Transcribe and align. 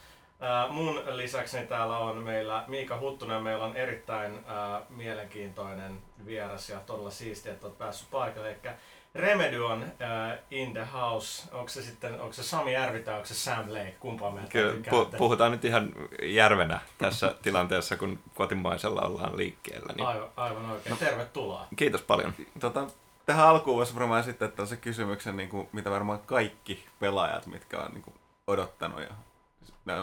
mun 0.69 1.01
lisäksi 1.11 1.57
täällä 1.57 1.97
on 1.97 2.17
meillä 2.17 2.63
Miika 2.67 2.99
Huttunen. 2.99 3.43
Meillä 3.43 3.65
on 3.65 3.75
erittäin 3.75 4.45
mielenkiintoinen 4.89 6.01
vieras 6.25 6.69
ja 6.69 6.79
todella 6.79 7.11
siistiä, 7.11 7.51
että 7.51 7.67
olet 7.67 7.77
päässyt 7.77 8.11
paikalle. 8.11 8.49
Eli 8.49 8.57
Remedy 9.17 9.59
on 9.65 9.81
uh, 9.81 10.37
in 10.51 10.73
the 10.73 10.87
house. 10.93 11.49
Onko 11.51 11.69
se 11.69 11.81
sitten, 11.81 12.21
onko 12.21 12.33
se 12.33 12.43
Sami 12.43 12.73
Järvi 12.73 12.99
tai 12.99 13.13
onko 13.13 13.25
se 13.25 13.33
Sam 13.33 13.65
Lake? 13.67 13.95
Kumpaa 13.99 14.31
meiltä 14.31 14.51
Kyllä, 14.51 14.73
pu- 14.73 15.17
puhutaan 15.17 15.51
nyt 15.51 15.65
ihan 15.65 15.91
järvenä 16.23 16.79
tässä 16.97 17.35
tilanteessa, 17.43 17.97
kun 17.97 18.19
kotimaisella 18.35 19.01
ollaan 19.01 19.37
liikkeellä. 19.37 19.93
Niin... 19.93 20.07
Aivan, 20.07 20.29
aivan 20.37 20.71
oikein. 20.71 20.91
No, 20.91 20.97
Tervetuloa. 20.97 21.67
Kiitos 21.75 22.01
paljon. 22.01 22.33
Tota, 22.59 22.87
tähän 23.25 23.47
alkuun 23.47 23.77
voisi 23.77 23.95
varmaan 23.95 24.19
esittää 24.19 24.65
se 24.65 24.77
kysymyksen, 24.77 25.37
niin 25.37 25.49
kuin, 25.49 25.69
mitä 25.71 25.91
varmaan 25.91 26.19
kaikki 26.19 26.85
pelaajat, 26.99 27.45
mitkä 27.45 27.79
on 27.79 27.91
niin 27.91 28.03
kuin, 28.03 28.15
odottanut 28.47 29.01
ja 29.01 29.09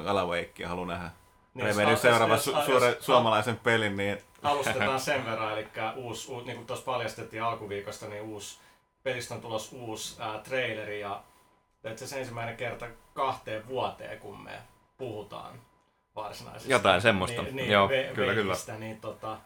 alaveikkiä 0.06 0.68
haluaa 0.68 0.86
nähdä. 0.88 1.10
Niin, 1.54 1.66
Remedy 1.66 1.96
seuraava 1.96 2.36
su- 2.36 2.64
suure, 2.66 2.96
suomalaisen 3.00 3.56
pelin. 3.56 3.96
Niin... 3.96 4.18
Alustetaan 4.42 5.00
sen 5.00 5.24
verran, 5.24 5.52
eli 5.52 5.66
uusi, 5.96 6.32
uusi 6.32 6.46
niin 6.46 6.56
kuin 6.56 6.66
tuossa 6.66 6.84
paljastettiin 6.84 7.42
alkuviikosta, 7.42 8.06
niin 8.06 8.22
uusi 8.22 8.58
pelistä 9.04 9.34
on 9.34 9.40
tulos 9.40 9.72
uusi 9.72 10.16
ää, 10.22 10.38
traileri 10.38 11.00
ja 11.00 11.22
itse 11.92 12.20
ensimmäinen 12.20 12.56
kerta 12.56 12.86
kahteen 13.14 13.68
vuoteen, 13.68 14.18
kun 14.18 14.40
me 14.44 14.58
puhutaan 14.98 15.60
varsinaisesti. 16.16 16.72
Jotain 16.72 17.00
semmoista, 17.00 17.42
niin, 17.42 17.56
niin, 17.56 17.70
joo, 17.70 17.88
ve- 17.88 18.14
kyllä, 18.14 18.34
kyllä. 18.34 18.54
Niin, 18.78 19.00
tota, 19.00 19.38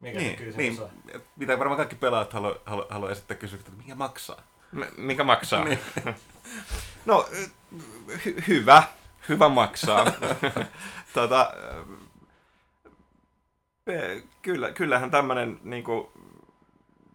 mikä 0.00 0.18
niin, 0.18 0.52
se 0.52 0.56
niin, 0.56 0.82
on? 0.82 0.90
Mitä 1.36 1.58
varmaan 1.58 1.76
kaikki 1.76 1.96
pelaajat 1.96 2.32
haluaa 2.32 2.54
halu, 2.66 2.86
halu 2.88 3.06
esittää 3.06 3.36
kysymystä, 3.36 3.70
että 3.70 3.82
mikä 3.82 3.94
maksaa? 3.94 4.42
M- 4.72 4.82
mikä 4.96 5.24
maksaa? 5.24 5.64
niin. 5.64 5.78
no, 7.06 7.28
hy- 8.08 8.42
hyvä. 8.48 8.82
Hyvä 9.28 9.48
maksaa. 9.48 10.04
tota, 11.14 11.52
kyllä, 14.42 14.72
kyllähän 14.72 15.10
tämmöinen 15.10 15.60
niin 15.62 15.84
kuin, 15.84 16.08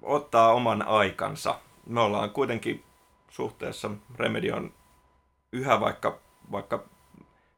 ottaa 0.02 0.53
oman 0.53 0.88
aikansa. 0.88 1.59
Me 1.86 2.02
ollaan 2.02 2.30
kuitenkin 2.30 2.83
suhteessa 3.30 3.92
Remedion 4.16 4.73
yhä 5.52 5.80
vaikka, 5.80 6.19
vaikka 6.52 6.83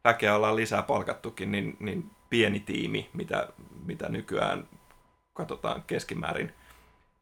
väkeä 0.03 0.36
ollaan 0.36 0.56
lisää 0.56 0.84
palkattukin, 0.84 1.52
niin, 1.52 1.78
niin 1.80 2.12
pieni 2.30 2.59
tiimi, 2.59 3.09
mitä, 3.14 3.47
mitä 3.86 4.09
nykyään 4.09 4.67
katsotaan 5.34 5.84
keskimäärin 5.88 6.53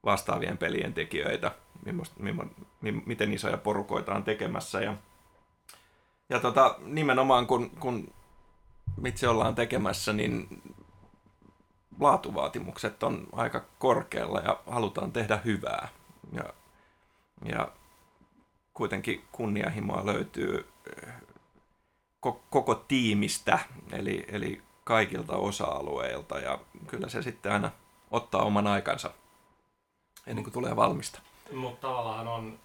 vastaavien 0.06 0.58
pelien 0.58 0.94
tekijöitä, 0.94 1.52
mimmoista, 1.86 2.16
mimmo, 2.20 2.44
miten 3.06 3.34
isoja 3.34 3.58
porukoita 3.58 4.16
on 4.16 4.24
tekemässä. 4.24 4.82
Ja, 4.82 4.96
ja 6.30 6.40
tota, 6.40 6.76
nimenomaan 6.84 7.48
kun, 7.48 7.70
kun 7.70 8.14
itse 9.06 9.28
ollaan 9.28 9.56
tekemässä, 9.56 10.14
niin 10.14 10.62
laatuvaatimukset 12.00 13.04
on 13.04 13.28
aika 13.32 13.66
korkealla 13.80 14.40
ja 14.40 14.60
halutaan 14.68 15.12
tehdä 15.12 15.38
hyvää. 15.46 15.88
Ja, 16.32 16.44
ja 17.46 17.72
kuitenkin 18.74 19.26
kunnianhimoa 19.32 20.06
löytyy 20.06 20.68
eh, 20.98 21.14
koko 22.50 22.76
tiimistä, 22.76 23.60
eli, 23.92 24.26
eli 24.28 24.62
kaikilta 24.84 25.36
osa-alueilta, 25.36 26.40
ja 26.40 26.60
kyllä 26.88 27.10
se 27.10 27.22
sitten 27.22 27.52
aina 27.52 27.72
ottaa 28.12 28.42
oman 28.42 28.68
aikansa 28.68 29.12
ennen 30.28 30.44
kuin 30.44 30.54
tulee 30.54 30.76
valmista. 30.76 31.22
Mutta 31.54 31.88
tavallaan 31.88 32.28
on, 32.28 32.60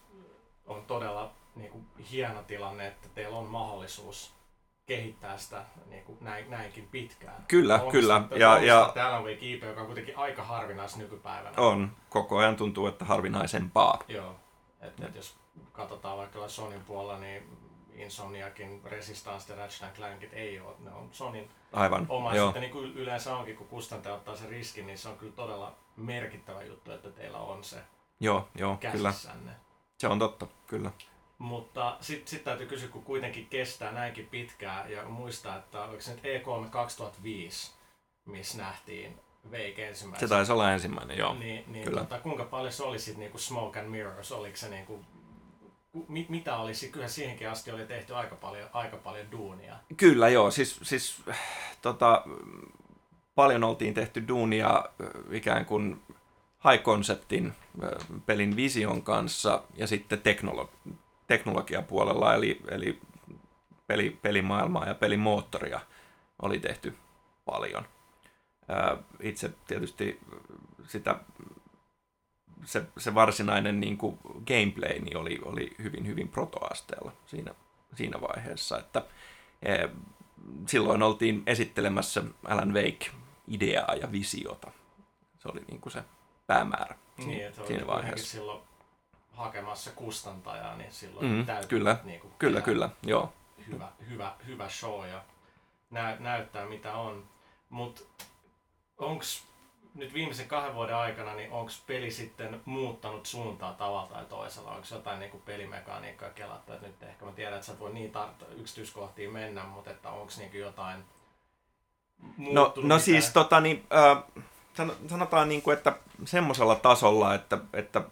on 0.66 0.84
todella 0.84 1.32
niin 1.56 1.70
kuin, 1.70 1.86
hieno 2.10 2.42
tilanne, 2.42 2.86
että 2.86 3.08
teillä 3.08 3.36
on 3.36 3.46
mahdollisuus 3.46 4.34
kehittää 4.86 5.38
sitä 5.38 5.64
niin 5.86 6.04
kuin 6.04 6.18
näin, 6.20 6.50
näinkin 6.50 6.88
pitkään. 6.88 7.44
Kyllä, 7.48 7.74
Onko 7.74 7.90
kyllä. 7.90 8.22
Ja, 8.36 8.58
ja, 8.58 8.90
täällä 8.94 9.18
on 9.18 9.30
IP, 9.30 9.62
joka 9.62 9.80
on 9.80 9.86
kuitenkin 9.86 10.18
aika 10.18 10.42
harvinaista 10.42 10.98
nykypäivänä. 10.98 11.54
On. 11.56 11.92
Koko 12.08 12.38
ajan 12.38 12.56
tuntuu, 12.56 12.86
että 12.86 13.04
harvinaisempaa. 13.04 13.98
Joo. 14.08 14.36
Et, 14.80 15.00
et 15.00 15.14
jos 15.14 15.36
katsotaan 15.72 16.18
vaikka 16.18 16.48
Sonin 16.48 16.80
puolella, 16.80 17.18
niin 17.18 17.42
Insomniakin 17.94 18.80
Resistance 18.84 19.52
ja 19.52 19.58
Ratchet 19.58 19.94
Clankit 19.94 20.32
ei 20.32 20.60
ole. 20.60 20.74
Ne 20.78 20.90
on 20.90 21.08
Sonin 21.12 21.50
Aivan, 21.72 22.06
oma. 22.08 22.34
Joo. 22.34 22.46
Sitten 22.46 22.60
niin 22.60 22.72
kuin 22.72 22.92
yleensä 22.92 23.36
onkin, 23.36 23.56
kun 23.56 23.68
kustantaja 23.68 24.14
ottaa 24.14 24.36
sen 24.36 24.48
riskin, 24.48 24.86
niin 24.86 24.98
se 24.98 25.08
on 25.08 25.16
kyllä 25.18 25.32
todella 25.32 25.74
merkittävä 25.96 26.62
juttu, 26.62 26.92
että 26.92 27.10
teillä 27.10 27.38
on 27.38 27.64
se 27.64 27.76
joo, 28.20 28.48
joo, 28.54 28.76
käsissänne. 28.76 29.42
Kyllä. 29.42 29.54
Se 29.98 30.08
on 30.08 30.18
totta, 30.18 30.46
kyllä. 30.66 30.90
Mutta 31.38 31.96
sitten 32.00 32.28
sit 32.28 32.44
täytyy 32.44 32.66
kysyä, 32.66 32.88
kun 32.88 33.02
kuitenkin 33.02 33.46
kestää 33.46 33.92
näinkin 33.92 34.26
pitkään 34.26 34.92
ja 34.92 35.04
muistaa, 35.04 35.56
että 35.56 35.84
oliko 35.84 36.00
se 36.00 36.14
nyt 36.14 36.24
E3 36.24 36.70
2005, 36.70 37.72
missä 38.24 38.58
nähtiin 38.58 39.20
Wake 39.50 39.88
ensimmäisen. 39.88 40.28
Se 40.28 40.34
taisi 40.34 40.52
olla 40.52 40.72
ensimmäinen, 40.72 41.18
joo. 41.18 41.34
Niin, 41.34 41.64
niin 41.66 41.84
kyllä. 41.84 42.00
Tota, 42.00 42.18
kuinka 42.18 42.44
paljon 42.44 42.72
se 42.72 42.82
oli 42.82 42.98
sitten 42.98 43.20
niinku 43.20 43.38
Smoke 43.38 43.80
and 43.80 43.88
Mirrors, 43.88 44.32
oliko 44.32 44.56
se 44.56 44.68
niinku, 44.68 45.04
mit, 46.08 46.28
mitä 46.28 46.56
olisi, 46.56 46.88
kyllä 46.88 47.08
siihenkin 47.08 47.50
asti 47.50 47.70
oli 47.70 47.86
tehty 47.86 48.14
aika 48.14 48.34
paljon, 48.36 48.68
aika 48.72 48.96
paljon 48.96 49.30
duunia. 49.32 49.76
Kyllä 49.96 50.28
joo, 50.28 50.50
siis, 50.50 50.80
siis 50.82 51.22
tota, 51.82 52.24
paljon 53.34 53.64
oltiin 53.64 53.94
tehty 53.94 54.28
duunia 54.28 54.84
ikään 55.30 55.66
kuin 55.66 56.02
high 56.70 56.84
conceptin 56.84 57.52
pelin 58.26 58.56
vision 58.56 59.02
kanssa 59.02 59.62
ja 59.74 59.86
sitten 59.86 60.18
teknolo- 60.18 60.94
teknologiapuolella, 61.26 62.34
eli, 62.34 62.60
eli 62.68 63.00
peli, 63.86 64.18
pelimaailmaa 64.22 64.88
ja 64.88 64.94
pelimoottoria 64.94 65.80
oli 66.42 66.58
tehty 66.58 66.96
paljon. 67.44 67.84
Itse 69.20 69.50
tietysti 69.66 70.20
sitä, 70.88 71.20
se, 72.64 72.84
se 72.98 73.14
varsinainen 73.14 73.80
niin 73.80 73.98
kuin 73.98 74.18
gameplay 74.24 74.98
niin 74.98 75.16
oli, 75.16 75.40
oli 75.44 75.70
hyvin, 75.82 76.06
hyvin 76.06 76.28
protoasteella 76.28 77.12
siinä, 77.26 77.54
siinä 77.94 78.20
vaiheessa, 78.20 78.78
että 78.78 79.06
e, 79.62 79.88
silloin 80.66 81.02
oltiin 81.02 81.42
esittelemässä 81.46 82.22
Alan 82.44 82.74
Wake-ideaa 82.74 83.94
ja 83.94 84.12
visiota. 84.12 84.70
Se 85.38 85.48
oli 85.48 85.60
niin 85.68 85.80
kuin 85.80 85.92
se 85.92 86.04
päämäärä 86.46 86.98
niin, 87.18 87.52
siinä 87.66 87.86
vaiheessa. 87.86 88.30
Silloin 88.30 88.62
hakemassa 89.36 89.90
kustantajaa, 89.90 90.76
niin 90.76 90.92
silloin 90.92 91.26
mm, 91.26 91.46
täytyy 91.46 91.68
kyllä, 91.68 91.96
niin 92.04 92.20
kuin, 92.20 92.32
kyllä, 92.38 92.60
kyllä, 92.60 92.90
joo. 93.02 93.32
Hyvä, 93.66 93.88
hyvä, 94.10 94.34
hyvä 94.46 94.68
show 94.68 95.08
ja 95.08 95.22
nä, 95.90 96.16
näyttää 96.20 96.66
mitä 96.66 96.94
on. 96.94 97.24
Mutta 97.68 98.02
onko 98.98 99.24
nyt 99.94 100.14
viimeisen 100.14 100.48
kahden 100.48 100.74
vuoden 100.74 100.96
aikana, 100.96 101.34
niin 101.34 101.50
onko 101.50 101.72
peli 101.86 102.10
sitten 102.10 102.60
muuttanut 102.64 103.26
suuntaa 103.26 103.72
tavalla 103.72 104.06
tai 104.06 104.24
toisella? 104.24 104.70
Onko 104.70 104.86
jotain 104.90 105.20
niin 105.20 105.30
kuin 105.30 105.42
pelimekaniikkaa 105.42 106.30
kelattu? 106.30 106.72
Et 106.72 106.80
nyt 106.80 107.02
ehkä 107.02 107.24
mä 107.24 107.32
tiedän, 107.32 107.54
että 107.54 107.66
sä 107.66 107.78
voi 107.78 107.92
niin 107.92 108.12
tar- 108.14 108.54
yksityiskohtiin 108.60 109.32
mennä, 109.32 109.64
mutta 109.64 109.90
että 109.90 110.10
onko 110.10 110.32
niin 110.38 110.60
jotain 110.60 111.04
No, 112.38 112.72
no 112.82 112.98
siis 112.98 113.32
tota, 113.32 113.60
niin, 113.60 113.86
äh, 113.94 114.22
sanotaan 115.08 115.48
niin 115.48 115.62
kuin, 115.62 115.76
että 115.76 115.96
semmoisella 116.24 116.74
tasolla, 116.74 117.34
että, 117.34 117.58
että 117.72 118.02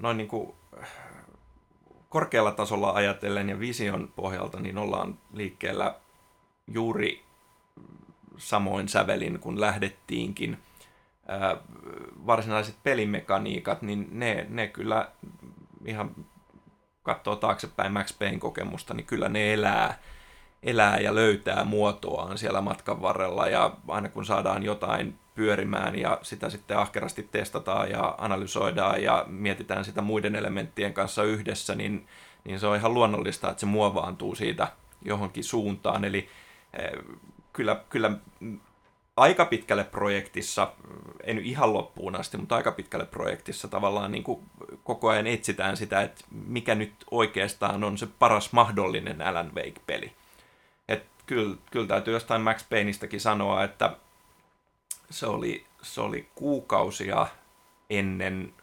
noin 0.00 0.16
niin 0.16 0.28
kuin 0.28 0.54
korkealla 2.08 2.52
tasolla 2.52 2.90
ajatellen 2.90 3.48
ja 3.48 3.60
vision 3.60 4.12
pohjalta, 4.16 4.60
niin 4.60 4.78
ollaan 4.78 5.18
liikkeellä 5.32 5.94
juuri 6.66 7.24
samoin 8.36 8.88
sävelin, 8.88 9.38
kun 9.40 9.60
lähdettiinkin. 9.60 10.58
varsinaiset 12.26 12.76
pelimekaniikat, 12.82 13.82
niin 13.82 14.08
ne, 14.10 14.46
ne 14.48 14.68
kyllä 14.68 15.08
ihan 15.84 16.14
katsoo 17.02 17.36
taaksepäin 17.36 17.92
Max 17.92 18.18
Payne 18.18 18.38
kokemusta, 18.38 18.94
niin 18.94 19.06
kyllä 19.06 19.28
ne 19.28 19.54
elää, 19.54 19.98
elää 20.62 20.98
ja 20.98 21.14
löytää 21.14 21.64
muotoaan 21.64 22.38
siellä 22.38 22.60
matkan 22.60 23.02
varrella 23.02 23.48
ja 23.48 23.76
aina 23.88 24.08
kun 24.08 24.24
saadaan 24.24 24.62
jotain 24.62 25.18
pyörimään 25.34 25.98
ja 25.98 26.18
sitä 26.22 26.50
sitten 26.50 26.78
ahkerasti 26.78 27.28
testataan 27.32 27.90
ja 27.90 28.14
analysoidaan 28.18 29.02
ja 29.02 29.24
mietitään 29.28 29.84
sitä 29.84 30.02
muiden 30.02 30.36
elementtien 30.36 30.94
kanssa 30.94 31.22
yhdessä, 31.22 31.74
niin, 31.74 32.06
niin 32.44 32.60
se 32.60 32.66
on 32.66 32.76
ihan 32.76 32.94
luonnollista, 32.94 33.50
että 33.50 33.60
se 33.60 33.66
muovaantuu 33.66 34.34
siitä 34.34 34.68
johonkin 35.04 35.44
suuntaan. 35.44 36.04
Eli 36.04 36.28
eh, 36.78 36.92
kyllä, 37.52 37.84
kyllä 37.88 38.12
aika 39.16 39.44
pitkälle 39.44 39.84
projektissa, 39.84 40.72
en 41.24 41.38
ihan 41.38 41.72
loppuun 41.72 42.16
asti, 42.16 42.36
mutta 42.36 42.56
aika 42.56 42.72
pitkälle 42.72 43.06
projektissa 43.06 43.68
tavallaan 43.68 44.12
niin 44.12 44.24
kuin 44.24 44.42
koko 44.84 45.08
ajan 45.08 45.26
etsitään 45.26 45.76
sitä, 45.76 46.02
että 46.02 46.24
mikä 46.30 46.74
nyt 46.74 46.92
oikeastaan 47.10 47.84
on 47.84 47.98
se 47.98 48.06
paras 48.18 48.52
mahdollinen 48.52 49.22
Alan 49.22 49.52
Wake-peli. 49.54 50.12
Kyllä, 51.26 51.56
kyllä 51.70 51.86
täytyy 51.86 52.14
jostain 52.14 52.42
Max 52.42 52.68
Payneistäkin 52.70 53.20
sanoa, 53.20 53.64
että 53.64 53.96
se 55.10 55.26
oli, 55.26 55.66
se 55.82 56.00
oli 56.00 56.28
kuukausia 56.34 57.26
ennen 57.90 58.54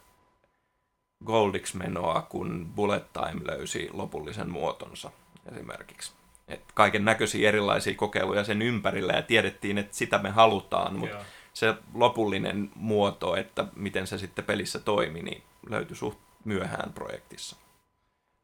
Goldix-menoa, 1.24 2.22
kun 2.22 2.72
Bullet 2.76 3.12
Time 3.12 3.40
löysi 3.44 3.88
lopullisen 3.92 4.50
muotonsa 4.50 5.10
esimerkiksi. 5.52 6.12
Et 6.48 6.64
kaiken 6.74 7.04
näköisiä 7.04 7.48
erilaisia 7.48 7.94
kokeiluja 7.94 8.44
sen 8.44 8.62
ympärillä 8.62 9.12
ja 9.12 9.22
tiedettiin, 9.22 9.78
että 9.78 9.96
sitä 9.96 10.18
me 10.18 10.30
halutaan, 10.30 10.98
mutta 10.98 11.16
Joo. 11.16 11.24
se 11.52 11.74
lopullinen 11.94 12.70
muoto, 12.74 13.36
että 13.36 13.64
miten 13.76 14.06
se 14.06 14.18
sitten 14.18 14.44
pelissä 14.44 14.78
toimi, 14.78 15.22
niin 15.22 15.42
löytyi 15.70 15.96
suht 15.96 16.18
myöhään 16.44 16.92
projektissa. 16.92 17.56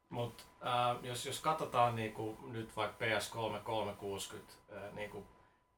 Mutta 0.08 0.44
äh, 0.66 0.96
jos, 1.02 1.26
jos 1.26 1.40
katsotaan 1.40 1.96
niinku, 1.96 2.38
nyt 2.42 2.76
vaikka 2.76 3.04
PS3 3.04 3.58
360 3.58 4.52
äh, 4.72 4.92
niinku, 4.92 5.26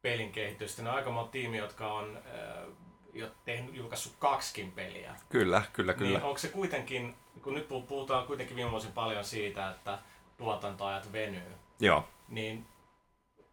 pelin 0.03 0.33
kehitystä, 0.33 0.83
niin 0.83 0.91
on 0.91 0.97
aika 0.97 1.11
monta 1.11 1.31
tiimi, 1.31 1.57
jotka 1.57 1.93
on 1.93 2.17
äh, 2.17 2.65
jo 3.13 3.31
tehnyt, 3.45 3.75
julkaissut 3.75 4.13
kaksikin 4.19 4.73
peliä. 4.73 5.15
Kyllä, 5.29 5.63
kyllä, 5.73 5.95
kyllä. 5.95 6.11
Niin 6.11 6.23
onko 6.23 6.39
se 6.39 6.49
kuitenkin, 6.49 7.15
kun 7.43 7.55
nyt 7.55 7.69
puhutaan 7.69 8.27
kuitenkin 8.27 8.57
viime 8.57 8.71
vuosina 8.71 8.93
paljon 8.95 9.25
siitä, 9.25 9.71
että 9.71 9.99
tuotantoajat 10.37 11.13
venyy. 11.13 11.53
Joo. 11.81 12.09
Niin 12.29 12.67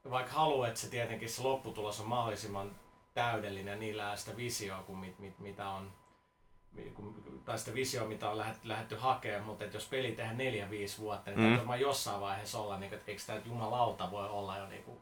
vaikka 0.09 0.33
haluat, 0.33 0.67
että 0.67 0.79
se 0.79 0.89
tietenkin 0.89 1.29
se 1.29 1.41
lopputulos 1.41 1.99
on 1.99 2.07
mahdollisimman 2.07 2.71
täydellinen, 3.13 3.79
niillä 3.79 4.15
sitä 4.15 4.37
visioa 4.37 4.83
kuin 4.83 4.99
mit, 4.99 5.19
mit, 5.19 5.39
mitä 5.39 5.69
on 5.69 5.91
tai 7.45 7.59
sitä 7.59 7.73
visioa, 7.73 8.07
mitä 8.07 8.29
on 8.29 8.37
lähdetty, 8.37 8.67
lähdetty 8.67 8.95
hakemaan, 8.95 9.43
mutta 9.43 9.63
että 9.65 9.77
jos 9.77 9.87
peli 9.87 10.11
tehdään 10.11 10.37
neljä, 10.37 10.69
viisi 10.69 10.97
vuotta, 10.97 11.31
niin 11.31 11.39
mm. 11.39 11.57
täytyy 11.57 11.75
jossain 11.87 12.21
vaiheessa 12.21 12.59
olla, 12.59 12.79
niin, 12.79 12.93
että 12.93 13.11
eikö 13.11 13.21
tämä 13.27 13.39
jumalauta 13.45 14.11
voi 14.11 14.29
olla 14.29 14.57
jo 14.57 14.67
niin 14.67 14.83
kuin 14.83 14.97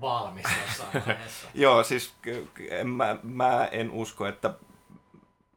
valmis 0.00 0.46
jossain 0.66 0.92
vaiheessa. 1.06 1.48
Joo, 1.54 1.82
siis 1.82 2.14
mä, 2.84 3.16
mä 3.22 3.68
en 3.72 3.90
usko, 3.90 4.26
että 4.26 4.54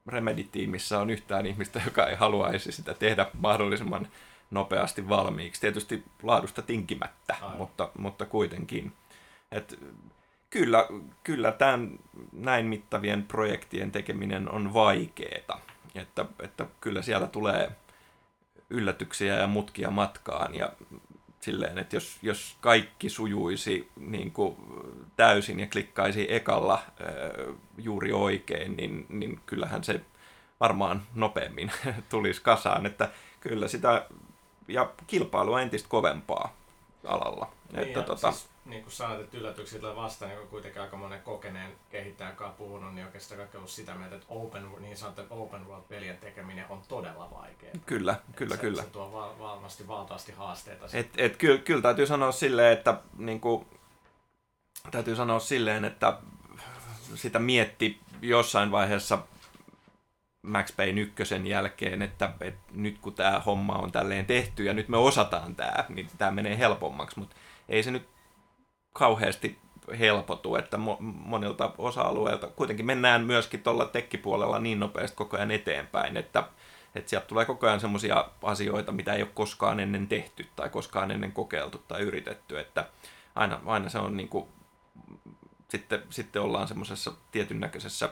Remedy-tiimissä 0.08 1.00
on 1.00 1.10
yhtään 1.10 1.46
ihmistä, 1.46 1.82
joka 1.86 2.08
ei 2.08 2.16
haluaisi 2.16 2.72
sitä 2.72 2.94
tehdä 2.94 3.28
mahdollisimman 3.34 4.08
nopeasti 4.52 5.10
valmiiksi. 5.10 5.62
Tietysti 5.62 6.04
laadusta 6.24 6.62
tinkimättä, 6.62 7.36
mutta, 7.58 7.90
mutta 7.98 8.26
kuitenkin. 8.26 8.94
Et 9.52 9.80
kyllä, 10.60 10.88
kyllä 11.24 11.52
tämän 11.52 12.00
näin 12.34 12.66
mittavien 12.66 13.24
projektien 13.24 13.92
tekeminen 13.92 14.52
on 14.52 14.74
vaikeeta. 14.74 15.60
Että, 15.96 16.26
että 16.40 16.66
kyllä 16.82 17.02
siellä 17.02 17.28
tulee 17.28 17.72
yllätyksiä 18.70 19.36
ja 19.36 19.48
mutkia 19.48 19.92
matkaan 19.92 20.56
ja 20.56 20.74
silleen, 21.40 21.78
että 21.78 21.96
jos, 21.96 22.18
jos 22.22 22.58
kaikki 22.62 23.10
sujuisi 23.10 23.92
niin 23.96 24.32
kuin 24.32 24.56
täysin 25.16 25.60
ja 25.60 25.68
klikkaisi 25.68 26.34
ekalla 26.34 26.82
juuri 27.78 28.12
oikein, 28.12 28.78
niin, 28.78 29.06
niin 29.10 29.40
kyllähän 29.46 29.84
se 29.84 30.02
varmaan 30.60 31.04
nopeammin 31.16 31.72
tulisi 32.10 32.42
kasaan. 32.42 32.86
Että 32.86 33.10
kyllä 33.40 33.68
sitä, 33.68 34.06
ja 34.68 34.90
kilpailu 35.08 35.54
on 35.54 35.62
entistä 35.62 35.90
kovempaa 35.90 36.56
alalla. 37.04 37.52
Niin, 37.72 37.88
että, 37.88 38.02
tota... 38.02 38.32
siis, 38.32 38.55
niin 38.66 38.84
kuin 38.84 38.94
sanoit, 38.94 39.22
että 39.22 39.38
yllätyksiä 39.38 39.80
tulee 39.80 39.96
vastaan, 39.96 40.32
niin 40.32 40.48
kuitenkin 40.48 40.82
aika 40.82 40.98
monen 40.98 41.22
kokeneen 41.22 41.72
kehittäjän 41.90 42.36
kanssa 42.36 42.58
puhunut, 42.58 42.96
niin 42.96 43.06
oikeastaan 43.06 43.40
kaikki 43.40 43.58
ollut 43.58 43.70
sitä 43.70 43.96
mieltä, 43.96 44.16
että 44.16 44.28
open, 44.30 44.68
niin 44.80 44.98
sanottu 44.98 45.22
open 45.30 45.68
world-pelien 45.68 46.18
tekeminen 46.18 46.66
on 46.70 46.82
todella 46.88 47.32
vaikeaa. 47.32 47.74
Kyllä, 47.86 48.16
kyllä, 48.36 48.56
se, 48.56 48.62
kyllä. 48.62 48.82
Se 48.82 48.90
tuo 48.90 49.12
val- 49.14 49.40
valmasti 49.40 49.88
valtavasti 49.88 50.32
haasteita. 50.32 50.86
Et, 50.94 51.10
et, 51.18 51.38
kyllä, 51.38 51.58
kyllä 51.58 51.82
täytyy 51.82 52.08
sanoa 52.08 52.32
silleen, 52.32 52.74
että 52.74 53.02
niin 53.18 53.40
kuin, 53.40 53.66
täytyy 54.92 55.16
sanoa 55.16 55.40
silleen, 55.40 55.86
että 55.86 56.18
sitä 57.16 57.40
mietti 57.40 58.00
jossain 58.22 58.72
vaiheessa 58.72 59.20
Max 60.42 60.76
Payne 60.76 61.02
ykkösen 61.02 61.48
jälkeen, 61.48 62.02
että, 62.02 62.34
että 62.42 62.72
nyt 62.74 62.98
kun 63.00 63.14
tämä 63.14 63.40
homma 63.40 63.74
on 63.74 63.92
tälleen 63.92 64.26
tehty 64.26 64.64
ja 64.64 64.74
nyt 64.74 64.90
me 64.90 64.98
osataan 64.98 65.56
tämä, 65.56 65.86
niin 65.90 66.10
tämä 66.18 66.32
menee 66.32 66.58
helpommaksi, 66.58 67.20
mutta 67.20 67.36
ei 67.70 67.84
se 67.84 67.92
nyt 67.92 68.15
kauheasti 68.98 69.60
helpotu, 70.00 70.56
että 70.56 70.78
mo- 70.78 71.02
monilta 71.02 71.72
osa-alueilta. 71.78 72.48
Kuitenkin 72.48 72.86
mennään 72.86 73.24
myöskin 73.24 73.64
tuolla 73.64 73.86
tekkipuolella 73.86 74.60
niin 74.60 74.80
nopeasti 74.80 75.18
koko 75.18 75.38
ajan 75.38 75.52
eteenpäin, 75.52 76.18
että, 76.18 76.44
että 76.96 77.10
sieltä 77.10 77.28
tulee 77.28 77.46
koko 77.46 77.68
ajan 77.68 77.80
semmoisia 77.80 78.26
asioita, 78.44 78.92
mitä 78.92 79.14
ei 79.14 79.22
ole 79.22 79.32
koskaan 79.34 79.80
ennen 79.80 80.08
tehty 80.08 80.48
tai 80.56 80.70
koskaan 80.70 81.12
ennen 81.12 81.32
kokeiltu 81.32 81.78
tai 81.78 82.02
yritetty, 82.02 82.60
että 82.60 82.90
aina, 83.36 83.62
aina 83.66 83.90
se 83.90 83.98
on 83.98 84.18
niin 84.18 84.30
kuin, 84.30 84.46
sitten, 85.70 86.04
sitten 86.10 86.42
ollaan 86.42 86.68
semmoisessa 86.68 87.14
tietyn 87.32 87.60
näköisessä 87.60 88.10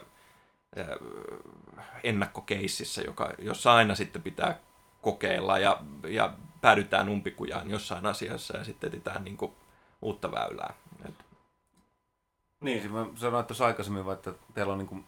ennakkokeississä, 2.04 3.02
joka, 3.02 3.34
jossa 3.40 3.74
aina 3.74 3.96
sitten 3.96 4.22
pitää 4.22 4.60
kokeilla 5.02 5.60
ja, 5.60 5.78
ja 6.08 6.34
päädytään 6.62 7.10
umpikujaan 7.10 7.70
jossain 7.70 8.06
asiassa 8.06 8.58
ja 8.58 8.64
sitten 8.64 8.88
etsitään 8.88 9.24
niin 9.24 9.38
kuin 9.38 9.52
uutta 10.04 10.32
väylää. 10.32 10.74
Et. 11.10 11.26
Niin, 12.62 12.82
siis 12.82 12.94
mä 12.94 13.06
sanoin 13.16 13.46
tuossa 13.46 13.66
aikaisemmin, 13.66 14.12
että 14.14 14.34
teillä 14.54 14.74
on 14.74 14.80
niin 14.80 14.88
kuin 14.88 15.06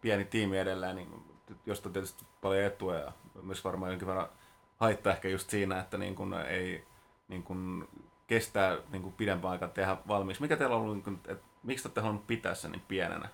pieni 0.00 0.24
tiimi 0.24 0.58
edelleen, 0.58 0.96
niin 0.96 1.24
josta 1.66 1.88
on 1.88 1.92
tietysti 1.92 2.24
paljon 2.40 2.64
etua 2.64 2.94
ja 2.94 3.12
myös 3.42 3.64
varmaan 3.64 3.92
jonkin 3.92 4.08
verran 4.08 4.28
haittaa 4.76 5.12
ehkä 5.12 5.28
just 5.28 5.50
siinä, 5.50 5.80
että 5.80 5.98
niin 5.98 6.14
kuin 6.14 6.32
ei 6.34 6.84
niin 7.28 7.42
kuin 7.42 7.88
kestää 8.26 8.78
niin 8.90 9.02
kuin 9.02 9.14
pidempään 9.14 9.52
aikaa 9.52 9.68
tehdä 9.68 9.96
valmiiksi. 10.08 10.42
Mikä 10.42 10.56
teillä 10.56 10.76
on 10.76 10.82
ollut, 10.82 10.94
niin 10.94 11.04
kuin, 11.04 11.20
että 11.28 11.46
miksi 11.62 11.88
olette 11.88 12.00
halunnut 12.00 12.26
pitää 12.26 12.54
sen 12.54 12.72
niin 12.72 12.82
pienenä 12.88 13.28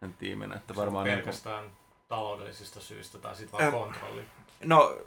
sen 0.00 0.14
tiiminä? 0.14 0.54
Että 0.54 0.76
varmaan 0.76 1.04
niinku- 1.04 1.24
pelkästään 1.24 1.62
niin 1.62 1.70
kuin... 1.70 2.06
taloudellisista 2.08 2.80
syistä 2.80 3.18
tai 3.18 3.36
sitten 3.36 3.58
vaan 3.58 3.64
äh, 3.64 3.72
kontrolli? 3.72 4.22
No 4.64 4.98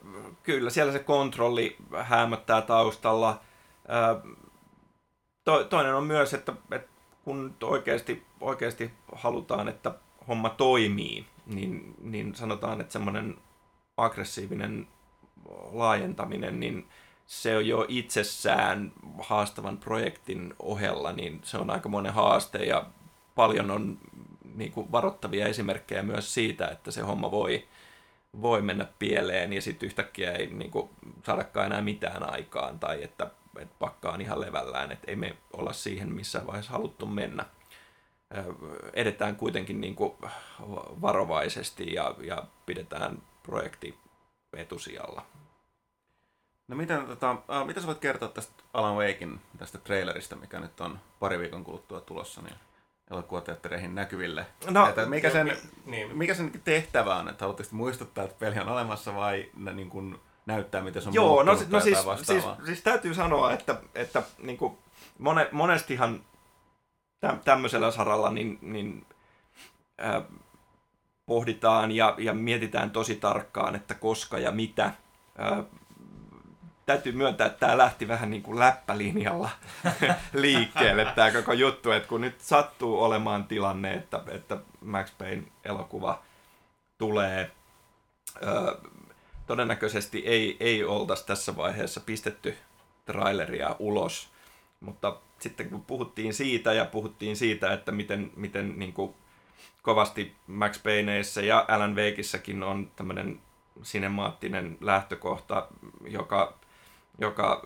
kyllä, 0.44 0.70
siellä 0.70 0.94
se 0.94 1.00
kontrolli 1.00 1.78
hämöttää 2.04 2.62
taustalla. 2.62 3.30
Äh, 3.30 4.38
to, 5.50 5.64
toinen 5.64 5.96
on 5.96 6.04
myös, 6.04 6.34
että, 6.34 6.54
että 6.72 6.90
kun 7.24 7.56
oikeasti, 7.64 8.26
oikeasti 8.42 8.92
halutaan, 9.16 9.68
että 9.68 9.92
homma 10.28 10.50
toimii, 10.50 11.26
niin, 11.46 11.96
niin 12.02 12.36
sanotaan, 12.36 12.82
että 12.82 12.94
semmoinen 12.94 13.38
aggressiivinen 13.98 14.88
laajentaminen, 15.72 16.60
niin 16.60 16.88
se 17.26 17.58
on 17.58 17.68
jo 17.68 17.86
itsessään 17.88 18.92
haastavan 19.22 19.78
projektin 19.78 20.54
ohella, 20.60 21.12
niin 21.12 21.42
se 21.44 21.58
on 21.58 21.70
aika 21.70 21.90
monen 21.90 22.14
haaste 22.14 22.58
ja 22.58 22.86
paljon 23.36 23.72
on 23.72 23.98
niin 24.56 24.72
kuin 24.72 24.92
varoittavia 24.92 25.48
esimerkkejä 25.48 26.04
myös 26.04 26.34
siitä, 26.34 26.68
että 26.68 26.92
se 26.92 27.02
homma 27.02 27.32
voi, 27.32 27.68
voi 28.42 28.62
mennä 28.62 28.88
pieleen 29.00 29.54
ja 29.54 29.62
sitten 29.62 29.88
yhtäkkiä 29.88 30.32
ei 30.32 30.48
niin 30.48 30.72
kuin, 30.72 30.90
saadakaan 31.26 31.66
enää 31.66 31.82
mitään 31.82 32.34
aikaan 32.34 32.80
tai 32.80 33.04
että 33.04 33.32
että 33.60 33.76
pakka 33.80 34.12
on 34.12 34.22
ihan 34.22 34.42
levällään, 34.42 34.92
että 34.92 35.12
ei 35.12 35.16
me 35.16 35.38
olla 35.54 35.74
siihen 35.74 36.14
missään 36.14 36.48
vaiheessa 36.48 36.72
haluttu 36.72 37.06
mennä. 37.06 37.46
Edetään 38.94 39.36
kuitenkin 39.36 39.82
niin 39.82 39.96
kuin 39.96 40.14
varovaisesti 41.02 41.94
ja, 41.94 42.16
ja 42.22 42.44
pidetään 42.66 43.22
projekti 43.44 44.00
etusijalla. 44.54 45.26
No 46.68 46.76
miten, 46.76 47.06
tota, 47.06 47.32
äh, 47.32 47.66
mitä 47.66 47.82
sä 47.82 47.88
voit 47.88 48.00
kertoa 48.00 48.30
tästä 48.30 48.64
Alan 48.74 48.96
Wakein 48.96 49.42
tästä 49.58 49.78
trailerista, 49.78 50.36
mikä 50.36 50.60
nyt 50.60 50.82
on 50.82 51.00
pari 51.20 51.40
viikon 51.40 51.64
kuluttua 51.64 52.02
tulossa 52.02 52.42
niin 52.42 52.56
elokuvateattereihin 53.12 53.96
näkyville? 53.96 54.46
No, 54.70 54.90
että 54.90 55.06
mikä, 55.06 55.30
sen, 55.30 55.58
niin. 55.86 56.18
mikä 56.18 56.34
sen 56.34 56.52
tehtävä 56.64 57.16
on? 57.16 57.30
Että 57.30 57.44
haluatteko 57.44 57.70
muistuttaa, 57.72 58.24
että 58.24 58.40
peli 58.40 58.60
on 58.60 58.70
olemassa 58.70 59.16
vai 59.16 59.50
niin 59.74 59.90
kuin, 59.90 60.20
näyttää, 60.46 60.82
miten 60.82 61.02
se 61.02 61.10
on 61.10 61.16
Joo, 61.16 61.44
no, 61.44 61.52
no 61.70 61.80
siis, 61.80 61.98
siis, 62.24 62.46
siis, 62.66 62.82
täytyy 62.82 63.14
sanoa, 63.14 63.52
että, 63.52 63.76
että 63.96 64.24
niin 64.38 64.58
kuin 64.58 64.78
mone, 65.18 65.50
monestihan 65.52 66.24
tämmöisellä 67.46 67.92
saralla 67.92 68.30
niin, 68.30 68.60
niin 68.62 69.06
äh, 70.04 70.24
pohditaan 71.26 71.92
ja, 71.92 72.16
ja 72.18 72.34
mietitään 72.34 72.92
tosi 72.92 73.16
tarkkaan, 73.16 73.76
että 73.76 73.94
koska 73.94 74.38
ja 74.38 74.52
mitä. 74.52 74.86
Äh, 74.86 75.66
täytyy 76.86 77.12
myöntää, 77.12 77.48
että 77.48 77.60
tämä 77.60 77.78
lähti 77.78 78.08
vähän 78.08 78.30
niin 78.30 78.44
kuin 78.44 78.60
läppälinjalla 78.60 79.50
liikkeelle 80.34 81.06
tämä 81.16 81.32
koko 81.32 81.54
juttu, 81.54 81.92
että 81.92 82.10
kun 82.10 82.22
nyt 82.22 82.42
sattuu 82.42 83.04
olemaan 83.04 83.44
tilanne, 83.44 83.94
että, 83.94 84.24
että 84.28 84.58
Max 84.82 85.12
Payne 85.18 85.44
elokuva 85.66 86.22
tulee 86.98 87.52
äh, 88.44 88.92
todennäköisesti 89.50 90.24
ei, 90.26 90.58
ei 90.60 90.84
oltaisi 90.84 91.26
tässä 91.26 91.56
vaiheessa 91.56 92.00
pistetty 92.00 92.58
traileria 93.06 93.76
ulos, 93.80 94.30
mutta 94.80 95.18
sitten 95.40 95.70
kun 95.70 95.86
puhuttiin 95.86 96.34
siitä 96.34 96.74
ja 96.74 96.86
puhuttiin 96.86 97.36
siitä, 97.36 97.74
että 97.74 97.92
miten, 97.92 98.32
miten 98.36 98.80
niin 98.80 98.94
kuin 98.94 99.14
kovasti 99.82 100.36
Max 100.48 100.84
Payneissä 100.84 101.42
ja 101.42 101.66
Alan 101.68 101.96
Wakeissäkin 101.96 102.64
on 102.64 102.92
tämmöinen 102.96 103.40
sinemaattinen 103.84 104.78
lähtökohta, 104.82 105.68
joka, 106.08 106.60
joka 107.18 107.66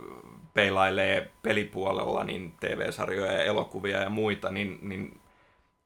peilailee 0.54 1.32
pelipuolella 1.42 2.24
niin 2.24 2.54
TV-sarjoja 2.60 3.32
ja 3.32 3.44
elokuvia 3.44 4.02
ja 4.02 4.10
muita, 4.10 4.52
niin, 4.52 4.80
niin 4.82 5.22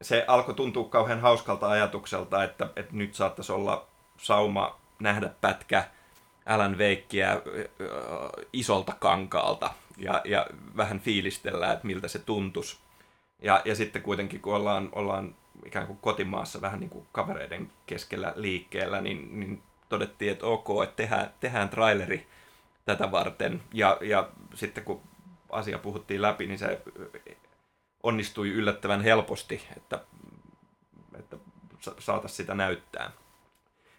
se 0.02 0.26
alkoi 0.28 0.54
tuntua 0.54 0.90
kauhean 0.90 1.22
hauskalta 1.22 1.70
ajatukselta, 1.70 2.44
että, 2.44 2.70
että 2.76 2.96
nyt 2.96 3.14
saattaisi 3.14 3.52
olla 3.52 3.88
sauma 4.18 4.87
nähdä 5.00 5.30
pätkä 5.42 5.88
Alan 6.46 6.78
Veikkiä 6.78 7.42
isolta 8.54 8.94
kankaalta 9.00 9.74
ja, 9.98 10.22
ja 10.26 10.48
vähän 10.78 11.00
fiilistellä, 11.00 11.74
että 11.74 11.88
miltä 11.88 12.08
se 12.08 12.20
tuntuisi. 12.20 12.78
Ja, 13.42 13.62
ja 13.66 13.76
sitten 13.76 14.02
kuitenkin, 14.02 14.42
kun 14.42 14.56
ollaan, 14.56 14.90
ollaan 14.92 15.36
ikään 15.66 15.88
kuin 15.88 16.00
kotimaassa 16.02 16.62
vähän 16.62 16.80
niin 16.80 16.90
kuin 16.90 17.08
kavereiden 17.12 17.72
keskellä 17.86 18.34
liikkeellä, 18.36 19.02
niin, 19.02 19.40
niin 19.40 19.64
todettiin, 19.90 20.32
että 20.32 20.46
ok, 20.46 20.84
että 20.84 20.96
tehdään, 20.96 21.34
tehdään 21.40 21.70
traileri 21.70 22.28
tätä 22.86 23.12
varten. 23.12 23.64
Ja, 23.74 23.98
ja 24.02 24.30
sitten 24.54 24.84
kun 24.84 25.02
asia 25.50 25.78
puhuttiin 25.78 26.22
läpi, 26.22 26.48
niin 26.48 26.60
se 26.60 26.82
onnistui 28.04 28.50
yllättävän 28.50 29.02
helposti, 29.02 29.68
että, 29.78 30.00
että 31.20 31.38
saataisiin 32.00 32.38
sitä 32.38 32.54
näyttää. 32.54 33.12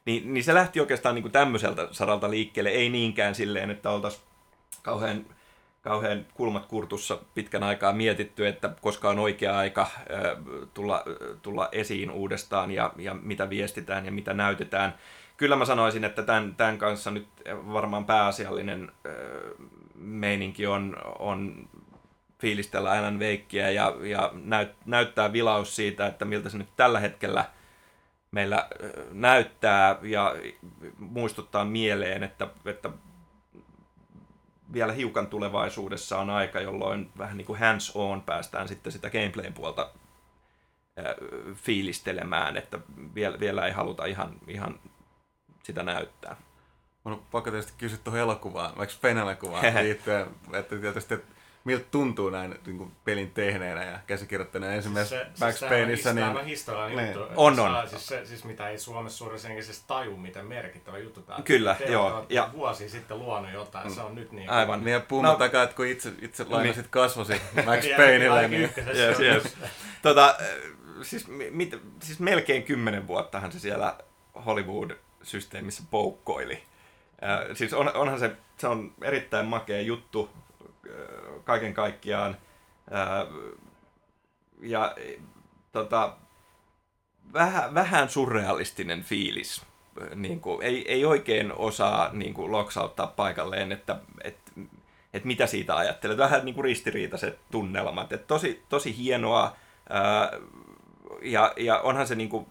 Niin, 0.04 0.34
niin 0.34 0.44
se 0.44 0.54
lähti 0.54 0.80
oikeastaan 0.80 1.14
niin 1.14 1.22
kuin 1.22 1.32
tämmöiseltä 1.32 1.88
saralta 1.90 2.30
liikkeelle, 2.30 2.70
ei 2.70 2.88
niinkään 2.88 3.34
silleen, 3.34 3.70
että 3.70 3.90
oltaisiin 3.90 4.22
kauhean, 4.82 5.26
kauhean 5.82 6.26
kulmat 6.34 6.66
kurtussa 6.66 7.18
pitkän 7.34 7.62
aikaa 7.62 7.92
mietitty, 7.92 8.46
että 8.46 8.70
koska 8.80 9.08
on 9.08 9.18
oikea 9.18 9.58
aika 9.58 9.86
tulla, 10.74 11.04
tulla 11.42 11.68
esiin 11.72 12.10
uudestaan 12.10 12.70
ja, 12.70 12.92
ja 12.96 13.14
mitä 13.14 13.50
viestitään 13.50 14.06
ja 14.06 14.12
mitä 14.12 14.34
näytetään. 14.34 14.94
Kyllä 15.36 15.56
mä 15.56 15.64
sanoisin, 15.64 16.04
että 16.04 16.22
tämän, 16.22 16.54
tämän 16.54 16.78
kanssa 16.78 17.10
nyt 17.10 17.26
varmaan 17.48 18.04
pääasiallinen 18.04 18.92
meininki 19.94 20.66
on, 20.66 20.96
on 21.18 21.68
fiilistellä 22.38 22.90
Alan 22.90 23.18
Veikkiä 23.18 23.70
ja, 23.70 23.96
ja 24.02 24.30
näyt, 24.34 24.70
näyttää 24.86 25.32
vilaus 25.32 25.76
siitä, 25.76 26.06
että 26.06 26.24
miltä 26.24 26.48
se 26.48 26.58
nyt 26.58 26.68
tällä 26.76 27.00
hetkellä 27.00 27.44
meillä 28.30 28.68
näyttää 29.10 29.98
ja 30.02 30.34
muistuttaa 30.98 31.64
mieleen, 31.64 32.22
että, 32.22 32.48
että 32.64 32.90
vielä 34.72 34.92
hiukan 34.92 35.26
tulevaisuudessa 35.26 36.18
on 36.18 36.30
aika, 36.30 36.60
jolloin 36.60 37.10
vähän 37.18 37.36
niin 37.36 37.46
kuin 37.46 37.58
hands-on 37.58 38.22
päästään 38.22 38.68
sitten 38.68 38.92
sitä 38.92 39.10
gameplayn 39.10 39.52
puolta 39.52 39.90
fiilistelemään, 41.54 42.56
että 42.56 42.78
vielä, 43.14 43.40
vielä 43.40 43.66
ei 43.66 43.72
haluta 43.72 44.04
ihan, 44.04 44.32
ihan 44.48 44.80
sitä 45.62 45.82
näyttää. 45.82 46.36
On 47.04 47.22
pakko 47.30 47.50
tietysti 47.50 47.72
kysyä 47.78 47.98
tuohon 48.04 48.20
elokuvaan, 48.20 48.76
vaikka 48.78 48.94
Spain-elokuvaan 48.94 49.64
liittyen, 49.84 50.26
että 50.52 50.76
tietysti 50.76 51.14
että 51.14 51.37
miltä 51.68 51.84
tuntuu 51.90 52.30
näin 52.30 52.54
niin 52.66 52.78
kuin 52.78 52.92
pelin 53.04 53.30
tehneenä 53.30 53.84
ja 53.84 53.98
käsikirjoittaneena 54.06 54.74
ensimmäisessä 54.74 55.24
siis 55.24 55.40
Max 55.40 55.60
Payneissa. 55.60 56.12
Niin... 56.12 56.26
Tämä 56.26 56.42
historiallinen 56.42 57.04
niin. 57.04 57.18
juttu. 57.18 57.32
On, 57.36 57.60
on. 57.60 57.88
Siis, 57.88 58.06
se, 58.06 58.26
siis 58.26 58.44
mitä 58.44 58.68
ei 58.68 58.78
Suomessa 58.78 59.18
suurin 59.18 59.40
siis 59.40 59.82
taju, 59.86 60.16
miten 60.16 60.46
merkittävä 60.46 60.98
juttu 60.98 61.22
tämä 61.22 61.42
Kyllä, 61.42 61.76
joo. 61.88 62.26
Ja... 62.28 62.50
Vuosi 62.52 62.88
sitten 62.88 63.18
luonut 63.18 63.52
jotain, 63.52 63.90
se 63.90 64.00
on 64.00 64.14
nyt 64.14 64.32
niin. 64.32 64.50
Aivan. 64.50 64.84
Niin 64.84 64.92
ja 64.92 65.00
puhumattakaan, 65.00 65.60
no. 65.60 65.64
että 65.64 65.76
kun 65.76 65.86
itse, 65.86 66.12
itse 66.22 66.46
lainasit 66.48 66.82
niin. 66.82 66.90
kasvosi 66.90 67.40
Max 67.66 67.84
Payneille. 67.96 68.48
niin... 68.48 68.70
yes, 68.94 69.20
yes. 69.20 69.56
tota, 70.02 70.36
siis, 71.02 71.26
mit, 71.50 71.82
siis 72.02 72.20
melkein 72.20 72.62
kymmenen 72.62 73.06
vuottahan 73.06 73.52
se 73.52 73.58
siellä 73.58 73.96
Hollywood-systeemissä 74.46 75.82
poukkoili. 75.90 76.62
Äh, 77.22 77.56
siis 77.56 77.72
on, 77.72 77.96
onhan 77.96 78.18
se, 78.18 78.30
se 78.56 78.66
on 78.66 78.92
erittäin 79.02 79.46
makea 79.46 79.80
juttu, 79.80 80.30
kaiken 81.44 81.74
kaikkiaan. 81.74 82.36
Ja 84.60 84.94
tota, 85.72 86.16
vähän, 87.32 87.74
vähän 87.74 88.08
surrealistinen 88.08 89.02
fiilis. 89.02 89.66
Niin 90.14 90.40
kuin, 90.40 90.62
ei, 90.62 90.92
ei 90.92 91.04
oikein 91.04 91.52
osaa 91.52 92.10
niin 92.12 92.34
kuin, 92.34 92.52
loksauttaa 92.52 93.06
paikalleen, 93.06 93.72
että, 93.72 93.96
että, 94.24 94.52
että 95.14 95.26
mitä 95.26 95.46
siitä 95.46 95.76
ajattelee. 95.76 96.16
Vähän 96.16 96.44
niin 96.44 96.54
kuin 96.54 96.64
ristiriitaiset 96.64 97.38
tunnelmat. 97.50 98.12
Että 98.12 98.26
tosi, 98.26 98.62
tosi 98.68 98.96
hienoa. 98.96 99.56
Ja, 101.22 101.52
ja 101.56 101.80
onhan 101.80 102.06
se, 102.06 102.14
niin 102.14 102.28
kuin, 102.28 102.46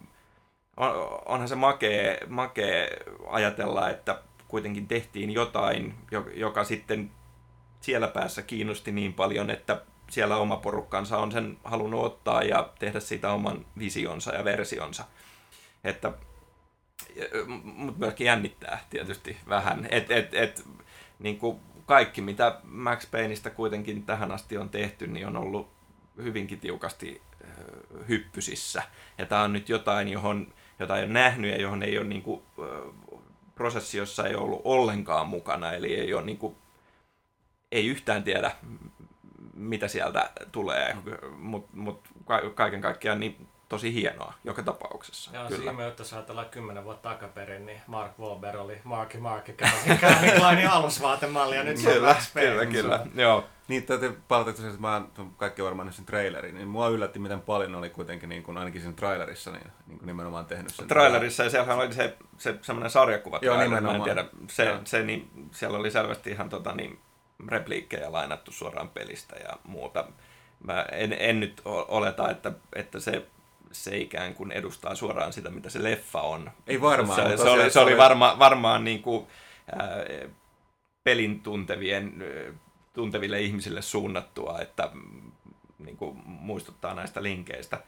on, 0.76 1.20
onhan 1.26 1.48
se 1.48 1.54
makea, 1.54 2.16
makea 2.28 2.86
ajatella, 3.26 3.88
että 3.88 4.22
kuitenkin 4.48 4.88
tehtiin 4.88 5.30
jotain, 5.30 5.94
joka 6.34 6.64
sitten 6.64 7.10
siellä 7.80 8.08
päässä 8.08 8.42
kiinnosti 8.42 8.92
niin 8.92 9.14
paljon, 9.14 9.50
että 9.50 9.82
siellä 10.10 10.36
oma 10.36 10.56
porukkansa 10.56 11.18
on 11.18 11.32
sen 11.32 11.58
halunnut 11.64 12.04
ottaa 12.04 12.42
ja 12.42 12.72
tehdä 12.78 13.00
siitä 13.00 13.32
oman 13.32 13.66
visionsa 13.78 14.34
ja 14.34 14.44
versionsa. 14.44 15.04
Että, 15.84 16.12
mutta 17.64 17.98
myöskin 17.98 18.24
jännittää 18.24 18.84
tietysti 18.90 19.36
vähän. 19.48 19.88
Et, 19.90 20.10
et, 20.10 20.34
et, 20.34 20.64
niin 21.18 21.38
kuin 21.38 21.60
kaikki, 21.86 22.20
mitä 22.20 22.60
Max 22.64 23.10
Payneista 23.10 23.50
kuitenkin 23.50 24.06
tähän 24.06 24.32
asti 24.32 24.58
on 24.58 24.68
tehty, 24.68 25.06
niin 25.06 25.26
on 25.26 25.36
ollut 25.36 25.70
hyvinkin 26.16 26.60
tiukasti 26.60 27.22
hyppysissä. 28.08 28.82
Ja 29.18 29.26
tämä 29.26 29.42
on 29.42 29.52
nyt 29.52 29.68
jotain, 29.68 30.08
johon, 30.08 30.52
jota 30.78 30.96
ei 30.96 31.04
ole 31.04 31.12
nähnyt 31.12 31.50
ja 31.50 31.60
johon 31.60 31.82
ei 31.82 31.98
ole 31.98 32.06
niin 32.06 32.22
kuin, 32.22 32.42
prosessi, 33.54 33.98
jossa 33.98 34.26
ei 34.26 34.34
ollut 34.34 34.60
ollenkaan 34.64 35.28
mukana. 35.28 35.72
Eli 35.72 35.94
ei 35.94 36.14
ole 36.14 36.24
niin 36.24 36.38
kuin, 36.38 36.56
ei 37.72 37.86
yhtään 37.86 38.24
tiedä, 38.24 38.50
mitä 39.54 39.88
sieltä 39.88 40.30
tulee, 40.52 40.96
mutta 41.36 41.76
mut 41.76 42.08
kaiken 42.54 42.80
kaikkiaan 42.80 43.20
niin 43.20 43.48
tosi 43.68 43.94
hienoa 43.94 44.34
joka 44.44 44.62
tapauksessa. 44.62 45.30
Joo, 45.34 45.48
kyllä. 45.48 45.72
siinä 45.72 45.92
jos 45.98 46.12
ajatellaan 46.12 46.48
kymmenen 46.48 46.84
vuotta 46.84 47.08
takaperin, 47.08 47.66
niin 47.66 47.80
Mark 47.86 48.18
Wahlberg 48.18 48.60
oli 48.60 48.80
Marky 48.84 49.18
Mark 49.18 49.48
ja 49.48 49.54
Calvin 49.54 49.98
Kleinin 50.38 50.68
alusvaatemalli 50.68 51.56
ja 51.56 51.64
nyt 51.64 51.76
se 51.76 51.98
on 51.98 52.04
Max 52.04 52.32
Kyllä, 52.32 52.66
kyllä, 52.66 53.06
joo. 53.14 53.44
Niin, 53.68 53.82
täytyy 53.82 54.20
palata 54.28 54.50
että 54.50 54.64
mä 54.78 54.94
oon 54.94 55.34
kaikki 55.36 55.64
varmaan 55.64 55.92
sen 55.92 56.04
trailerin, 56.04 56.54
niin 56.54 56.68
mua 56.68 56.88
yllätti, 56.88 57.18
miten 57.18 57.40
paljon 57.40 57.74
oli 57.74 57.90
kuitenkin 57.90 58.28
niin 58.28 58.42
kuin, 58.42 58.58
ainakin 58.58 58.80
siinä 58.80 58.96
trailerissa 58.96 59.50
niin, 59.50 59.66
niin 59.86 59.98
kuin 59.98 60.06
nimenomaan 60.06 60.46
tehnyt 60.46 60.74
sen. 60.74 60.88
Trailerissa, 60.88 61.44
ja 61.44 61.50
sehän 61.50 61.78
oli 61.78 61.92
se, 61.92 62.16
se 62.38 62.54
semmoinen 62.62 62.90
sarjakuva. 62.90 63.38
Joo, 63.42 63.56
nimenomaan. 63.60 63.96
Mä 63.96 63.98
en 63.98 64.02
tiedä, 64.02 64.24
se, 64.50 64.78
se, 64.84 65.02
niin, 65.02 65.30
siellä 65.52 65.78
oli 65.78 65.90
selvästi 65.90 66.30
ihan 66.30 66.48
tota, 66.48 66.74
niin, 66.74 66.98
repliikkejä 67.48 68.12
lainattu 68.12 68.52
suoraan 68.52 68.88
pelistä 68.88 69.36
ja 69.36 69.58
muuta. 69.64 70.04
Mä 70.64 70.82
en, 70.92 71.16
en 71.18 71.40
nyt 71.40 71.62
oleta, 71.64 72.30
että, 72.30 72.52
että 72.74 73.00
se 73.00 73.26
se 73.72 73.96
ikään 73.96 74.34
kuin 74.34 74.52
edustaa 74.52 74.94
suoraan 74.94 75.32
sitä, 75.32 75.50
mitä 75.50 75.70
se 75.70 75.82
leffa 75.82 76.20
on. 76.20 76.50
Ei 76.66 76.80
varmaan. 76.80 77.30
Se, 77.30 77.36
se, 77.36 77.50
oli, 77.50 77.70
se 77.70 77.80
oli 77.80 77.96
varma, 77.96 78.36
varmaan 78.38 78.84
niin 78.84 79.02
kuin, 79.02 79.26
äh, 79.80 80.30
pelin 81.04 81.40
tuntevien, 81.40 82.24
tunteville 82.92 83.40
ihmisille 83.40 83.82
suunnattua, 83.82 84.58
että 84.58 84.90
niin 85.78 85.96
kuin 85.96 86.22
muistuttaa 86.24 86.94
näistä 86.94 87.22
linkeistä. 87.22 87.80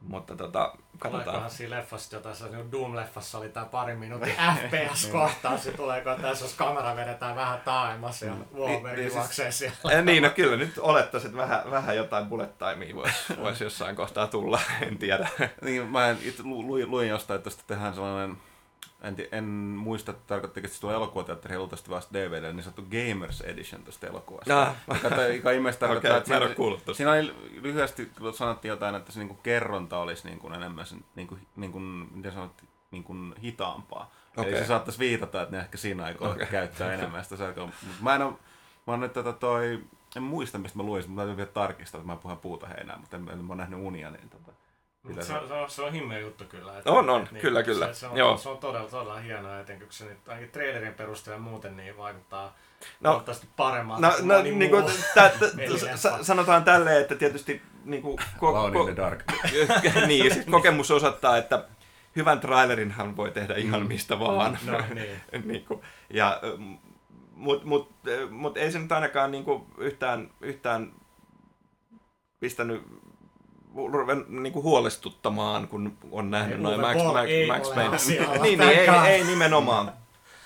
Mutta 0.00 0.36
tota, 0.36 0.74
katsotaan. 0.98 1.24
Tuleekohan 1.24 1.50
siinä 1.50 1.76
leffassa 1.76 2.16
jota 2.16 2.34
se 2.34 2.44
Doom-leffassa 2.44 3.38
oli 3.38 3.48
tämä 3.48 3.66
pari 3.66 3.94
minuutin 3.94 4.34
FPS-kohtaus, 4.56 5.66
ja 5.66 5.72
tuleeko 5.72 6.14
tässä, 6.14 6.44
jos 6.44 6.54
kamera 6.54 6.96
vedetään 6.96 7.36
vähän 7.36 7.60
taaemmas 7.64 8.22
ja 8.22 8.34
Wolverine 8.54 9.02
niin, 9.02 9.14
juoksee 9.14 9.52
siis, 9.52 9.74
siellä. 9.82 10.02
Niin, 10.02 10.22
no 10.22 10.30
kyllä 10.30 10.56
nyt 10.56 10.78
olettaisin, 10.78 11.30
että 11.30 11.42
vähän, 11.42 11.70
vähän 11.70 11.96
jotain 11.96 12.26
bullet 12.26 12.58
timea 12.58 12.94
voisi 12.94 13.36
vois 13.40 13.60
jossain 13.60 13.96
kohtaa 13.96 14.26
tulla, 14.26 14.60
en 14.82 14.98
tiedä. 14.98 15.28
Niin, 15.62 15.86
mä 15.86 16.08
en, 16.08 16.18
luin, 16.42 16.90
luin 16.90 17.08
jostain, 17.08 17.36
että 17.36 17.50
tästä 17.50 17.64
tehdään 17.66 17.94
sellainen 17.94 18.36
en, 19.02 19.16
en 19.32 19.44
muista, 19.44 20.12
tarkoittiko, 20.12 20.64
että 20.64 20.74
se 20.74 20.80
tulee 20.80 20.96
elokuvateatteriin 20.96 21.58
luultavasti 21.58 21.90
vasta 21.90 22.18
DVD, 22.18 22.52
niin 22.52 22.62
sanottu 22.62 22.82
Gamers 22.82 23.40
Edition 23.40 23.82
tuosta 23.82 24.06
elokuvasta. 24.06 24.62
Ah. 24.62 24.76
Joka 25.36 25.50
ilmeisesti 25.50 25.80
tarkoittaa, 25.80 26.16
okay, 26.16 26.50
että 26.50 26.54
siinä, 26.54 26.94
siinä 26.94 27.12
oli 27.12 27.34
lyhyesti 27.62 28.10
sanottiin 28.34 28.70
jotain, 28.70 28.94
että 28.94 29.12
se 29.12 29.18
niinku 29.18 29.34
kerronta 29.34 29.98
olisi 29.98 30.28
niinku 30.28 30.48
enemmän 30.48 30.86
sen, 30.86 31.04
niinku, 31.14 31.38
niinku, 31.56 31.78
miten 32.14 32.32
sanottiin, 32.32 32.68
niinku 32.90 33.14
hitaampaa. 33.42 34.12
Okay. 34.36 34.50
Eli 34.50 34.60
se 34.60 34.66
saattaisi 34.66 34.98
viitata, 34.98 35.42
että 35.42 35.56
ne 35.56 35.62
ehkä 35.62 35.78
siinä 35.78 36.04
aikoina 36.04 36.34
okay. 36.34 36.46
käyttää 36.46 36.94
enemmän 36.94 37.24
sitä 37.24 37.36
selkoa. 37.36 37.68
Mä 38.00 38.14
en 38.14 38.22
ole, 38.22 38.32
mä 38.86 38.92
oon 38.92 39.00
nyt 39.00 39.12
tätä 39.12 39.32
toi, 39.32 39.80
en 40.16 40.22
muista 40.22 40.58
mistä 40.58 40.78
mä 40.78 40.82
luin, 40.82 41.04
mutta 41.06 41.20
täytyy 41.20 41.36
vielä 41.36 41.50
tarkistaa, 41.50 41.98
että 41.98 42.12
mä 42.12 42.16
puhun 42.16 42.38
puuta 42.38 42.66
heinää, 42.66 42.98
mutta 42.98 43.16
en, 43.16 43.28
en, 43.28 43.38
en 43.38 43.44
mä 43.44 43.48
oon 43.48 43.58
nähnyt 43.58 43.80
unia, 43.80 44.10
niin 44.10 44.28
tota, 44.28 44.52
se, 45.14 45.22
se, 45.22 45.32
on, 45.34 45.70
se 45.70 45.82
on 45.82 45.92
himmeä 45.92 46.18
juttu 46.18 46.44
kyllä. 46.44 46.78
Että, 46.78 46.90
on, 46.90 47.10
on, 47.10 47.22
että, 47.22 47.38
kyllä, 47.38 47.58
niin, 47.58 47.66
kyllä. 47.66 47.86
Se, 47.86 47.94
se, 47.94 48.06
on, 48.06 48.16
Joo. 48.16 48.36
se 48.36 48.48
on 48.48 48.58
todella, 48.58 48.88
todella 48.88 49.20
hienoa, 49.20 49.60
etenkin 49.60 49.86
kun 49.86 49.92
se 49.92 50.04
nyt 50.04 50.28
ainakin 50.28 50.50
trailerin 50.50 50.94
perusteella 50.94 51.40
muuten 51.40 51.76
niin 51.76 51.96
vaikuttaa 51.96 52.56
no, 53.00 53.10
huomattavasti 53.10 53.48
paremmalta 53.56 54.08
no, 54.08 54.14
no, 54.22 54.42
niin 54.42 54.70
kuin, 54.70 54.84
tä, 55.14 55.32
tä, 55.38 56.22
sanotaan 56.22 56.64
tälleen, 56.64 57.00
että 57.00 57.14
tietysti 57.14 57.62
niin 57.84 58.02
kuin, 58.02 58.18
ko, 58.38 58.70
ko, 58.72 58.96
dark. 58.96 59.24
niin, 60.06 60.34
siis 60.34 60.46
kokemus 60.46 60.90
osoittaa, 60.90 61.36
että 61.36 61.64
hyvän 62.16 62.40
trailerinhan 62.40 63.16
voi 63.16 63.30
tehdä 63.30 63.54
ihan 63.54 63.80
mm. 63.80 63.88
mistä 63.88 64.18
vaan. 64.18 64.58
No, 64.66 64.82
niin. 64.94 65.20
niin 65.48 65.64
kuin, 65.64 65.80
ja, 66.10 66.40
Mutta 67.34 67.66
mut, 67.66 67.92
mut 68.30 68.56
ei 68.56 68.72
se 68.72 68.78
nyt 68.78 68.92
ainakaan 68.92 69.30
niin 69.30 69.44
kuin, 69.44 69.66
yhtään, 69.78 70.30
yhtään 70.40 70.92
pistänyt 72.40 72.82
niin 74.28 74.52
kuin 74.52 74.62
huolestuttamaan, 74.62 75.68
kun 75.68 75.98
on 76.10 76.30
nähnyt 76.30 76.60
noin 76.60 76.80
Max, 76.80 76.96
Max, 76.96 77.28
Max 77.46 77.74
Payne. 77.74 77.96
niin, 78.42 78.58
niin 78.58 78.62
ei, 78.62 78.88
ei, 79.06 79.24
nimenomaan. 79.24 79.92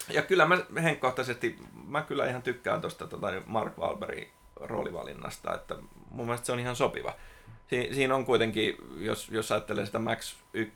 Ja 0.09 0.23
kyllä 0.23 0.47
mä 0.47 0.59
henkkohtaisesti, 0.83 1.59
mä 1.87 2.03
kyllä 2.03 2.27
ihan 2.27 2.43
tykkään 2.43 2.81
tuosta 2.81 3.07
tota 3.07 3.27
Mark 3.47 3.79
Wahlbergin 3.79 4.29
roolivalinnasta, 4.57 5.55
että 5.55 5.77
mun 6.11 6.27
mielestä 6.27 6.47
se 6.47 6.53
on 6.53 6.61
ihan 6.61 6.77
sopiva. 6.77 7.15
Si- 7.71 7.89
siinä 7.95 8.15
on 8.15 8.25
kuitenkin, 8.25 8.77
jos, 8.97 9.29
jos 9.29 9.53
ajattelee 9.53 9.87
sitä 9.87 9.99
Max 9.99 10.35
1 10.53 10.75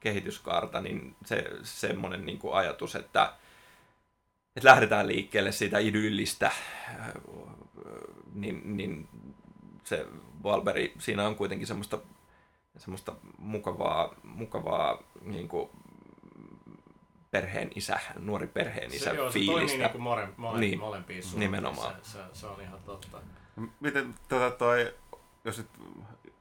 kehityskaarta, 0.00 0.80
niin 0.80 1.16
se 1.24 1.44
semmoinen 1.62 2.26
niin 2.26 2.38
kuin 2.38 2.54
ajatus, 2.54 2.96
että, 2.96 3.32
että 4.56 4.68
lähdetään 4.68 5.06
liikkeelle 5.06 5.52
siitä 5.52 5.78
idyllistä, 5.78 6.50
niin, 8.34 8.76
niin 8.76 9.08
se 9.88 10.06
Valberi, 10.42 10.94
siinä 10.98 11.26
on 11.26 11.36
kuitenkin 11.36 11.66
semmoista, 11.66 11.98
semmoista 12.76 13.14
mukavaa, 13.38 14.14
mukavaa 14.22 15.02
niin 15.22 15.48
kuin 15.48 15.70
perheen 17.30 17.70
isä, 17.74 18.00
nuori 18.18 18.46
perheen 18.46 18.94
isä 18.94 19.10
se, 19.10 19.16
joo, 19.16 19.30
fiilistä. 19.30 19.52
Se 19.52 19.66
toimii 19.66 19.78
niin 19.78 19.90
kuin 19.90 20.02
more, 20.02 20.28
mole, 20.36 20.60
niin, 20.60 20.78
molempiin 20.78 21.22
suuntiin. 21.22 21.40
Nimenomaan. 21.40 21.94
Se, 22.02 22.12
se, 22.12 22.18
se, 22.32 22.46
on 22.46 22.60
ihan 22.60 22.80
totta. 22.86 23.20
Miten 23.80 24.14
tota 24.28 24.50
toi, 24.50 24.94
jos 25.44 25.58
nyt 25.58 25.68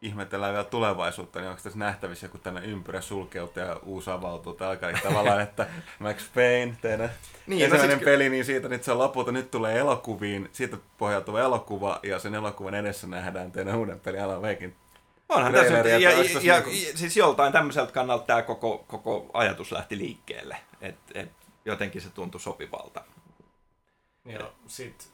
ihmetellään 0.02 0.54
vielä 0.54 0.64
tulevaisuutta, 0.64 1.40
niin 1.40 1.50
onko 1.50 1.62
tässä 1.64 1.80
nähtävissä 1.80 2.26
joku 2.26 2.38
tänne 2.38 2.62
ympyrä 2.62 3.02
sulkeutuu 3.02 3.64
ja 3.64 3.80
uusi 3.84 4.10
avautuu 4.10 4.54
tällä 4.54 4.78
tavallaan, 5.04 5.42
että 5.42 5.68
Max 6.00 6.34
Payne, 6.36 6.78
teidän 6.82 7.12
niin, 7.48 7.60
no 7.60 7.66
ensimmäinen 7.66 7.98
siis... 7.98 8.06
peli, 8.06 8.30
niin 8.30 8.46
siitä 8.46 8.70
nyt 8.70 8.84
se 8.84 8.92
on 8.92 8.98
lopulta, 8.98 9.32
nyt 9.32 9.52
tulee 9.52 9.78
elokuviin, 9.78 10.50
siitä 10.52 10.78
pohjautuva 10.98 11.40
elokuva 11.40 12.00
ja 12.04 12.20
sen 12.20 12.36
elokuvan 12.36 12.76
edessä 12.76 13.08
nähdään 13.08 13.52
teidän 13.52 13.76
uuden 13.76 14.00
pelin 14.00 14.24
Alan 14.24 14.42
Wakein 14.42 14.76
Onhan 15.30 15.54
tässä, 15.54 15.74
ja, 15.74 15.88
ja, 15.88 16.00
ja, 16.00 16.20
ja, 16.44 16.62
niin 16.62 16.98
siis 16.98 17.18
joltain 17.18 17.54
tämmöiseltä 17.54 17.92
kannalta 17.92 18.26
tämä 18.26 18.42
koko, 18.42 18.86
koko 18.88 19.30
ajatus 19.34 19.72
lähti 19.72 19.98
liikkeelle, 19.98 20.58
että 20.82 21.20
et 21.20 21.32
jotenkin 21.66 22.02
se 22.02 22.10
tuntui 22.10 22.42
sopivalta. 22.42 23.04
Joo, 24.26 24.54
sit, 24.68 25.12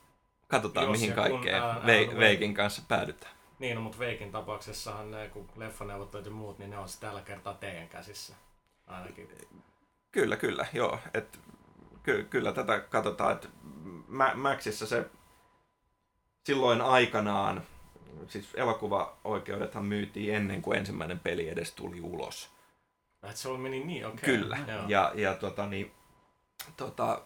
Katsotaan 0.48 0.92
mihin 0.92 1.14
kaikkeen 1.14 1.64
Ve- 1.64 2.20
Veikin 2.20 2.54
kanssa 2.54 2.82
päädytään. 2.88 3.33
Niin, 3.64 3.76
no, 3.76 3.82
mutta 3.82 4.00
Veikin 4.00 4.32
tapauksessahan 4.32 5.12
ne, 5.12 5.30
kun 5.30 5.50
leffaneuvottelut 5.56 6.26
ja 6.26 6.32
muut, 6.32 6.60
niin 6.60 6.70
ne 6.70 6.78
on 6.78 6.88
tällä 7.00 7.22
kertaa 7.22 7.54
teidän 7.54 7.88
käsissä 7.88 8.36
ainakin. 8.88 9.30
Kyllä, 10.12 10.38
kyllä, 10.38 10.66
joo. 10.74 11.00
Et, 11.14 11.40
ky- 12.04 12.24
kyllä 12.30 12.52
tätä 12.54 12.80
katsotaan, 12.80 13.32
että 13.32 13.48
Maxissa 14.36 14.88
se 14.88 15.06
silloin 16.44 16.82
aikanaan, 16.82 17.64
siis 18.28 18.50
elokuvaoikeudethan 18.56 19.86
myytiin 19.86 20.36
ennen 20.36 20.62
kuin 20.62 20.78
ensimmäinen 20.78 21.20
peli 21.20 21.50
edes 21.50 21.72
tuli 21.72 22.02
ulos. 22.02 22.50
Et 23.30 23.38
se 23.38 23.50
meni 23.50 23.84
niin, 23.84 24.08
okei. 24.08 24.18
Okay. 24.18 24.38
Kyllä, 24.38 24.58
joo. 24.68 24.84
ja, 24.88 25.12
ja 25.16 25.36
tota, 25.36 25.66
niin, 25.66 25.92
tota, 26.78 27.22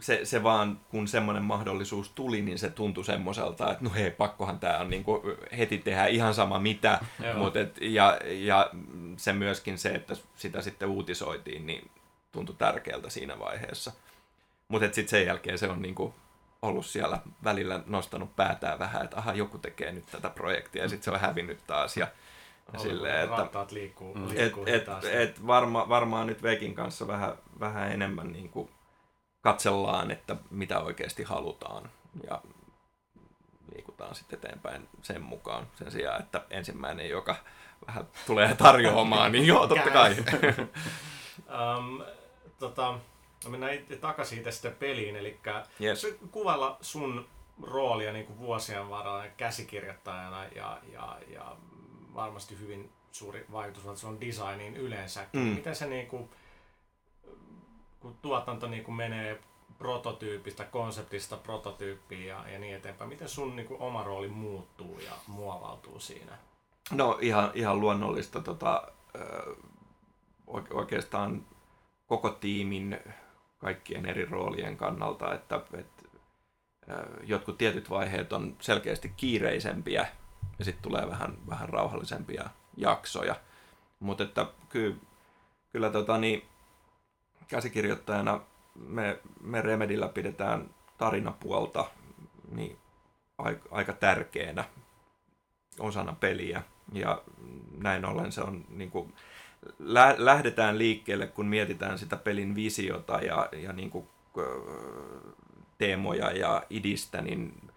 se, 0.00 0.24
se 0.24 0.42
vaan, 0.42 0.80
kun 0.88 1.08
semmoinen 1.08 1.42
mahdollisuus 1.42 2.10
tuli, 2.10 2.42
niin 2.42 2.58
se 2.58 2.70
tuntui 2.70 3.04
semmoiselta, 3.04 3.72
että 3.72 3.84
no 3.84 3.90
hei, 3.94 4.10
pakkohan 4.10 4.58
tämä 4.58 4.78
on 4.78 4.90
niin 4.90 5.04
heti 5.58 5.78
tehdä 5.78 6.06
ihan 6.06 6.34
sama 6.34 6.58
mitä. 6.58 7.00
Mut 7.36 7.56
et, 7.56 7.78
ja, 7.80 8.18
ja 8.24 8.70
se 9.16 9.32
myöskin 9.32 9.78
se, 9.78 9.88
että 9.88 10.14
sitä 10.36 10.62
sitten 10.62 10.88
uutisoitiin, 10.88 11.66
niin 11.66 11.90
tuntui 12.32 12.56
tärkeältä 12.58 13.10
siinä 13.10 13.38
vaiheessa. 13.38 13.92
Mutta 14.68 14.86
sitten 14.86 15.08
sen 15.08 15.26
jälkeen 15.26 15.58
se 15.58 15.68
on 15.68 15.82
niin 15.82 15.94
kuin 15.94 16.14
ollut 16.62 16.86
siellä 16.86 17.18
välillä 17.44 17.80
nostanut 17.86 18.36
päätään 18.36 18.78
vähän, 18.78 19.04
että 19.04 19.16
aha, 19.16 19.32
joku 19.32 19.58
tekee 19.58 19.92
nyt 19.92 20.06
tätä 20.10 20.30
projektia 20.30 20.82
ja 20.82 20.88
sitten 20.88 21.04
se 21.04 21.10
on 21.10 21.20
hävinnyt 21.20 21.66
taas. 21.66 21.96
Ja, 21.96 22.06
ja 22.72 22.78
silleen, 22.78 23.24
että, 23.24 23.66
liikkuu, 23.70 24.14
liikkuu 24.28 24.64
et, 24.66 24.88
et, 24.88 25.04
et 25.04 25.46
varma, 25.46 25.88
varmaan 25.88 26.26
nyt 26.26 26.42
Vekin 26.42 26.74
kanssa 26.74 27.06
vähän, 27.06 27.34
vähän 27.60 27.92
enemmän 27.92 28.32
niin 28.32 28.48
kuin 28.48 28.68
katsellaan, 29.42 30.10
että 30.10 30.36
mitä 30.50 30.80
oikeasti 30.80 31.22
halutaan 31.22 31.90
ja 32.30 32.42
liikutaan 33.74 34.14
sitten 34.14 34.38
eteenpäin 34.38 34.88
sen 35.02 35.22
mukaan 35.22 35.66
sen 35.74 35.90
sijaan, 35.90 36.22
että 36.22 36.44
ensimmäinen, 36.50 37.08
joka 37.08 37.36
vähän 37.86 38.08
tulee 38.26 38.54
tarjoamaan, 38.54 39.32
niin 39.32 39.46
joo, 39.46 39.66
totta 39.66 39.90
kai. 39.90 40.16
um, 41.78 42.04
tota, 42.58 42.98
no 43.44 43.50
mennään 43.50 43.78
takaisin 44.00 44.38
itse 44.38 44.52
sitten 44.52 44.74
peliin, 44.74 45.16
eli 45.16 45.40
yes. 45.80 46.06
kuvalla 46.30 46.78
sun 46.80 47.28
roolia 47.62 48.12
niin 48.12 48.26
kuin 48.26 48.38
vuosien 48.38 48.90
varrella 48.90 49.24
käsikirjoittajana 49.36 50.44
ja, 50.44 50.78
ja, 50.92 51.18
ja 51.28 51.56
varmasti 52.14 52.58
hyvin 52.58 52.92
suuri 53.12 53.46
vaikutus 53.52 54.00
se 54.00 54.06
on 54.06 54.20
designiin 54.20 54.76
yleensäkin. 54.76 55.40
Mm. 55.40 55.46
Miten 55.46 55.76
se 55.76 55.86
niin 55.86 56.06
kuin, 56.06 56.30
kun 58.02 58.16
tuotanto 58.22 58.68
niin 58.68 58.84
kuin 58.84 58.94
menee 58.94 59.40
prototyypistä, 59.78 60.64
konseptista 60.64 61.36
prototyyppiin 61.36 62.26
ja, 62.26 62.44
ja 62.48 62.58
niin 62.58 62.76
eteenpäin, 62.76 63.10
miten 63.10 63.28
sun 63.28 63.56
niin 63.56 63.68
kuin, 63.68 63.80
oma 63.80 64.02
rooli 64.02 64.28
muuttuu 64.28 64.98
ja 64.98 65.12
muovautuu 65.26 66.00
siinä? 66.00 66.38
No 66.90 67.18
ihan, 67.20 67.50
ihan 67.54 67.80
luonnollista 67.80 68.40
tota, 68.40 68.88
oikeastaan 70.70 71.46
koko 72.06 72.30
tiimin 72.30 73.00
kaikkien 73.58 74.06
eri 74.06 74.24
roolien 74.24 74.76
kannalta, 74.76 75.34
että, 75.34 75.60
että 75.78 76.02
jotkut 77.24 77.58
tietyt 77.58 77.90
vaiheet 77.90 78.32
on 78.32 78.56
selkeästi 78.60 79.12
kiireisempiä 79.16 80.06
ja 80.58 80.64
sitten 80.64 80.82
tulee 80.82 81.08
vähän, 81.08 81.38
vähän 81.48 81.68
rauhallisempia 81.68 82.50
jaksoja. 82.76 83.36
Mutta 84.00 84.24
että 84.24 84.46
kyllä, 84.68 84.96
kyllä 85.72 85.90
tota, 85.90 86.18
niin, 86.18 86.42
käsikirjoittajana 87.52 88.40
me, 88.74 89.18
me 89.40 89.62
Remedillä 89.62 90.08
pidetään 90.08 90.70
tarinapuolta 90.98 91.84
niin 92.50 92.78
aika, 93.38 93.68
aika 93.70 93.92
tärkeänä 93.92 94.64
osana 95.78 96.16
peliä. 96.20 96.62
Ja 96.92 97.22
näin 97.78 98.04
ollen 98.04 98.32
se 98.32 98.40
on 98.40 98.64
niin 98.68 98.90
kuin, 98.90 99.14
lähdetään 100.18 100.78
liikkeelle, 100.78 101.26
kun 101.26 101.46
mietitään 101.46 101.98
sitä 101.98 102.16
pelin 102.16 102.54
visiota 102.54 103.18
ja, 103.18 103.48
ja 103.52 103.72
niin 103.72 103.90
kuin, 103.90 104.08
teemoja 105.78 106.30
ja 106.30 106.62
idistä, 106.70 107.20
niin 107.20 107.70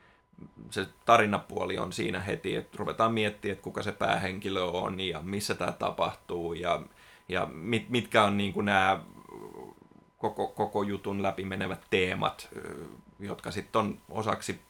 se 0.69 0.87
tarinapuoli 1.05 1.77
on 1.77 1.93
siinä 1.93 2.19
heti, 2.19 2.55
että 2.55 2.77
ruvetaan 2.77 3.13
miettimään, 3.13 3.53
että 3.53 3.63
kuka 3.63 3.83
se 3.83 3.91
päähenkilö 3.91 4.63
on 4.63 4.99
ja 4.99 5.21
missä 5.21 5.55
tämä 5.55 5.71
tapahtuu 5.71 6.53
ja, 6.53 6.81
ja 7.29 7.45
mit, 7.45 7.89
mitkä 7.89 8.23
on 8.23 8.37
niin 8.37 8.53
kuin 8.53 8.65
nämä 8.65 8.99
koko, 10.17 10.47
koko 10.47 10.83
jutun 10.83 11.23
läpi 11.23 11.43
menevät 11.43 11.81
teemat, 11.89 12.49
jotka 13.19 13.51
sitten 13.51 13.79
on 13.79 14.01
osaksi 14.09 14.61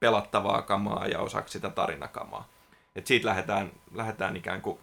pelattavaa 0.00 0.62
kamaa 0.62 1.06
ja 1.06 1.20
osaksi 1.20 1.52
sitä 1.52 1.70
tarinakamaa. 1.70 2.48
Et 2.96 3.06
siitä 3.06 3.28
lähdetään, 3.28 3.72
lähdetään 3.94 4.36
ikään 4.36 4.62
kuin 4.62 4.78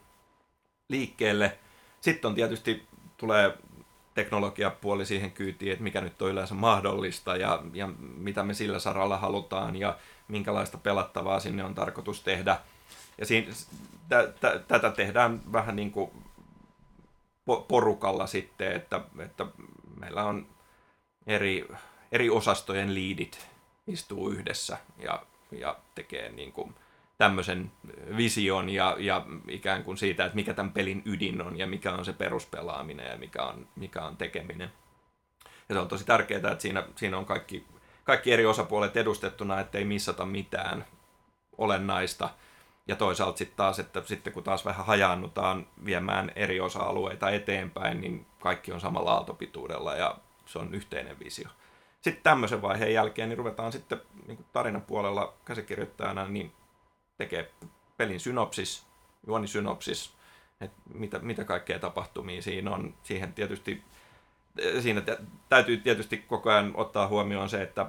liikkeelle. 0.89 1.57
Sitten 2.01 2.29
on 2.29 2.35
tietysti 2.35 2.87
tulee 3.17 3.57
teknologiapuoli 4.13 5.05
siihen 5.05 5.31
kyytiin, 5.31 5.71
että 5.71 5.83
mikä 5.83 6.01
nyt 6.01 6.21
on 6.21 6.31
yleensä 6.31 6.53
mahdollista 6.53 7.35
ja, 7.35 7.63
ja 7.73 7.89
mitä 7.99 8.43
me 8.43 8.53
sillä 8.53 8.79
saralla 8.79 9.17
halutaan 9.17 9.75
ja 9.75 9.97
minkälaista 10.27 10.77
pelattavaa 10.77 11.39
sinne 11.39 11.63
on 11.63 11.75
tarkoitus 11.75 12.21
tehdä. 12.21 12.59
Ja 13.17 13.25
siinä, 13.25 13.53
tä, 14.09 14.33
tä, 14.39 14.59
tätä 14.67 14.91
tehdään 14.91 15.41
vähän 15.51 15.75
niin 15.75 15.91
kuin 15.91 16.11
porukalla 17.67 18.27
sitten, 18.27 18.71
että, 18.71 19.01
että 19.19 19.45
meillä 19.99 20.23
on 20.23 20.47
eri, 21.27 21.67
eri 22.11 22.29
osastojen 22.29 22.93
liidit 22.93 23.47
istuu 23.87 24.29
yhdessä 24.29 24.77
ja, 24.97 25.25
ja 25.51 25.77
tekee 25.95 26.31
niin 26.31 26.51
kuin 26.51 26.75
tämmöisen 27.17 27.71
vision 28.17 28.69
ja, 28.69 28.95
ja 28.99 29.25
ikään 29.47 29.83
kuin 29.83 29.97
siitä, 29.97 30.25
että 30.25 30.35
mikä 30.35 30.53
tämän 30.53 30.73
pelin 30.73 31.01
ydin 31.05 31.41
on 31.41 31.57
ja 31.57 31.67
mikä 31.67 31.93
on 31.93 32.05
se 32.05 32.13
peruspelaaminen 32.13 33.11
ja 33.11 33.17
mikä 33.17 33.43
on, 33.43 33.67
mikä 33.75 34.05
on 34.05 34.17
tekeminen. 34.17 34.71
Ja 35.69 35.75
se 35.75 35.79
on 35.79 35.87
tosi 35.87 36.05
tärkeää, 36.05 36.51
että 36.51 36.61
siinä, 36.61 36.83
siinä 36.95 37.17
on 37.17 37.25
kaikki, 37.25 37.65
kaikki 38.03 38.31
eri 38.31 38.45
osapuolet 38.45 38.97
edustettuna, 38.97 39.59
ettei 39.59 39.85
missata 39.85 40.25
mitään 40.25 40.85
olennaista. 41.57 42.29
Ja 42.87 42.95
toisaalta 42.95 43.37
sitten 43.37 43.57
taas, 43.57 43.79
että 43.79 44.01
sitten 44.05 44.33
kun 44.33 44.43
taas 44.43 44.65
vähän 44.65 44.85
hajaannutaan 44.85 45.67
viemään 45.85 46.31
eri 46.35 46.59
osa-alueita 46.59 47.29
eteenpäin, 47.29 48.01
niin 48.01 48.25
kaikki 48.39 48.71
on 48.71 48.81
samalla 48.81 49.13
aaltopituudella 49.13 49.95
ja 49.95 50.17
se 50.45 50.59
on 50.59 50.75
yhteinen 50.75 51.19
visio. 51.19 51.49
Sitten 52.01 52.23
tämmöisen 52.23 52.61
vaiheen 52.61 52.93
jälkeen 52.93 53.29
niin 53.29 53.37
ruvetaan 53.37 53.71
sitten 53.71 54.01
niin 54.27 54.45
tarinapuolella 54.53 55.33
käsikirjoittajana 55.45 56.27
niin 56.27 56.51
tekee 57.17 57.51
pelin 57.97 58.19
synopsis, 58.19 58.87
juonisynopsis, 59.27 60.13
että 60.61 60.77
mitä, 60.93 61.19
mitä 61.19 61.43
kaikkea 61.43 61.79
tapahtumia 61.79 62.41
siinä 62.41 62.71
on. 62.71 62.93
Siihen 63.03 63.33
tietysti, 63.33 63.83
siinä 64.79 65.01
täytyy 65.49 65.77
tietysti 65.77 66.17
koko 66.17 66.49
ajan 66.49 66.71
ottaa 66.75 67.07
huomioon 67.07 67.49
se, 67.49 67.61
että 67.61 67.85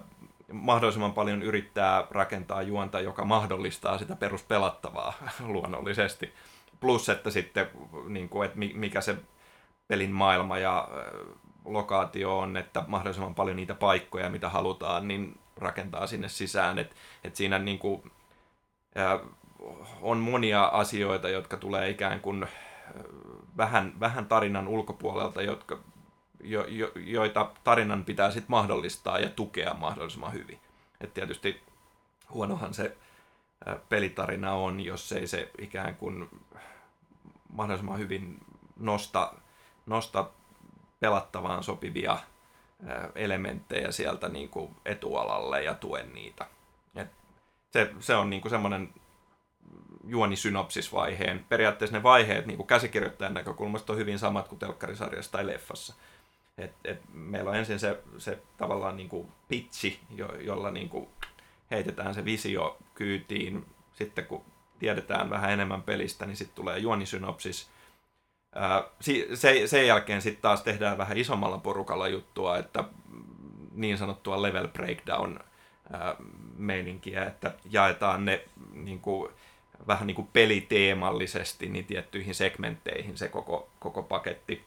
mahdollisimman 0.54 1.12
paljon 1.12 1.42
yrittää 1.42 2.06
rakentaa 2.10 2.62
juonta, 2.62 3.00
joka 3.00 3.24
mahdollistaa 3.24 3.98
sitä 3.98 4.16
peruspelattavaa 4.16 5.12
luonnollisesti. 5.46 6.32
Plus, 6.80 7.08
että 7.08 7.30
sitten, 7.30 7.70
niin 8.08 8.28
kuin, 8.28 8.46
että 8.46 8.58
mikä 8.58 9.00
se 9.00 9.16
pelin 9.88 10.10
maailma 10.10 10.58
ja 10.58 10.88
lokaatio 11.64 12.38
on, 12.38 12.56
että 12.56 12.84
mahdollisimman 12.86 13.34
paljon 13.34 13.56
niitä 13.56 13.74
paikkoja, 13.74 14.30
mitä 14.30 14.48
halutaan, 14.48 15.08
niin 15.08 15.38
rakentaa 15.56 16.06
sinne 16.06 16.28
sisään. 16.28 16.78
Et, 16.78 16.94
et 17.24 17.36
siinä 17.36 17.58
niin 17.58 17.78
kuin, 17.78 18.12
on 20.02 20.18
monia 20.18 20.64
asioita, 20.64 21.28
jotka 21.28 21.56
tulee 21.56 21.90
ikään 21.90 22.20
kuin 22.20 22.46
vähän, 23.56 23.92
vähän 24.00 24.26
tarinan 24.26 24.68
ulkopuolelta, 24.68 25.42
jotka, 25.42 25.78
jo, 26.40 26.64
jo, 26.68 26.92
joita 26.96 27.50
tarinan 27.64 28.04
pitää 28.04 28.30
sitten 28.30 28.50
mahdollistaa 28.50 29.18
ja 29.18 29.30
tukea 29.30 29.74
mahdollisimman 29.74 30.32
hyvin. 30.32 30.60
Et 31.00 31.14
tietysti 31.14 31.62
huonohan 32.30 32.74
se 32.74 32.96
pelitarina 33.88 34.52
on, 34.52 34.80
jos 34.80 35.12
ei 35.12 35.26
se 35.26 35.50
ikään 35.58 35.96
kuin 35.96 36.28
mahdollisimman 37.52 37.98
hyvin 37.98 38.38
nosta, 38.76 39.34
nosta 39.86 40.30
pelattavaan 41.00 41.64
sopivia 41.64 42.18
elementtejä 43.14 43.92
sieltä 43.92 44.28
niin 44.28 44.48
kuin 44.48 44.76
etualalle 44.84 45.62
ja 45.62 45.74
tuen 45.74 46.12
niitä. 46.12 46.46
Et 46.96 47.10
se, 47.70 47.92
se 48.00 48.16
on 48.16 48.30
niin 48.30 48.50
semmoinen 48.50 48.94
juonisynopsisvaiheen. 50.06 51.46
Periaatteessa 51.48 51.96
ne 51.96 52.02
vaiheet 52.02 52.46
niin 52.46 52.56
kuin 52.56 52.66
käsikirjoittajan 52.66 53.34
näkökulmasta 53.34 53.92
on 53.92 53.98
hyvin 53.98 54.18
samat 54.18 54.48
kuin 54.48 54.58
telkkarisarjassa 54.58 55.32
tai 55.32 55.46
leffassa. 55.46 55.94
Et, 56.58 56.72
et 56.84 57.00
meillä 57.12 57.50
on 57.50 57.56
ensin 57.56 57.78
se, 57.78 58.02
se 58.18 58.38
tavallaan 58.56 58.96
niin 58.96 59.08
kuin 59.08 59.28
pitchi, 59.48 60.00
jo, 60.10 60.34
jolla 60.40 60.70
niin 60.70 60.88
kuin 60.88 61.08
heitetään 61.70 62.14
se 62.14 62.24
visio 62.24 62.78
kyytiin. 62.94 63.66
Sitten 63.92 64.26
kun 64.26 64.44
tiedetään 64.78 65.30
vähän 65.30 65.50
enemmän 65.50 65.82
pelistä, 65.82 66.26
niin 66.26 66.36
sitten 66.36 66.56
tulee 66.56 66.78
juonisynopsis. 66.78 67.70
Ää, 68.54 68.84
se, 69.34 69.66
sen 69.66 69.86
jälkeen 69.86 70.22
sitten 70.22 70.42
taas 70.42 70.62
tehdään 70.62 70.98
vähän 70.98 71.18
isommalla 71.18 71.58
porukalla 71.58 72.08
juttua, 72.08 72.58
että 72.58 72.84
niin 73.72 73.98
sanottua 73.98 74.42
level 74.42 74.68
breakdown 74.68 75.40
meininkiä, 76.56 77.24
että 77.24 77.54
jaetaan 77.70 78.24
ne 78.24 78.44
niin 78.72 79.00
kuin, 79.00 79.32
vähän 79.86 80.06
niin 80.06 80.14
kuin 80.14 80.28
peliteemallisesti 80.32 81.68
niin 81.68 81.84
tiettyihin 81.84 82.34
segmentteihin 82.34 83.18
se 83.18 83.28
koko, 83.28 83.70
koko 83.78 84.02
paketti. 84.02 84.64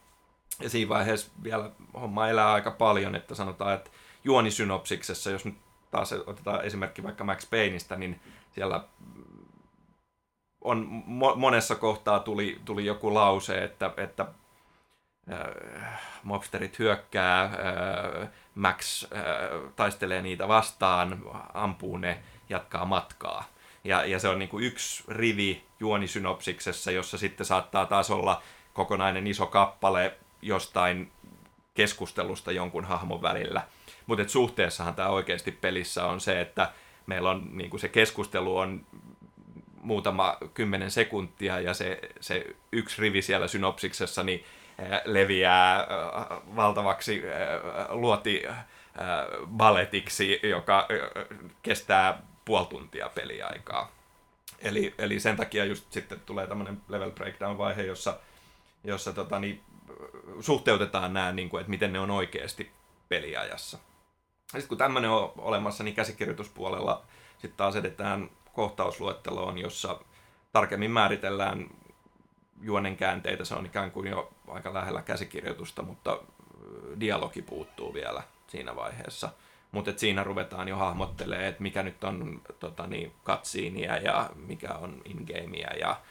Ja 0.62 0.70
siinä 0.70 0.90
vaiheessa 0.90 1.32
vielä 1.44 1.72
homma 1.94 2.30
elää 2.30 2.54
aika 2.54 2.72
paljon, 2.72 3.16
että 3.16 3.36
sanotaan, 3.36 3.74
että 3.74 3.90
juonisynopsiksessa, 4.24 5.30
jos 5.30 5.46
nyt 5.46 5.58
taas 5.92 6.14
otetaan 6.14 6.66
esimerkki 6.66 7.04
vaikka 7.04 7.24
Max 7.24 7.50
Payneistä, 7.50 7.96
niin 7.96 8.22
siellä 8.52 8.84
on 10.62 11.04
mo- 11.08 11.36
monessa 11.36 11.76
kohtaa 11.76 12.20
tuli, 12.20 12.62
tuli 12.66 12.86
joku 12.86 13.14
lause, 13.14 13.64
että, 13.64 13.94
että 13.98 14.26
äh, 15.32 16.02
mobsterit 16.24 16.80
hyökkää, 16.80 17.44
äh, 17.44 18.30
Max 18.56 19.04
äh, 19.04 19.72
taistelee 19.76 20.22
niitä 20.22 20.48
vastaan, 20.48 21.22
ampuu 21.54 21.98
ne, 21.98 22.20
jatkaa 22.50 22.86
matkaa. 22.86 23.44
Ja, 23.84 24.06
ja 24.06 24.20
se 24.20 24.28
on 24.28 24.40
niin 24.40 24.50
kuin 24.50 24.64
yksi 24.64 25.04
rivi 25.08 25.66
juonisynopsiksessa, 25.80 26.92
jossa 26.92 27.18
sitten 27.18 27.46
saattaa 27.46 27.86
taas 27.86 28.12
olla 28.12 28.42
kokonainen 28.74 29.28
iso 29.28 29.46
kappale 29.46 30.18
jostain 30.42 31.12
keskustelusta 31.74 32.52
jonkun 32.52 32.86
hahmon 32.86 33.22
välillä. 33.22 33.62
Mutta 34.06 34.28
suhteessahan 34.28 34.96
tämä 34.96 35.10
oikeasti 35.10 35.52
pelissä 35.52 36.06
on 36.06 36.22
se, 36.22 36.42
että 36.42 36.72
meillä 37.06 37.30
on 37.30 37.50
niin 37.52 37.80
se 37.80 37.88
keskustelu 37.88 38.58
on 38.58 38.86
muutama 39.82 40.38
kymmenen 40.54 40.92
sekuntia 40.92 41.60
ja 41.60 41.74
se, 41.74 42.00
se 42.20 42.46
yksi 42.72 43.02
rivi 43.02 43.22
siellä 43.22 43.48
synopsiksessa 43.48 44.24
niin 44.24 44.44
leviää 45.06 45.88
valtavaksi 46.56 47.24
luoti 47.90 48.44
balletiksi, 49.48 50.40
joka 50.44 50.88
kestää 51.62 52.22
puoli 52.46 52.66
tuntia 52.66 53.10
peliaikaa. 53.10 53.92
Eli, 54.60 54.94
eli 54.98 55.20
sen 55.20 55.36
takia 55.36 55.66
just 55.66 55.92
sitten 55.92 56.20
tulee 56.26 56.48
tämmöinen 56.48 56.82
level 56.90 57.12
breakdown-vaihe, 57.12 57.82
jossa, 57.82 58.20
jossa 58.84 59.14
tota, 59.14 59.40
niin, 59.40 59.62
suhteutetaan 60.40 61.14
nämä, 61.14 61.32
niin 61.32 61.50
kuin, 61.50 61.62
että 61.62 61.70
miten 61.70 61.94
ne 61.94 62.00
on 62.00 62.12
oikeasti 62.12 62.72
peliajassa. 63.10 63.78
Sitten 64.52 64.68
kun 64.68 64.78
tämmöinen 64.78 65.10
on 65.10 65.32
olemassa, 65.38 65.84
niin 65.84 65.96
käsikirjoituspuolella 65.96 67.06
sitten 67.32 67.58
taas 67.58 67.76
edetään 67.76 68.30
kohtausluetteloon, 68.54 69.58
jossa 69.58 70.00
tarkemmin 70.54 70.92
määritellään 70.92 71.70
juonen 72.62 72.98
käänteitä. 72.98 73.46
Se 73.46 73.56
on 73.56 73.66
ikään 73.66 73.92
kuin 73.92 74.08
jo 74.08 74.34
aika 74.48 74.74
lähellä 74.74 75.02
käsikirjoitusta, 75.02 75.84
mutta 75.84 76.20
dialogi 77.00 77.42
puuttuu 77.42 77.94
vielä 77.94 78.24
siinä 78.48 78.76
vaiheessa– 78.76 79.30
mutta 79.72 79.92
siinä 79.96 80.24
ruvetaan 80.24 80.68
jo 80.68 80.78
hahmottelemaan, 80.78 81.48
että 81.48 81.64
mikä 81.64 81.84
nyt 81.84 82.04
on 82.04 82.42
tota, 82.60 82.88
niin, 82.88 83.12
katsiinia 83.24 83.98
ja 83.98 84.30
mikä 84.36 84.74
on 84.74 85.02
in-gamea 85.06 85.74
ja 85.80 86.02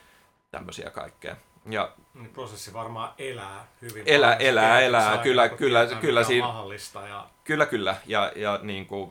tämmöisiä 0.50 0.90
kaikkea. 0.90 1.36
Ja, 1.68 1.92
niin 2.14 2.30
prosessi 2.30 2.72
varmaan 2.72 3.12
elää 3.18 3.68
hyvin. 3.82 4.02
Elää, 4.06 4.34
elää, 4.34 4.80
elää, 4.80 5.18
kyllä, 5.18 5.48
kyllä, 5.48 5.80
tietää, 5.80 6.00
kyllä, 6.00 6.24
siinä, 6.24 6.46
mahdollista. 6.46 7.08
Ja... 7.08 7.26
Kyllä, 7.44 7.66
kyllä. 7.66 7.96
Ja, 8.06 8.32
ja 8.36 8.60
niin 8.62 8.86
kuin, 8.86 9.10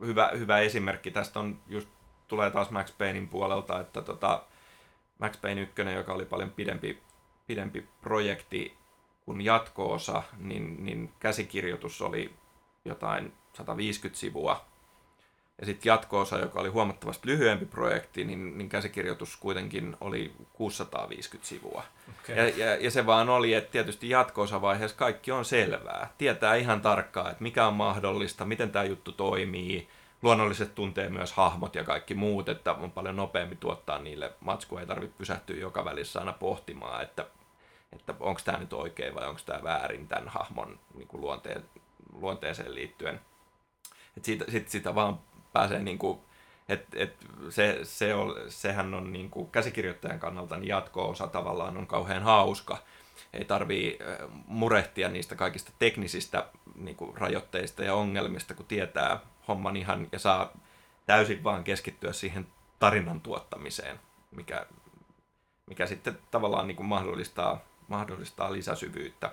hyvä, 0.00 0.30
hyvä 0.38 0.58
esimerkki 0.58 1.10
tästä 1.10 1.40
on 1.40 1.58
just 1.68 1.88
tulee 2.30 2.50
taas 2.50 2.70
Max 2.70 2.92
Paynein 2.98 3.28
puolelta, 3.28 3.80
että 3.80 4.02
tota, 4.02 4.42
Max 5.18 5.40
Payne 5.40 5.60
1, 5.60 5.82
joka 5.94 6.12
oli 6.12 6.24
paljon 6.24 6.50
pidempi, 6.50 7.02
pidempi 7.46 7.88
projekti 8.00 8.76
kuin 9.24 9.40
jatko-osa, 9.40 10.22
niin, 10.38 10.84
niin 10.84 11.12
käsikirjoitus 11.20 12.02
oli 12.02 12.34
jotain 12.84 13.32
150 13.52 14.20
sivua. 14.20 14.69
Ja 15.60 15.66
sitten 15.66 15.90
jatko-osa, 15.90 16.38
joka 16.38 16.60
oli 16.60 16.68
huomattavasti 16.68 17.28
lyhyempi 17.28 17.66
projekti, 17.66 18.24
niin, 18.24 18.58
niin 18.58 18.68
käsikirjoitus 18.68 19.36
kuitenkin 19.36 19.96
oli 20.00 20.32
650 20.52 21.48
sivua. 21.48 21.82
Okay. 22.22 22.36
Ja, 22.36 22.48
ja, 22.48 22.76
ja 22.76 22.90
se 22.90 23.06
vaan 23.06 23.28
oli, 23.28 23.54
että 23.54 23.70
tietysti 23.70 24.08
jatko-osavaiheessa 24.08 24.96
kaikki 24.96 25.32
on 25.32 25.44
selvää. 25.44 26.10
Tietää 26.18 26.54
ihan 26.54 26.80
tarkkaan, 26.80 27.30
että 27.30 27.42
mikä 27.42 27.66
on 27.66 27.74
mahdollista, 27.74 28.44
miten 28.44 28.70
tämä 28.70 28.84
juttu 28.84 29.12
toimii. 29.12 29.88
Luonnollisesti 30.22 30.74
tuntee 30.74 31.08
myös 31.08 31.32
hahmot 31.32 31.74
ja 31.74 31.84
kaikki 31.84 32.14
muut, 32.14 32.48
että 32.48 32.72
on 32.72 32.90
paljon 32.90 33.16
nopeampi 33.16 33.56
tuottaa 33.56 33.98
niille 33.98 34.32
matskua. 34.40 34.80
Ei 34.80 34.86
tarvitse 34.86 35.18
pysähtyä 35.18 35.56
joka 35.56 35.84
välissä 35.84 36.20
aina 36.20 36.32
pohtimaan, 36.32 37.02
että, 37.02 37.26
että 37.92 38.14
onko 38.20 38.40
tämä 38.44 38.58
nyt 38.58 38.72
oikein 38.72 39.14
vai 39.14 39.28
onko 39.28 39.40
tämä 39.46 39.62
väärin 39.62 40.08
tämän 40.08 40.28
hahmon 40.28 40.78
niin 40.94 41.08
kuin 41.08 41.20
luonteen, 41.20 41.64
luonteeseen 42.12 42.74
liittyen 42.74 43.20
että 44.16 44.26
siitä, 44.26 44.44
sit 44.50 44.68
sitä 44.68 44.94
vaan 44.94 45.18
pääsee 45.52 45.82
niin 45.82 45.98
kuin, 45.98 46.18
et, 46.68 46.86
et 46.94 47.26
se, 47.48 47.80
se 47.82 48.14
on, 48.14 48.34
sehän 48.48 48.94
on 48.94 49.12
niin 49.12 49.30
kuin 49.30 49.50
käsikirjoittajan 49.50 50.20
kannalta 50.20 50.56
niin 50.56 50.68
jatko-osa 50.68 51.26
tavallaan 51.26 51.76
on 51.76 51.86
kauhean 51.86 52.22
hauska. 52.22 52.78
Ei 53.32 53.44
tarvii 53.44 53.98
murehtia 54.46 55.08
niistä 55.08 55.34
kaikista 55.34 55.72
teknisistä 55.78 56.46
niin 56.74 56.96
kuin 56.96 57.16
rajoitteista 57.16 57.84
ja 57.84 57.94
ongelmista, 57.94 58.54
kun 58.54 58.66
tietää 58.66 59.20
homman 59.48 59.76
ihan 59.76 60.08
ja 60.12 60.18
saa 60.18 60.52
täysin 61.06 61.44
vaan 61.44 61.64
keskittyä 61.64 62.12
siihen 62.12 62.46
tarinan 62.78 63.20
tuottamiseen, 63.20 64.00
mikä, 64.30 64.66
mikä 65.66 65.86
sitten 65.86 66.18
tavallaan 66.30 66.66
niin 66.66 66.76
kuin 66.76 66.86
mahdollistaa, 66.86 67.60
mahdollistaa 67.88 68.52
lisäsyvyyttä, 68.52 69.32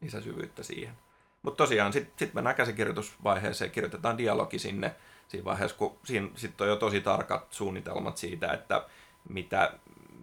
lisäsyvyyttä 0.00 0.62
siihen. 0.62 0.94
Mutta 1.42 1.56
tosiaan 1.56 1.92
sitten 1.92 2.14
sit 2.18 2.34
mennään 2.34 2.56
käsikirjoitusvaiheeseen, 2.56 3.70
kirjoitetaan 3.70 4.18
dialogi 4.18 4.58
sinne 4.58 4.94
siinä 5.28 5.44
vaiheessa, 5.44 5.76
kun 5.76 5.98
siinä 6.04 6.28
sitten 6.34 6.64
on 6.64 6.68
jo 6.68 6.76
tosi 6.76 7.00
tarkat 7.00 7.52
suunnitelmat 7.52 8.16
siitä, 8.16 8.52
että 8.52 8.86
mitä, 9.28 9.72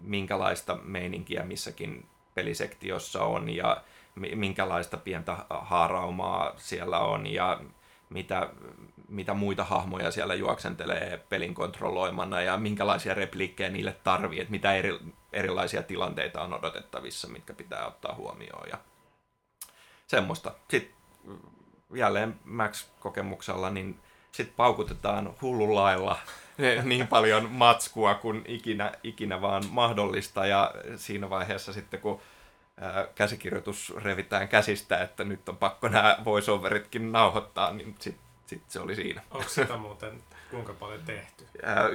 minkälaista 0.01 0.75
meininkiä 0.83 1.43
missäkin 1.43 2.05
pelisektiossa 2.33 3.23
on 3.23 3.49
ja 3.49 3.83
minkälaista 4.35 4.97
pientä 4.97 5.37
haaraumaa 5.49 6.53
siellä 6.57 6.99
on 6.99 7.27
ja 7.27 7.59
mitä, 8.09 8.49
mitä 9.07 9.33
muita 9.33 9.63
hahmoja 9.63 10.11
siellä 10.11 10.35
juoksentelee 10.35 11.25
pelin 11.29 11.53
kontrolloimana 11.53 12.41
ja 12.41 12.57
minkälaisia 12.57 13.13
repliikkejä 13.13 13.69
niille 13.69 13.95
tarvii, 14.03 14.39
että 14.39 14.51
mitä 14.51 14.73
eri, 14.73 14.99
erilaisia 15.33 15.83
tilanteita 15.83 16.41
on 16.41 16.53
odotettavissa, 16.53 17.27
mitkä 17.27 17.53
pitää 17.53 17.87
ottaa 17.87 18.15
huomioon 18.15 18.69
ja 18.69 18.77
semmoista. 20.07 20.51
Sitten 20.69 20.95
jälleen 21.93 22.39
Max-kokemuksella, 22.43 23.69
niin 23.69 23.99
sitten 24.35 24.55
paukutetaan 24.55 25.33
hullun 25.41 25.75
lailla 25.75 26.19
niin 26.83 27.07
paljon 27.07 27.51
matskua 27.51 28.15
kuin 28.15 28.41
ikinä, 28.47 28.91
ikinä 29.03 29.41
vaan 29.41 29.63
mahdollista. 29.69 30.45
Ja 30.45 30.73
siinä 30.95 31.29
vaiheessa 31.29 31.73
sitten, 31.73 32.01
kun 32.01 32.21
käsikirjoitus 33.15 33.93
revitään 34.03 34.47
käsistä, 34.47 35.01
että 35.01 35.23
nyt 35.23 35.49
on 35.49 35.57
pakko 35.57 35.87
nämä 35.87 36.17
voiceoveritkin 36.25 37.11
nauhoittaa, 37.11 37.73
niin 37.73 37.95
sitten 37.99 38.25
sitten 38.45 38.71
se 38.71 38.79
oli 38.79 38.95
siinä. 38.95 39.21
Onko 39.31 39.49
sitä 39.49 39.77
muuten 39.77 40.23
kuinka 40.51 40.73
paljon 40.73 41.01
tehty? 41.05 41.47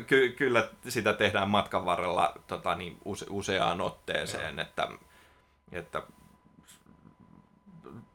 Ky- 0.06 0.32
kyllä 0.32 0.68
sitä 0.88 1.12
tehdään 1.12 1.50
matkan 1.50 1.84
varrella 1.84 2.34
tota, 2.46 2.74
niin 2.74 2.98
use- 3.04 3.26
useaan 3.30 3.80
otteeseen, 3.80 4.58
että, 4.58 4.88
että 5.72 6.02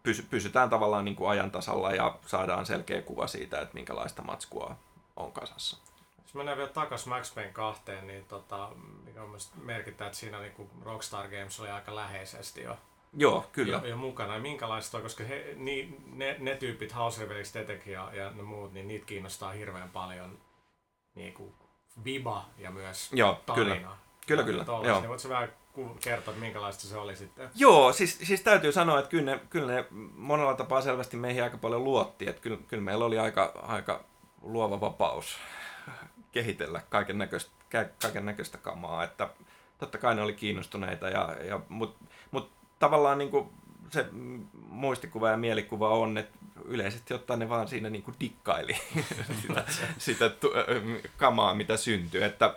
pysy- 0.06 0.26
pysytään 0.30 0.70
tavallaan 0.70 1.06
niin 1.06 1.16
kuin 1.16 1.30
ajan 1.30 1.52
tasalla 1.52 1.92
ja 1.92 2.16
saadaan 2.26 2.66
selkeä 2.66 3.02
kuva 3.02 3.28
siitä, 3.28 3.62
että 3.62 3.74
minkälaista 3.74 4.22
matskua 4.22 4.76
on 5.16 5.32
kasassa. 5.32 5.78
Jos 6.22 6.34
mennään 6.34 6.58
vielä 6.58 6.70
takaisin 6.70 7.10
Max 7.10 7.36
Payne 7.36 7.52
kahteen, 7.52 8.08
niin 8.08 8.26
tota, 8.26 8.70
mikä 9.06 9.24
on 9.24 9.38
merkittävä, 9.64 10.08
että 10.08 10.20
siinä 10.20 10.40
niin 10.40 10.54
kuin 10.54 10.70
Rockstar 10.82 11.28
Games 11.28 11.60
oli 11.60 11.70
aika 11.70 11.96
läheisesti 11.96 12.64
jo, 12.64 12.78
Joo, 13.14 13.46
kyllä. 13.52 13.78
jo, 13.78 13.86
jo 13.86 13.98
mukana. 13.98 14.34
Ja 14.34 14.40
minkälaista 14.40 14.98
on, 14.98 15.04
koska 15.04 15.24
he, 15.24 15.54
ni, 15.56 15.98
ne, 16.06 16.36
ne 16.40 16.56
tyypit, 16.56 16.96
House 16.96 17.28
Tetec 17.54 17.88
ja, 17.88 18.10
ja 18.14 18.30
ne 18.32 18.44
muut, 18.44 18.74
niin 18.74 18.88
niitä 18.88 19.06
kiinnostaa 19.06 19.52
hirveän 19.52 19.90
paljon 19.90 20.38
niin 21.16 21.34
kuin 21.34 21.54
viba 22.04 22.46
ja 22.58 22.72
myös 22.72 23.14
Joo, 23.14 23.42
tarina. 23.46 23.76
kyllä. 23.76 23.96
Kyllä, 24.28 24.42
Ja 24.42 24.46
kyllä, 24.46 24.66
joo. 24.88 25.00
Niin 25.00 25.10
voitko 25.10 25.30
vähän 25.30 25.54
että 26.18 26.32
minkälaista 26.32 26.88
se 26.88 26.98
oli 26.98 27.16
sitten? 27.16 27.50
Joo, 27.56 27.94
siis, 27.94 28.18
siis 28.24 28.42
täytyy 28.42 28.72
sanoa, 28.72 29.00
että 29.00 29.10
kyllä 29.10 29.32
ne, 29.32 29.40
kyllä 29.50 29.74
ne 29.74 29.86
monella 30.16 30.54
tapaa 30.54 30.82
selvästi 30.82 31.18
meihin 31.18 31.44
aika 31.44 31.58
paljon 31.58 31.84
luotti. 31.84 32.30
Että 32.30 32.42
kyllä, 32.42 32.58
kyllä 32.68 32.84
meillä 32.84 33.06
oli 33.06 33.20
aika, 33.20 33.52
aika 33.62 34.04
luova 34.42 34.82
vapaus 34.82 35.38
kehitellä 36.32 36.82
kaiken 36.90 37.18
näköistä, 37.18 37.52
kaiken 38.02 38.26
näköistä 38.26 38.58
kamaa. 38.58 39.04
Että 39.04 39.30
totta 39.78 39.98
kai 39.98 40.16
ne 40.16 40.22
oli 40.22 40.34
kiinnostuneita, 40.34 41.10
ja, 41.10 41.36
ja, 41.44 41.60
mutta 41.70 42.06
mut 42.32 42.52
tavallaan 42.80 43.18
niin 43.18 43.32
kuin 43.32 43.50
se 43.90 44.06
muistikuva 44.70 45.30
ja 45.30 45.38
mielikuva 45.38 45.90
on, 45.90 46.18
että 46.18 46.38
yleisesti 46.66 47.14
ottaen 47.14 47.40
ne 47.40 47.50
vaan 47.50 47.68
siinä 47.68 47.90
niin 47.90 48.04
kuin 48.04 48.16
dikkaili 48.20 48.78
sitä, 49.44 49.66
sitä 49.98 50.32
kamaa, 51.18 51.56
mitä 51.56 51.78
syntyy. 51.78 52.24
Että, 52.24 52.56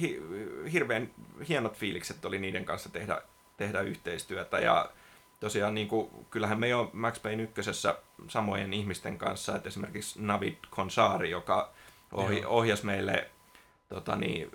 hi, 0.00 0.22
hirveän 0.72 1.10
hienot 1.48 1.76
fiilikset 1.76 2.24
oli 2.24 2.38
niiden 2.38 2.64
kanssa 2.64 2.88
tehdä, 2.88 3.22
tehdä 3.56 3.80
yhteistyötä. 3.80 4.58
Ja 4.58 4.90
tosiaan 5.40 5.74
niin 5.74 5.88
kuin, 5.88 6.10
kyllähän 6.30 6.60
me 6.60 6.68
jo 6.68 6.90
Max 6.92 7.22
Payne 7.22 7.42
ykkösessä 7.42 7.98
samojen 8.28 8.72
ihmisten 8.72 9.18
kanssa, 9.18 9.56
että 9.56 9.68
esimerkiksi 9.68 10.22
Navid 10.22 10.54
Konsari, 10.70 11.30
joka 11.30 11.72
ohi, 12.12 12.44
ohjasi 12.44 12.86
meille 12.86 13.30
tota 13.88 14.16
niin, 14.16 14.50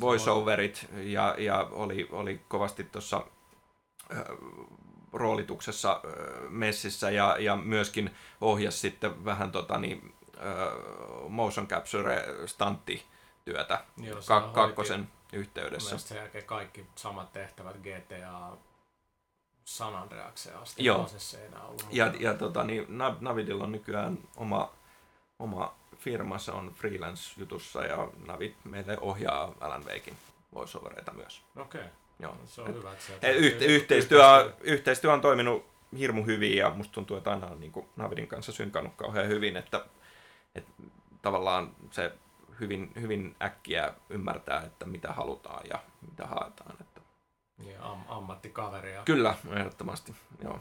voiceoverit 0.00 0.88
ja, 0.96 1.34
ja 1.38 1.68
oli, 1.70 2.08
oli 2.10 2.40
kovasti 2.48 2.84
tuossa 2.84 3.26
roolituksessa 5.12 6.00
messissä 6.48 7.10
ja, 7.10 7.36
ja 7.38 7.56
myöskin 7.56 8.10
ohjasi 8.40 8.78
sitten 8.78 9.24
vähän 9.24 9.52
tota 9.52 9.78
niin, 9.78 10.14
motion 11.28 11.66
capture 11.66 12.24
stanttityötä 13.50 13.84
Joo, 13.96 14.20
se 14.22 14.28
Ka- 14.28 14.40
hoiti 14.40 14.54
kakkosen 14.54 15.08
yhteydessä. 15.32 15.98
Sen 15.98 16.16
jälkeen 16.16 16.44
kaikki 16.44 16.86
samat 16.96 17.32
tehtävät 17.32 17.76
GTA 17.76 18.56
San 19.64 19.94
Andreakseen 19.96 20.56
asti. 20.58 20.84
Joo. 20.84 20.98
Prosessi 20.98 21.36
ei 21.36 21.46
enää 21.46 21.62
ollut 21.62 21.84
Ja, 21.90 22.12
ja 22.20 22.34
tota, 22.34 22.64
niin, 22.64 22.86
Nav- 22.88 23.16
Navidilla 23.20 23.64
on 23.64 23.72
nykyään 23.72 24.18
oma, 24.36 24.72
oma 25.38 25.74
firma, 25.98 26.38
se 26.38 26.50
on 26.52 26.74
freelance-jutussa 26.74 27.84
ja 27.86 28.08
Navid 28.26 28.52
meille 28.64 28.98
ohjaa 29.00 29.54
Alan 29.60 29.84
Wakein 29.84 30.16
voiceovereita 30.54 31.12
myös. 31.12 31.42
Okei, 31.56 31.84
Joo. 32.18 32.36
se 32.46 32.60
on 32.60 32.68
Et- 32.70 32.74
hyvä, 32.76 32.92
että 32.92 33.28
yhte, 33.28 33.64
yhteistyö, 33.64 34.18
yhteistyö. 34.44 34.72
yhteistyö 34.74 35.12
on 35.12 35.20
toiminut 35.20 35.66
hirmu 35.98 36.24
hyvin 36.24 36.56
ja 36.56 36.70
musta 36.70 36.92
tuntuu, 36.92 37.16
että 37.16 37.30
aina 37.30 37.46
on 37.46 37.60
niin 37.60 37.72
kuin 37.72 37.88
Navidin 37.96 38.26
kanssa 38.28 38.52
synkannut 38.52 38.92
kauhean 38.96 39.28
hyvin, 39.28 39.56
että, 39.56 39.84
että 40.54 40.72
tavallaan 41.22 41.76
se 41.90 42.12
hyvin, 42.60 42.92
hyvin 43.00 43.36
äkkiä 43.42 43.94
ymmärtää, 44.10 44.62
että 44.62 44.86
mitä 44.86 45.12
halutaan 45.12 45.62
ja 45.70 45.78
mitä 46.08 46.26
haetaan. 46.26 46.76
Että 46.80 47.00
Niin, 47.58 47.80
am, 47.80 48.00
ammattikaveria. 48.08 49.02
kyllä, 49.04 49.34
ehdottomasti. 49.56 50.14
Joo. 50.42 50.60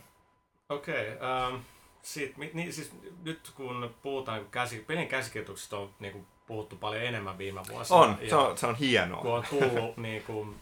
Okei, 0.70 1.14
okay, 1.14 1.54
um, 1.54 1.62
sit, 2.02 2.38
niin, 2.38 2.74
siis 2.74 2.92
nyt 3.24 3.52
kun 3.56 3.96
puhutaan 4.02 4.42
kun 4.42 4.52
käsi, 4.52 4.80
pelin 4.80 5.08
käsikirjoituksesta 5.08 5.78
on 5.78 5.94
niin 6.00 6.14
kuin, 6.14 6.28
puhuttu 6.48 6.76
paljon 6.76 7.04
enemmän 7.04 7.38
viime 7.38 7.62
vuosina. 7.70 8.00
On, 8.00 8.18
ja 8.22 8.30
se 8.30 8.36
on, 8.36 8.58
se 8.58 8.68
on 8.68 8.76
hienoa. 8.76 9.22
kun 9.22 9.32
on 9.32 9.44
tullut, 9.50 9.98
niin 10.08 10.24
kuin, 10.24 10.60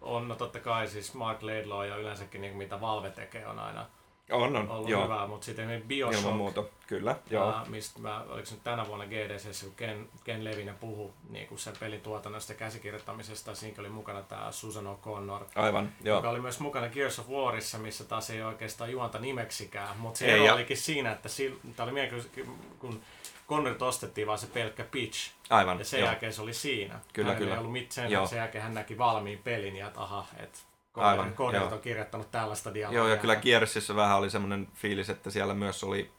on 0.00 0.28
no 0.28 0.34
totta 0.34 0.60
kai 0.60 0.88
siis 0.88 1.14
Mark 1.14 1.42
Laidlaw 1.42 1.86
ja 1.86 1.96
yleensäkin 1.96 2.40
niin 2.40 2.52
kuin, 2.52 2.58
mitä 2.58 2.80
Valve 2.80 3.10
tekee 3.10 3.46
on 3.46 3.58
aina 3.58 3.86
On, 4.32 4.56
on, 4.56 4.70
ollut 4.70 4.88
joo. 4.88 5.04
hyvää, 5.04 5.26
mutta 5.26 5.44
sitten 5.44 5.70
Ilman 5.70 5.88
Bioshock, 5.88 6.36
muuta, 6.36 6.64
kyllä. 6.86 7.16
Joo. 7.30 7.52
Ää, 7.52 7.64
mistä 7.68 8.00
mä, 8.00 8.20
oliko 8.28 8.48
nyt 8.50 8.64
tänä 8.64 8.86
vuonna 8.86 9.06
GDCssä, 9.06 9.66
kun 9.66 9.74
Ken, 9.74 10.08
Ken 10.24 10.44
Levinen 10.44 10.74
puhui 10.74 11.10
niin 11.30 11.46
kuin 11.48 11.58
sen 11.58 11.74
pelin 11.80 12.00
tuotannosta 12.00 12.52
ja 12.52 12.58
käsikirjoittamisesta, 12.58 13.54
siinä 13.54 13.76
oli 13.80 13.88
mukana 13.88 14.22
tämä 14.22 14.52
Susan 14.52 14.86
O'Connor, 14.86 15.44
Aivan, 15.54 15.92
joo. 16.02 16.16
joka 16.18 16.30
oli 16.30 16.40
myös 16.40 16.60
mukana 16.60 16.88
Gears 16.88 17.18
of 17.18 17.28
Warissa, 17.28 17.78
missä 17.78 18.04
taas 18.04 18.30
ei 18.30 18.42
oikeastaan 18.42 18.92
juonta 18.92 19.18
nimeksikään, 19.18 19.96
mutta 19.96 20.18
se 20.18 20.24
Ei, 20.26 20.32
ero 20.32 20.44
ja- 20.44 20.54
olikin 20.54 20.76
siinä, 20.76 21.12
että 21.12 21.28
tämä 21.76 21.84
oli 21.84 21.92
mielenkiintoista, 21.92 22.40
kun 22.78 23.00
Connerit 23.48 23.82
ostettiin 23.82 24.26
vaan 24.26 24.38
se 24.38 24.46
pelkkä 24.46 24.84
pitch, 24.84 25.30
Aivan, 25.50 25.78
ja 25.78 25.84
sen 25.84 26.00
joo. 26.00 26.08
jälkeen 26.08 26.32
se 26.32 26.42
oli 26.42 26.54
siinä. 26.54 27.00
Kyllä, 27.12 27.26
Hänellä 27.28 27.38
kyllä. 27.38 27.54
ei 27.54 27.58
ollut 27.58 27.72
mit, 27.72 27.92
sen, 27.92 28.10
Joo. 28.10 28.26
sen 28.26 28.36
jälkeen 28.36 28.64
hän 28.64 28.74
näki 28.74 28.98
valmiin 28.98 29.38
pelin 29.38 29.76
ja 29.76 29.86
että 29.86 30.00
aha, 30.00 30.26
että 30.36 30.58
Aivan, 30.94 31.34
joo. 31.52 31.68
on 31.72 31.80
kirjoittanut 31.80 32.30
tällaista 32.30 32.74
dialogia. 32.74 32.98
Joo, 33.00 33.08
ja 33.08 33.16
kyllä 33.16 33.36
Kiersissä 33.36 33.96
vähän 33.96 34.16
oli 34.18 34.30
semmoinen 34.30 34.68
fiilis, 34.74 35.10
että 35.10 35.30
siellä 35.30 35.54
myös 35.54 35.84
oli 35.84 36.10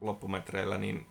loppumetreillä 0.00 0.78
niin 0.78 1.06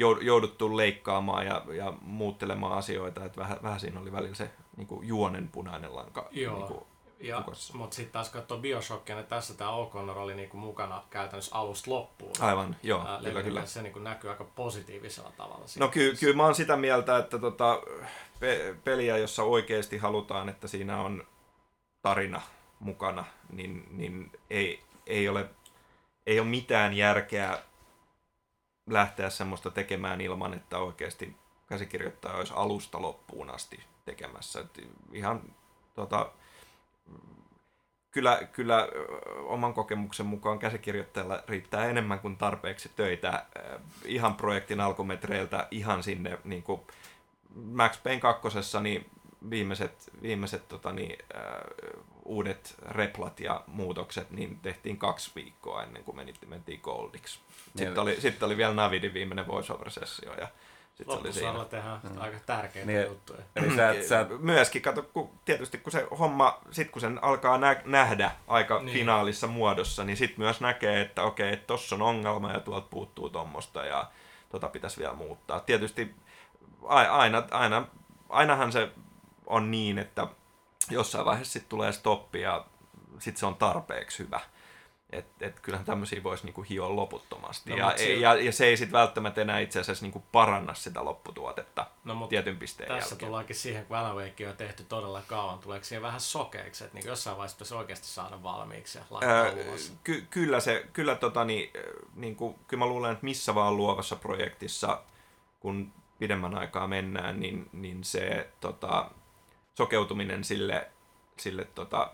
jou- 0.00 0.20
jouduttu 0.24 0.76
leikkaamaan 0.76 1.46
ja, 1.46 1.62
ja 1.72 1.92
muuttelemaan 2.00 2.78
asioita, 2.78 3.24
että 3.24 3.40
vähän, 3.40 3.58
vähän 3.62 3.80
siinä 3.80 4.00
oli 4.00 4.12
välillä 4.12 4.34
se 4.34 4.50
niin 4.76 4.86
kuin 4.86 5.08
juonen 5.08 5.48
punainen 5.48 5.96
lanka. 5.96 6.28
Joo. 6.30 6.56
Niin 6.56 6.66
kuin, 6.66 6.80
Ja, 7.20 7.44
mutta 7.72 7.96
sitten 7.96 8.12
taas 8.12 8.30
katsoo 8.30 8.58
Bioshockia, 8.58 9.16
niin 9.16 9.26
tässä 9.26 9.54
tämä 9.54 9.70
O'Connor 9.70 10.16
oli 10.18 10.34
niinku 10.34 10.56
mukana 10.56 11.02
käytännössä 11.10 11.56
alusta 11.56 11.90
loppuun. 11.90 12.32
aivan, 12.40 12.76
joo, 12.82 13.06
Ää, 13.06 13.20
kyllä, 13.24 13.42
kyllä. 13.42 13.66
Se 13.66 13.82
niinku 13.82 13.98
näkyy 13.98 14.30
aika 14.30 14.44
positiivisella 14.44 15.32
tavalla. 15.36 15.64
No 15.78 15.88
ky- 15.88 16.16
kyllä 16.20 16.36
mä 16.36 16.44
oon 16.44 16.54
sitä 16.54 16.76
mieltä, 16.76 17.18
että 17.18 17.38
tota, 17.38 17.82
pe- 18.40 18.76
peliä, 18.84 19.16
jossa 19.18 19.42
oikeasti 19.42 19.98
halutaan, 19.98 20.48
että 20.48 20.68
siinä 20.68 21.00
on 21.00 21.24
tarina 22.04 22.40
mukana, 22.80 23.24
niin, 23.52 23.84
niin 23.90 24.32
ei, 24.50 24.82
ei, 25.06 25.28
ole, 25.28 25.50
ei 26.26 26.40
ole 26.40 26.48
mitään 26.48 26.92
järkeä 26.92 27.58
lähteä 28.90 29.30
semmoista 29.30 29.70
tekemään 29.70 30.20
ilman, 30.20 30.54
että 30.54 30.78
oikeasti 30.78 31.36
käsikirjoittaja 31.66 32.34
olisi 32.34 32.52
alusta 32.56 33.02
loppuun 33.02 33.50
asti 33.50 33.84
tekemässä. 34.04 34.60
Et 34.60 34.88
ihan 35.12 35.42
tota, 35.94 36.32
kyllä, 38.10 38.40
kyllä 38.52 38.88
oman 39.44 39.74
kokemuksen 39.74 40.26
mukaan 40.26 40.58
käsikirjoittajalla 40.58 41.42
riittää 41.48 41.84
enemmän 41.84 42.20
kuin 42.20 42.36
tarpeeksi 42.36 42.90
töitä 42.96 43.46
ihan 44.04 44.34
projektin 44.34 44.80
alkumetreiltä 44.80 45.68
ihan 45.70 46.02
sinne 46.02 46.38
niin 46.44 46.62
kuin 46.62 46.80
Max 47.54 48.02
Payne 48.02 48.20
kakkosessa 48.20 48.80
niin 48.80 49.10
viimeiset, 49.50 50.10
viimeiset 50.22 50.68
tota, 50.68 50.92
niin, 50.92 51.18
äh, 51.36 51.42
uudet 52.24 52.74
replat 52.88 53.40
ja 53.40 53.60
muutokset 53.66 54.30
niin 54.30 54.58
tehtiin 54.62 54.96
kaksi 54.96 55.30
viikkoa 55.34 55.82
ennen 55.82 56.04
kuin 56.04 56.16
menit, 56.16 56.36
mentiin 56.46 56.80
Goldiksi. 56.82 57.38
Sitten 57.64 57.86
Niin. 57.86 57.98
oli, 57.98 58.20
sitten 58.20 58.46
oli 58.46 58.56
vielä 58.56 58.74
Navidin 58.74 59.14
viimeinen 59.14 59.46
voiceover-sessio 59.46 60.34
ja 60.34 60.48
sitten 60.94 61.14
se 61.16 61.20
oli 61.20 61.32
siinä. 61.32 61.64
Tehdään 61.64 62.00
Mm. 62.02 62.20
aika 62.20 62.38
tärkeitä 62.46 62.86
Niin. 62.86 63.02
juttuja. 63.06 63.42
Eli 63.56 63.76
sä, 63.76 63.90
et- 63.90 64.04
sä, 64.06 64.20
et- 64.20 64.40
Myöskin, 64.40 64.82
kato, 64.82 65.02
kun, 65.02 65.30
tietysti 65.44 65.78
kun 65.78 65.92
se 65.92 66.06
homma, 66.18 66.58
sit 66.70 66.90
kun 66.90 67.00
sen 67.00 67.24
alkaa 67.24 67.58
nä- 67.58 67.82
nähdä 67.84 68.30
aika 68.48 68.74
Niin. 68.76 68.86
niin. 68.86 68.98
finaalissa 68.98 69.46
muodossa, 69.46 70.04
niin 70.04 70.16
sitten 70.16 70.40
myös 70.40 70.60
näkee, 70.60 71.00
että 71.00 71.22
okei, 71.22 71.52
että 71.52 71.66
tossa 71.66 71.94
on 71.94 72.02
ongelma 72.02 72.52
ja 72.52 72.60
tuolta 72.60 72.86
puuttuu 72.90 73.30
tommosta 73.30 73.84
ja 73.84 74.10
tota 74.48 74.68
pitäisi 74.68 74.98
vielä 75.00 75.14
muuttaa. 75.14 75.60
Tietysti 75.60 76.14
aina, 76.88 77.42
aina, 77.50 77.86
ainahan 78.28 78.72
se 78.72 78.88
on 79.46 79.70
niin, 79.70 79.98
että 79.98 80.26
jossain 80.90 81.24
vaiheessa 81.24 81.52
sitten 81.52 81.68
tulee 81.68 81.92
stoppi 81.92 82.40
ja 82.40 82.64
sitten 83.18 83.40
se 83.40 83.46
on 83.46 83.56
tarpeeksi 83.56 84.18
hyvä. 84.18 84.40
Et, 85.10 85.26
et 85.42 85.60
kyllähän 85.60 85.86
tämmöisiä 85.86 86.22
voisi 86.22 86.44
niinku 86.44 86.62
hioa 86.62 86.96
loputtomasti. 86.96 87.70
No, 87.70 87.76
ja, 87.76 87.92
sillä- 87.96 88.20
ja, 88.22 88.34
ja, 88.34 88.52
se 88.52 88.66
ei 88.66 88.76
sitten 88.76 88.92
välttämättä 88.92 89.40
enää 89.40 89.58
itse 89.58 89.80
asiassa 89.80 90.04
niinku 90.04 90.24
paranna 90.32 90.74
sitä 90.74 91.04
lopputuotetta 91.04 91.86
No, 92.04 92.26
tietyn 92.26 92.56
pisteen 92.56 92.88
tässä 92.88 93.14
jälkeen. 93.14 93.26
tullaankin 93.28 93.56
siihen, 93.56 93.86
kun 93.86 93.96
Alan 93.96 94.16
Wake 94.16 94.48
on 94.48 94.56
tehty 94.56 94.84
todella 94.84 95.22
kauan, 95.26 95.58
tuleeko 95.58 95.84
siihen 95.84 96.02
vähän 96.02 96.20
sokeiksi, 96.20 96.84
että 96.84 96.98
niin 96.98 97.06
jossain 97.06 97.36
vaiheessa 97.36 97.56
pitäisi 97.56 97.74
oikeasti 97.74 98.06
saada 98.06 98.42
valmiiksi 98.42 98.98
ja 98.98 99.04
ulos. 99.68 99.92
ky- 100.04 100.26
kyllä 100.30 100.60
se, 100.60 100.86
kyllä 100.92 101.14
tota, 101.14 101.44
niin, 101.44 101.70
niin 102.14 102.36
kuin, 102.36 102.54
kyllä 102.68 102.78
mä 102.84 102.86
luulen, 102.86 103.12
että 103.12 103.24
missä 103.24 103.54
vaan 103.54 103.76
luovassa 103.76 104.16
projektissa, 104.16 105.02
kun 105.60 105.92
pidemmän 106.18 106.54
aikaa 106.58 106.86
mennään, 106.86 107.40
niin, 107.40 107.68
niin 107.72 108.04
se 108.04 108.48
tota, 108.60 109.10
sokeutuminen 109.74 110.44
sille, 110.44 110.90
sille 111.38 111.64
tota, 111.64 112.10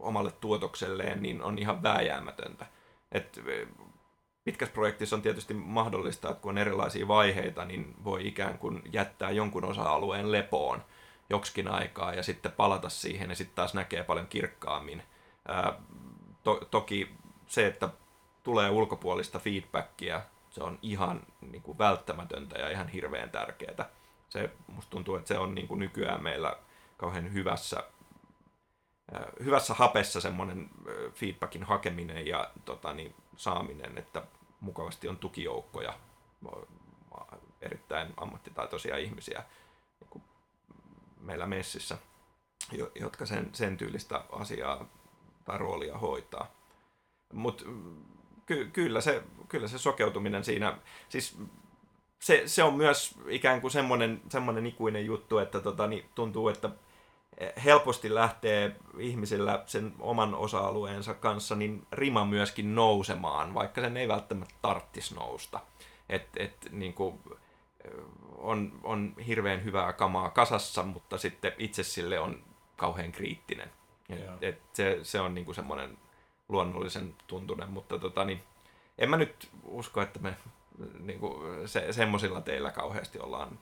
omalle 0.00 0.30
tuotokselleen 0.30 1.22
niin 1.22 1.42
on 1.42 1.58
ihan 1.58 1.82
vääjäämätöntä. 1.82 2.66
Et, 3.12 3.38
e, 3.38 3.66
pitkässä 4.44 4.74
projektissa 4.74 5.16
on 5.16 5.22
tietysti 5.22 5.54
mahdollista, 5.54 6.30
että 6.30 6.42
kun 6.42 6.50
on 6.50 6.58
erilaisia 6.58 7.08
vaiheita, 7.08 7.64
niin 7.64 7.94
voi 8.04 8.26
ikään 8.26 8.58
kuin 8.58 8.82
jättää 8.92 9.30
jonkun 9.30 9.64
osa-alueen 9.64 10.32
lepoon 10.32 10.82
joksikin 11.30 11.68
aikaa 11.68 12.14
ja 12.14 12.22
sitten 12.22 12.52
palata 12.52 12.88
siihen 12.88 13.30
ja 13.30 13.36
sitten 13.36 13.56
taas 13.56 13.74
näkee 13.74 14.04
paljon 14.04 14.26
kirkkaammin. 14.26 15.02
Ää, 15.48 15.80
to, 16.42 16.60
toki 16.70 17.14
se, 17.46 17.66
että 17.66 17.88
tulee 18.42 18.70
ulkopuolista 18.70 19.38
feedbackia, 19.38 20.22
se 20.50 20.62
on 20.62 20.78
ihan 20.82 21.20
niin 21.40 21.62
kuin 21.62 21.78
välttämätöntä 21.78 22.58
ja 22.58 22.70
ihan 22.70 22.88
hirveän 22.88 23.30
tärkeää. 23.30 23.90
Se, 24.30 24.50
musta 24.66 24.90
tuntuu, 24.90 25.16
että 25.16 25.28
se 25.28 25.38
on 25.38 25.54
niin 25.54 25.68
kuin 25.68 25.78
nykyään 25.78 26.22
meillä 26.22 26.56
kauhean 26.96 27.32
hyvässä, 27.32 27.84
hyvässä 29.44 29.74
hapessa 29.74 30.20
semmoinen 30.20 30.70
feedbackin 31.12 31.64
hakeminen 31.64 32.26
ja 32.26 32.50
tota, 32.64 32.92
niin, 32.92 33.14
saaminen, 33.36 33.98
että 33.98 34.22
mukavasti 34.60 35.08
on 35.08 35.16
tukijoukkoja, 35.16 35.94
erittäin 37.60 38.14
ammattitaitoisia 38.16 38.96
ihmisiä 38.96 39.44
niin 40.00 40.24
meillä 41.20 41.46
messissä, 41.46 41.98
jotka 43.00 43.26
sen, 43.26 43.50
sen 43.52 43.76
tyylistä 43.76 44.24
asiaa 44.32 44.88
tai 45.44 45.58
roolia 45.58 45.98
hoitaa. 45.98 46.54
Mutta 47.32 47.64
ky, 48.46 48.70
kyllä, 48.72 49.00
se, 49.00 49.22
kyllä 49.48 49.68
se 49.68 49.78
sokeutuminen 49.78 50.44
siinä, 50.44 50.78
siis 51.08 51.38
se, 52.20 52.42
se 52.46 52.62
on 52.62 52.74
myös 52.74 53.14
ikään 53.28 53.60
kuin 53.60 53.70
semmoinen, 53.70 54.22
semmoinen 54.28 54.66
ikuinen 54.66 55.06
juttu, 55.06 55.38
että 55.38 55.60
tota, 55.60 55.86
niin 55.86 56.04
tuntuu, 56.14 56.48
että 56.48 56.70
helposti 57.64 58.14
lähtee 58.14 58.76
ihmisillä 58.98 59.62
sen 59.66 59.94
oman 59.98 60.34
osa-alueensa 60.34 61.14
kanssa 61.14 61.56
niin 61.56 61.86
rima 61.92 62.24
myöskin 62.24 62.74
nousemaan, 62.74 63.54
vaikka 63.54 63.80
sen 63.80 63.96
ei 63.96 64.08
välttämättä 64.08 64.54
tarttisi 64.62 65.14
nousta. 65.14 65.60
Et, 66.08 66.28
et, 66.36 66.68
niin 66.70 66.94
kuin, 66.94 67.20
on, 68.38 68.72
on 68.82 69.14
hirveän 69.26 69.64
hyvää 69.64 69.92
kamaa 69.92 70.30
kasassa, 70.30 70.82
mutta 70.82 71.18
sitten 71.18 71.52
itse 71.58 71.82
sille 71.82 72.18
on 72.18 72.42
kauhean 72.76 73.12
kriittinen. 73.12 73.70
Et, 74.08 74.42
et 74.42 74.60
se, 74.72 74.98
se 75.02 75.20
on 75.20 75.34
niin 75.34 75.44
kuin 75.44 75.54
semmoinen 75.54 75.98
luonnollisen 76.48 77.14
tuntunen, 77.26 77.70
mutta 77.70 77.98
tota, 77.98 78.24
niin, 78.24 78.42
en 78.98 79.10
mä 79.10 79.16
nyt 79.16 79.48
usko, 79.64 80.02
että 80.02 80.18
me 80.18 80.36
niin 80.98 81.20
kuin, 81.20 81.68
se, 81.68 81.92
semmoisilla 81.92 82.40
teillä 82.40 82.70
kauheasti 82.70 83.18
ollaan 83.18 83.58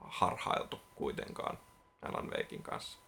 harhailtu 0.00 0.80
kuitenkaan. 0.94 1.58
Alan 2.02 2.30
Wakein 2.30 2.62
kanssa. 2.62 2.98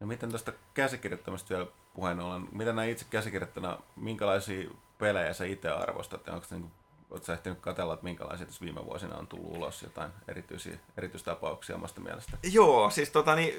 No 0.00 0.06
miten 0.06 0.32
tästä 0.32 0.52
käsikirjoittamista 0.74 1.54
vielä 1.54 1.66
puheen 1.94 2.20
ollen, 2.20 2.48
mitä 2.52 2.72
näin 2.72 2.90
itse 2.90 3.06
käsikirjoittana, 3.10 3.78
minkälaisia 3.96 4.70
pelejä 4.98 5.32
sä 5.32 5.44
itse 5.44 5.70
arvostat? 5.70 6.28
Onko 6.28 6.46
niin 6.50 6.70
Oletko 7.10 7.32
ehtinyt 7.32 7.60
katsella, 7.60 7.94
että 7.94 8.04
minkälaisia 8.04 8.46
tässä 8.46 8.64
viime 8.64 8.84
vuosina 8.84 9.16
on 9.16 9.26
tullut 9.26 9.56
ulos 9.56 9.82
jotain 9.82 10.10
erityisiä, 10.28 10.78
erityistapauksia 10.96 11.76
omasta 11.76 12.00
mielestä? 12.00 12.38
Joo, 12.52 12.90
siis 12.90 13.10
tota, 13.10 13.34
niin, 13.34 13.54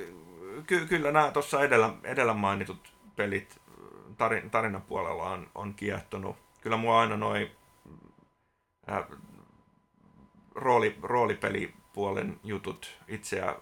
ky- 0.67 0.85
kyllä 0.85 1.11
nämä 1.11 1.31
tuossa 1.31 1.63
edellä, 1.63 1.93
edellä 2.03 2.33
mainitut 2.33 2.93
pelit 3.15 3.61
tarin, 4.17 4.49
tarinan 4.49 4.81
puolella 4.81 5.23
on, 5.23 5.49
on 5.55 5.73
kiehtonut. 5.73 6.35
Kyllä 6.61 6.77
mua 6.77 6.99
aina 6.99 7.17
noin 7.17 7.51
äh, 8.91 9.03
rooli, 10.55 10.97
roolipelipuolen 11.01 12.39
jutut 12.43 12.99
itseä 13.07 13.55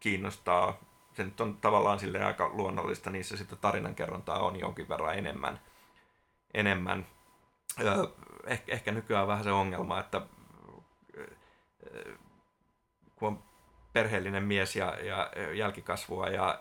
kiinnostaa. 0.00 0.76
Se 1.12 1.24
nyt 1.24 1.40
on 1.40 1.56
tavallaan 1.56 1.98
sille 1.98 2.24
aika 2.24 2.50
luonnollista, 2.52 3.10
niissä 3.10 3.36
sitten 3.36 3.58
tarinankerrontaa 3.58 4.38
on 4.38 4.60
jonkin 4.60 4.88
verran 4.88 5.18
enemmän. 5.18 5.60
enemmän. 6.54 7.06
Öö, 7.80 8.06
ehkä, 8.66 8.92
nykyään 8.92 9.22
on 9.22 9.28
vähän 9.28 9.44
se 9.44 9.52
ongelma, 9.52 10.00
että 10.00 10.22
kun 13.16 13.28
on 13.28 13.42
perheellinen 13.92 14.42
mies 14.42 14.76
ja, 14.76 14.98
ja 15.04 15.30
jälkikasvua 15.54 16.26
ja 16.26 16.58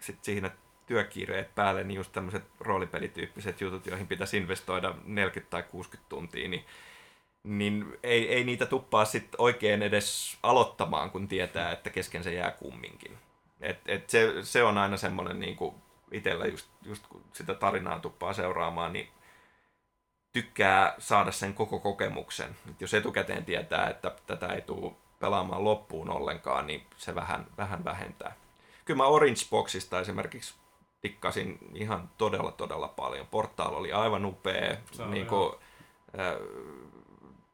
sitten 0.00 0.24
siinä 0.24 0.50
työkiireet 0.86 1.54
päälle, 1.54 1.84
niin 1.84 1.96
just 1.96 2.12
tämmöiset 2.12 2.44
roolipelityyppiset 2.60 3.60
jutut, 3.60 3.86
joihin 3.86 4.06
pitäisi 4.06 4.36
investoida 4.36 4.94
40 5.04 5.50
tai 5.50 5.62
60 5.62 6.08
tuntia, 6.08 6.48
niin 6.48 6.64
niin 7.46 7.98
ei, 8.02 8.34
ei 8.34 8.44
niitä 8.44 8.66
tuppaa 8.66 9.04
sit 9.04 9.28
oikein 9.38 9.82
edes 9.82 10.38
aloittamaan, 10.42 11.10
kun 11.10 11.28
tietää, 11.28 11.72
että 11.72 11.90
kesken 11.90 12.24
se 12.24 12.34
jää 12.34 12.50
kumminkin. 12.50 13.18
Et, 13.60 13.78
et 13.86 14.10
se, 14.10 14.32
se 14.42 14.62
on 14.62 14.78
aina 14.78 14.96
semmoinen 14.96 15.40
niin 15.40 15.56
itsellä 16.12 16.46
just, 16.46 16.70
just 16.82 17.06
kun 17.06 17.24
sitä 17.32 17.54
tarinaa 17.54 18.00
tuppaa 18.00 18.32
seuraamaan, 18.32 18.92
niin 18.92 19.08
tykkää 20.32 20.94
saada 20.98 21.32
sen 21.32 21.54
koko 21.54 21.80
kokemuksen. 21.80 22.56
Et 22.70 22.80
jos 22.80 22.94
etukäteen 22.94 23.44
tietää, 23.44 23.90
että 23.90 24.12
tätä 24.26 24.46
ei 24.46 24.60
tule 24.60 24.92
pelaamaan 25.18 25.64
loppuun 25.64 26.10
ollenkaan, 26.10 26.66
niin 26.66 26.86
se 26.96 27.14
vähän, 27.14 27.46
vähän 27.56 27.84
vähentää. 27.84 28.32
Kyllä 28.84 28.98
mä 28.98 29.06
Orange 29.06 29.40
Boxista 29.50 30.00
esimerkiksi 30.00 30.54
tikkasin 31.08 31.58
ihan 31.74 32.10
todella, 32.18 32.52
todella 32.52 32.88
paljon. 32.88 33.26
Portaal 33.26 33.74
oli 33.74 33.92
aivan 33.92 34.24
upea. 34.24 34.76
niin 35.08 35.26
kuin, 35.26 35.54
äh, 36.18 36.36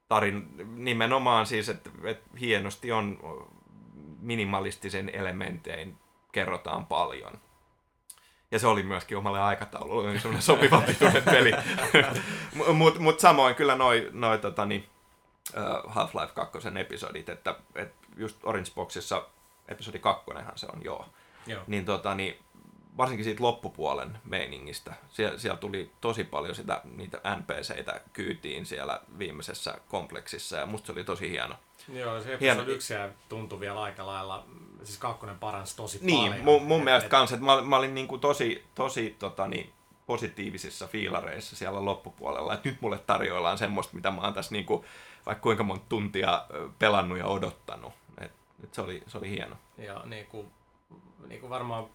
tarin, 0.08 0.48
nimenomaan 0.84 1.46
siis, 1.46 1.68
että, 1.68 1.90
että 2.04 2.30
hienosti 2.40 2.92
on 2.92 3.18
minimalistisen 4.20 5.10
elementein 5.14 5.96
kerrotaan 6.32 6.86
paljon. 6.86 7.32
Ja 8.50 8.58
se 8.58 8.66
oli 8.66 8.82
myöskin 8.82 9.18
omalle 9.18 9.40
aikataululle 9.40 10.10
niin 10.10 10.20
semmoinen 10.20 10.42
sopiva 10.42 10.82
pituinen 10.86 11.22
peli. 11.22 11.52
Mutta 12.74 13.00
mut 13.00 13.20
samoin 13.20 13.54
kyllä 13.54 13.74
noin 13.74 14.08
noi, 14.12 14.38
tota, 14.38 14.66
niin, 14.66 14.88
Half-Life 15.86 16.32
2 16.34 16.58
episodit, 16.80 17.28
että, 17.28 17.54
että 17.74 18.06
just 18.16 18.36
Orange 18.42 18.70
Boxissa 18.74 19.28
episodi 19.68 19.98
2 19.98 20.24
se 20.54 20.66
on 20.66 20.84
joo. 20.84 21.06
joo. 21.46 21.62
Niin, 21.66 21.84
tota, 21.84 22.14
niin 22.14 22.38
varsinkin 22.96 23.24
siitä 23.24 23.42
loppupuolen 23.42 24.18
meiningistä. 24.24 24.94
Sie- 25.08 25.38
siellä 25.38 25.58
tuli 25.58 25.90
tosi 26.00 26.24
paljon 26.24 26.54
sitä, 26.54 26.80
niitä 26.96 27.20
NPCitä 27.36 28.00
kyytiin 28.12 28.66
siellä 28.66 29.00
viimeisessä 29.18 29.78
kompleksissa 29.88 30.56
ja 30.56 30.66
musta 30.66 30.86
se 30.86 30.92
oli 30.92 31.04
tosi 31.04 31.30
hieno. 31.30 31.54
Joo, 31.88 32.20
se 32.20 32.38
hieno. 32.40 32.62
yksi 32.62 32.94
tuntui 33.28 33.60
vielä 33.60 33.82
aika 33.82 34.06
lailla, 34.06 34.46
siis 34.84 34.98
kakkonen 34.98 35.38
paransi 35.38 35.76
tosi 35.76 35.98
niin, 36.02 36.30
paljon. 36.30 36.44
Mun, 36.44 36.62
mun 36.62 36.78
et, 36.78 36.84
mielestä 36.84 37.06
et... 37.06 37.10
kanssa, 37.10 37.36
että 37.36 37.46
mä, 37.46 37.62
mä 37.62 37.76
olin 37.76 37.94
niin 37.94 38.08
kuin 38.08 38.20
tosi, 38.20 38.64
tosi 38.74 39.16
tota, 39.18 39.48
niin, 39.48 39.72
positiivisissa 40.06 40.86
fiilareissa 40.86 41.56
siellä 41.56 41.84
loppupuolella, 41.84 42.54
että 42.54 42.68
nyt 42.68 42.80
mulle 42.80 42.98
tarjoillaan 42.98 43.58
semmoista, 43.58 43.96
mitä 43.96 44.10
mä 44.10 44.20
oon 44.20 44.34
tässä 44.34 44.52
niin 44.52 44.64
kuin, 44.64 44.84
vaikka 45.26 45.42
kuinka 45.42 45.62
monta 45.62 45.84
tuntia 45.88 46.44
pelannut 46.78 47.18
ja 47.18 47.26
odottanut. 47.26 47.92
Et, 48.20 48.32
et 48.64 48.74
se, 48.74 48.80
oli, 48.80 49.02
se 49.06 49.18
oli 49.18 49.30
hieno. 49.30 49.56
Ja 49.78 50.02
niin 50.04 50.26
kuin, 50.26 50.52
niin 51.28 51.40
kuin 51.40 51.50
varmaan 51.50 51.86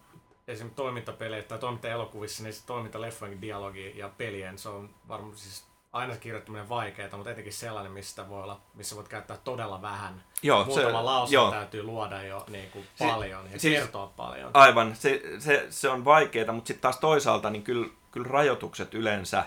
esimerkiksi 0.48 0.76
toimintapeleissä 0.76 1.48
tai 1.48 1.58
toimintaelokuvissa, 1.58 2.42
niin 2.42 2.52
se 2.52 2.66
toimintaleffojen 2.66 3.40
dialogi 3.40 3.98
ja 3.98 4.08
pelien, 4.08 4.58
se 4.58 4.68
on 4.68 4.90
varmaan 5.08 5.36
siis 5.36 5.64
aina 5.92 6.16
kirjoittaminen 6.16 6.68
vaikeaa, 6.68 7.16
mutta 7.16 7.30
etenkin 7.30 7.52
sellainen, 7.52 7.92
mistä 7.92 8.28
voi 8.28 8.42
olla, 8.42 8.60
missä 8.74 8.96
voit 8.96 9.08
käyttää 9.08 9.36
todella 9.44 9.82
vähän. 9.82 10.24
Joo, 10.42 10.64
Muutama 10.64 10.98
se, 10.98 11.04
lause 11.04 11.34
joo. 11.34 11.50
täytyy 11.50 11.82
luoda 11.82 12.22
jo 12.22 12.44
niin 12.48 12.70
kuin 12.70 12.86
paljon 12.98 13.46
si- 13.46 13.52
ja 13.52 13.60
siis, 13.60 13.78
kertoa 13.78 14.12
paljon. 14.16 14.50
Aivan, 14.54 14.96
se, 14.96 15.22
se, 15.38 15.66
se 15.70 15.88
on 15.88 16.04
vaikeaa, 16.04 16.52
mutta 16.52 16.68
sitten 16.68 16.82
taas 16.82 16.98
toisaalta 16.98 17.50
niin 17.50 17.62
kyllä, 17.62 17.88
kyllä 18.10 18.28
rajoitukset 18.30 18.94
yleensä 18.94 19.44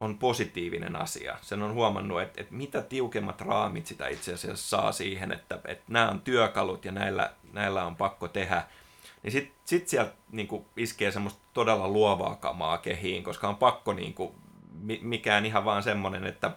on 0.00 0.18
positiivinen 0.18 0.96
asia. 0.96 1.36
Sen 1.42 1.62
on 1.62 1.74
huomannut, 1.74 2.22
että, 2.22 2.40
että 2.40 2.54
mitä 2.54 2.82
tiukemmat 2.82 3.40
raamit 3.40 3.86
sitä 3.86 4.08
itse 4.08 4.34
asiassa 4.34 4.68
saa 4.68 4.92
siihen, 4.92 5.32
että, 5.32 5.58
että 5.64 5.84
nämä 5.88 6.08
on 6.08 6.20
työkalut 6.20 6.84
ja 6.84 6.92
näillä, 6.92 7.32
näillä 7.52 7.84
on 7.84 7.96
pakko 7.96 8.28
tehdä– 8.28 8.64
niin 9.22 9.32
sitten 9.32 9.54
sit 9.64 9.88
sieltä 9.88 10.12
niin 10.32 10.48
kuin, 10.48 10.66
iskee 10.76 11.10
semmoista 11.10 11.42
todella 11.52 11.88
luovaa 11.88 12.36
kamaa 12.36 12.78
kehiin, 12.78 13.24
koska 13.24 13.48
on 13.48 13.56
pakko 13.56 13.92
niin 13.92 14.14
kuin, 14.14 14.34
mikään 15.00 15.46
ihan 15.46 15.64
vaan 15.64 15.82
semmoinen, 15.82 16.26
että 16.26 16.50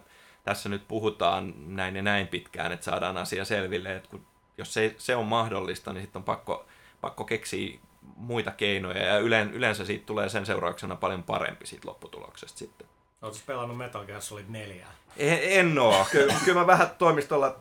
tässä 0.44 0.68
nyt 0.68 0.88
puhutaan 0.88 1.54
näin 1.76 1.96
ja 1.96 2.02
näin 2.02 2.28
pitkään, 2.28 2.72
että 2.72 2.84
saadaan 2.84 3.16
asia 3.16 3.44
selville, 3.44 3.96
että 3.96 4.08
kun, 4.10 4.26
jos 4.58 4.74
se, 4.74 4.94
se 4.98 5.16
on 5.16 5.26
mahdollista, 5.26 5.92
niin 5.92 6.02
sitten 6.02 6.20
on 6.20 6.24
pakko, 6.24 6.66
pakko 7.00 7.24
keksiä 7.24 7.78
muita 8.16 8.50
keinoja, 8.50 9.04
ja 9.04 9.18
yleensä 9.52 9.84
siitä 9.84 10.06
tulee 10.06 10.28
sen 10.28 10.46
seurauksena 10.46 10.96
paljon 10.96 11.22
parempi 11.22 11.66
siitä 11.66 11.88
lopputuloksesta 11.88 12.58
sitten. 12.58 12.86
Oletko 13.24 13.40
pelannut 13.46 13.76
Metal 13.78 14.04
Gear 14.04 14.22
Solid 14.22 14.44
4? 14.48 14.86
En, 15.16 15.38
en 15.42 15.78
oo. 15.78 16.06
Kyllä, 16.10 16.34
kyllä 16.44 16.60
mä 16.60 16.66
vähän 16.66 16.90
toimistolla, 16.98 17.60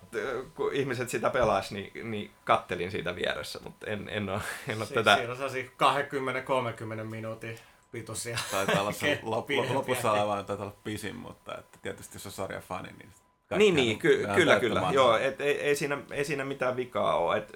kun 0.55 0.73
ihmiset 0.73 1.09
sitä 1.09 1.29
pelas, 1.29 1.71
niin, 1.71 2.11
niin 2.11 2.31
kattelin 2.43 2.91
siitä 2.91 3.15
vieressä, 3.15 3.59
mutta 3.63 3.87
en, 3.87 4.09
en 4.09 4.29
ole, 4.29 4.41
en 4.67 4.77
ole 4.77 4.85
si- 4.85 4.93
tätä... 4.93 5.15
Siinä 5.15 5.31
on 5.33 7.01
20-30 7.01 7.03
minuutin 7.03 7.59
pituisia. 7.91 8.37
Taitaa 8.51 8.81
olla 8.81 8.91
se 8.91 9.19
lop- 9.23 9.73
lopussa 9.73 10.11
oleva, 10.11 10.43
taitaa 10.43 10.65
olla 10.65 10.75
pisin, 10.83 11.15
mutta 11.15 11.57
että 11.57 11.79
tietysti 11.81 12.15
jos 12.15 12.25
on 12.25 12.31
sarjafani, 12.31 12.89
niin 12.97 13.09
niin, 13.57 13.75
niin 13.75 13.99
ky- 13.99 14.27
kyllä, 14.35 14.59
kyllä. 14.59 14.83
Joo, 14.91 15.17
et 15.17 15.41
ei, 15.41 15.61
ei, 15.61 15.75
siinä, 15.75 15.97
ei 16.11 16.25
siinä 16.25 16.45
mitään 16.45 16.75
vikaa 16.75 17.17
ole. 17.17 17.37
Et, 17.37 17.51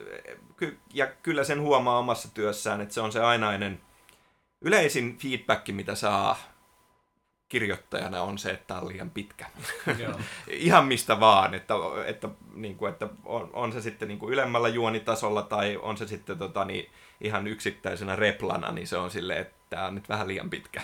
ky- 0.57 0.77
ja 0.93 1.07
kyllä 1.07 1.43
sen 1.43 1.61
huomaa 1.61 1.97
omassa 1.99 2.33
työssään, 2.33 2.81
että 2.81 2.93
se 2.93 3.01
on 3.01 3.11
se 3.11 3.19
ainainen 3.19 3.81
yleisin 4.61 5.17
feedback, 5.17 5.67
mitä 5.67 5.95
saa 5.95 6.37
kirjoittajana 7.49 8.21
on 8.21 8.37
se, 8.37 8.51
että 8.51 8.67
tämä 8.67 8.79
on 8.79 8.87
liian 8.87 9.09
pitkä. 9.09 9.45
Joo. 9.99 10.13
Ihan 10.47 10.85
mistä 10.85 11.19
vaan, 11.19 11.53
että, 11.53 11.73
että, 12.05 12.29
niin 12.53 12.77
kuin, 12.77 12.91
että 12.91 13.07
on, 13.25 13.49
on 13.53 13.71
se 13.71 13.81
sitten 13.81 14.07
niin 14.07 14.19
kuin 14.19 14.33
ylemmällä 14.33 14.67
juonitasolla 14.67 15.41
tai 15.41 15.77
on 15.81 15.97
se 15.97 16.07
sitten 16.07 16.37
tota, 16.37 16.65
niin, 16.65 16.89
ihan 17.21 17.47
yksittäisenä 17.47 18.15
replana, 18.15 18.71
niin 18.71 18.87
se 18.87 18.97
on 18.97 19.11
silleen, 19.11 19.41
että 19.41 19.57
tämä 19.69 19.85
on 19.85 19.95
nyt 19.95 20.09
vähän 20.09 20.27
liian 20.27 20.49
pitkä. 20.49 20.81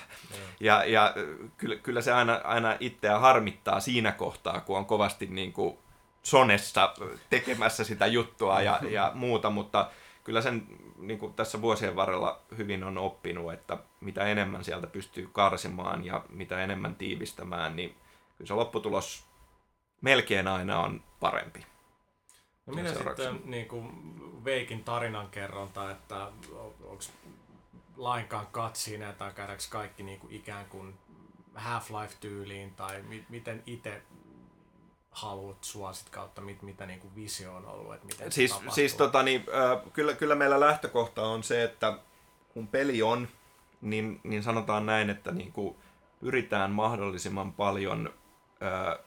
Ja, 0.60 0.84
ja 0.84 1.14
kyllä, 1.58 1.76
kyllä 1.76 2.02
se 2.02 2.14
aina, 2.14 2.42
aina 2.44 2.78
itseä 2.80 3.20
harmittaa 3.20 3.80
siinä 3.80 4.12
kohtaa, 4.12 4.62
kun 4.62 4.78
on 4.78 4.86
kovasti 4.86 5.26
niin 5.26 5.54
kuin 5.54 5.78
sonessa 6.24 6.94
tekemässä 7.30 7.84
sitä 7.84 8.06
juttua 8.06 8.62
ja, 8.62 8.80
ja 8.90 9.12
muuta, 9.14 9.50
mutta 9.50 9.90
kyllä 10.24 10.42
sen 10.42 10.68
niin 11.08 11.20
kuin 11.20 11.34
tässä 11.34 11.62
vuosien 11.62 11.96
varrella 11.96 12.42
hyvin 12.58 12.84
on 12.84 12.98
oppinut, 12.98 13.54
että 13.54 13.78
mitä 14.02 14.24
enemmän 14.24 14.64
sieltä 14.64 14.88
pystyy 14.88 15.30
karsimaan 15.32 16.06
ja 16.06 16.26
mitä 16.30 16.64
enemmän 16.64 16.96
tiivistämään, 16.96 17.76
niin 17.76 17.96
kyllä 18.38 18.48
se 18.48 18.54
lopputulos 18.54 19.26
melkein 20.02 20.48
aina 20.48 20.80
on 20.80 21.04
parempi. 21.20 21.66
No 22.66 22.74
mitä 22.74 22.94
sitten 22.94 23.42
niin 23.46 23.68
kuin 23.68 23.92
Veikin 24.46 24.84
tarinankerronta, 24.84 25.92
että 25.92 26.32
onko 26.84 27.04
lainkaan 27.98 28.48
katsineet 28.52 29.18
tai 29.18 29.34
käydäänkö 29.34 29.64
kaikki 29.70 30.04
niin 30.04 30.20
kuin 30.20 30.34
ikään 30.34 30.66
kuin 30.66 31.00
Half-Life-tyyliin 31.56 32.74
tai 32.76 33.02
mi- 33.02 33.26
miten 33.30 33.64
itse 33.66 34.02
haluat 35.14 35.64
suosit 35.64 36.10
kautta, 36.10 36.42
mit, 36.42 36.62
mitä 36.62 36.86
niin 36.86 37.00
kuin 37.00 37.16
visio 37.16 37.56
on 37.56 37.66
ollut, 37.66 37.94
että 37.94 38.08
miten 38.08 38.32
siis, 38.32 38.56
siis 38.70 38.96
tota, 38.96 39.24
niin, 39.24 39.46
äh, 39.56 39.94
kyllä, 39.94 40.14
kyllä 40.14 40.36
meillä 40.36 40.60
lähtökohta 40.60 41.22
on 41.22 41.44
se, 41.44 41.64
että 41.64 41.98
kun 42.54 42.68
peli 42.68 43.02
on, 43.02 43.28
niin, 43.82 44.20
niin 44.24 44.44
sanotaan 44.44 44.86
näin, 44.86 45.10
että 45.10 45.32
niin 45.32 45.52
kuin 45.52 45.76
pyritään 46.20 46.72
mahdollisimman 46.72 47.54
paljon 47.54 48.14
äh, 48.64 49.06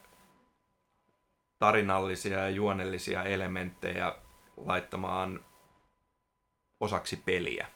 tarinallisia 1.59 2.39
ja 2.39 2.49
juonellisia 2.49 3.23
elementtejä 3.23 4.15
laittamaan 4.57 5.45
osaksi 6.81 7.17
peliä. 7.17 7.67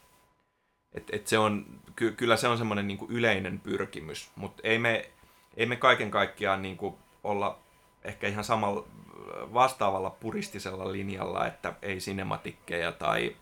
Et, 0.93 1.05
et 1.13 1.27
se 1.27 1.39
on, 1.39 1.67
ky, 1.97 2.13
kyllä 2.13 2.37
se 2.37 2.49
on 2.49 2.59
semmoinen 2.59 2.87
niin 2.87 2.99
yleinen 3.09 3.61
pyrkimys, 3.61 4.31
mutta 4.37 4.63
ei 4.65 4.79
me, 4.79 5.11
ei 5.57 5.67
me 5.67 5.77
kaiken 5.77 6.11
kaikkiaan 6.11 6.63
niin 6.63 6.77
kuin 6.77 6.95
olla 7.25 7.59
ehkä 8.05 8.29
ihan 8.29 8.45
samalla 8.45 8.85
vastaavalla 9.55 10.11
puristisella 10.11 10.93
linjalla, 10.93 11.47
että 11.47 11.75
ei 11.83 12.01
sinematikkeja 12.01 12.93
tai 12.93 13.37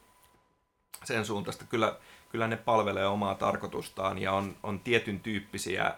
sen 1.04 1.24
suuntaista. 1.24 1.64
Kyllä, 1.64 1.96
kyllä 2.28 2.46
ne 2.46 2.56
palvelee 2.56 3.06
omaa 3.06 3.34
tarkoitustaan 3.34 4.18
ja 4.18 4.32
on, 4.32 4.56
on 4.62 4.80
tietyn 4.80 5.20
tyyppisiä 5.20 5.86
äh, 5.86 5.94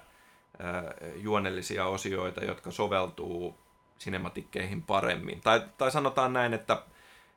juonellisia 1.14 1.86
osioita, 1.86 2.44
jotka 2.44 2.70
soveltuu 2.70 3.58
sinematikkeihin 3.98 4.82
paremmin. 4.82 5.40
Tai, 5.40 5.62
tai 5.78 5.90
sanotaan 5.90 6.32
näin, 6.32 6.54
että, 6.54 6.82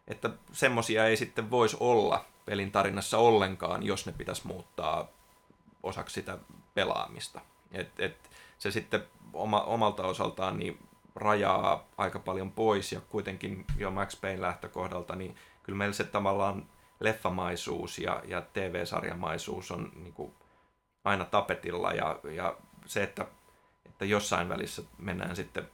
että 0.08 0.30
semmosia 0.52 1.06
ei 1.06 1.18
sitten 1.18 1.52
voisi 1.52 1.78
olla 1.80 2.26
pelin 2.46 2.72
tarinassa 2.72 3.18
ollenkaan, 3.18 3.84
jos 3.84 4.06
ne 4.06 4.14
pitäisi 4.18 4.48
muuttaa 4.48 5.08
osaksi 5.84 6.14
sitä 6.14 6.38
pelaamista. 6.74 7.42
Et, 7.72 8.00
et 8.00 8.30
se 8.58 8.72
sitten 8.72 9.04
oma, 9.34 9.62
omalta 9.62 10.04
osaltaan 10.04 10.60
niin 10.60 10.80
rajaa 11.16 11.88
aika 11.98 12.20
paljon 12.20 12.52
pois 12.52 12.92
ja 12.92 13.02
kuitenkin 13.02 13.66
jo 13.78 13.92
Max 13.92 14.22
Payne 14.22 14.42
lähtökohdalta, 14.42 15.16
niin 15.16 15.36
kyllä 15.64 15.78
meillä 15.78 15.94
se 15.94 16.04
tavallaan 16.04 16.70
leffamaisuus 17.00 18.00
ja, 18.00 18.22
ja 18.26 18.42
TV-sarjamaisuus 18.42 19.72
on 19.72 19.92
niin 19.96 20.14
kuin 20.14 20.34
aina 21.04 21.26
tapetilla 21.26 21.92
ja, 21.92 22.20
ja 22.24 22.58
se, 22.86 23.04
että, 23.04 23.28
että 23.86 24.06
jossain 24.06 24.50
välissä 24.50 24.82
mennään 24.98 25.36
sitten 25.36 25.70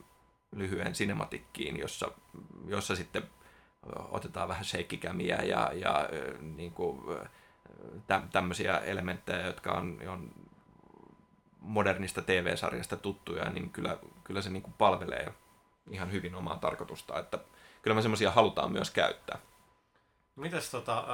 lyhyen 0.55 0.95
sinematikkiin, 0.95 1.79
jossa, 1.79 2.11
jossa 2.65 2.95
sitten 2.95 3.23
otetaan 4.11 4.49
vähän 4.49 4.65
sheikkikämiä 4.65 5.35
ja, 5.35 5.71
ja 5.73 6.09
niin 6.41 6.71
kuin, 6.71 7.01
tä, 8.07 8.21
tämmöisiä 8.31 8.77
elementtejä, 8.77 9.45
jotka 9.45 9.71
on, 9.71 9.99
on 10.07 10.31
modernista 11.69 12.21
TV-sarjasta 12.21 12.97
tuttuja, 12.97 13.49
niin 13.49 13.69
kyllä, 13.69 13.97
kyllä 14.23 14.41
se 14.41 14.49
niin 14.49 14.63
kuin 14.63 14.73
palvelee 14.77 15.33
ihan 15.89 16.11
hyvin 16.11 16.35
omaa 16.35 16.57
tarkoitusta, 16.57 17.19
että 17.19 17.39
kyllä 17.81 17.95
me 17.95 18.01
semmoisia 18.01 18.31
halutaan 18.31 18.71
myös 18.71 18.91
käyttää. 18.91 19.39
Mites 20.35 20.71
tota, 20.71 21.05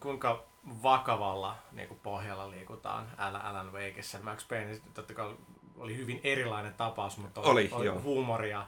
kuinka 0.00 0.44
vakavalla 0.82 1.56
niin 1.72 1.88
kuin 1.88 2.00
pohjalla 2.00 2.50
liikutaan 2.50 3.06
Alan 3.18 3.72
Wakeissa? 3.72 4.18
Max 4.22 4.48
Payne 4.48 4.80
totta 4.94 5.14
kai 5.14 5.36
oli 5.76 5.96
hyvin 5.96 6.20
erilainen 6.24 6.74
tapaus, 6.74 7.18
mutta 7.18 7.40
oli, 7.40 7.68
oli, 7.72 7.88
oli 7.88 8.00
huumoria 8.00 8.66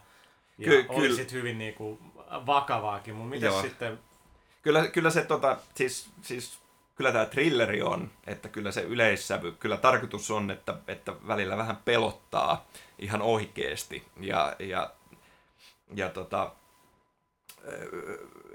ja 0.59 0.65
Ky- 0.65 0.87
oli 0.89 1.01
kyllä. 1.01 1.17
sitten 1.17 1.39
hyvin 1.39 1.59
niin 1.59 1.75
kuin, 1.75 1.99
vakavaakin, 2.47 3.15
mutta 3.15 3.31
miten 3.31 3.53
sitten... 3.53 3.99
Kyllä, 4.63 4.89
kyllä 4.89 5.11
se 5.11 5.25
tota, 5.25 5.57
siis, 5.75 6.11
siis 6.23 6.62
kyllä 6.95 7.13
tämä 7.13 7.27
thrilleri 7.27 7.83
on, 7.83 8.11
että 8.27 8.49
kyllä 8.49 8.73
se 8.73 8.81
yleissävy, 8.81 9.53
kyllä 9.53 9.77
tarkoitus 9.77 10.31
on, 10.31 10.51
että, 10.51 10.75
että 10.89 11.15
välillä 11.27 11.57
vähän 11.57 11.77
pelottaa 11.77 12.67
ihan 12.99 13.23
oikeasti. 13.23 14.05
Ja, 14.21 14.57
ja, 14.59 14.93
ja 15.95 16.09
tota, 16.09 16.53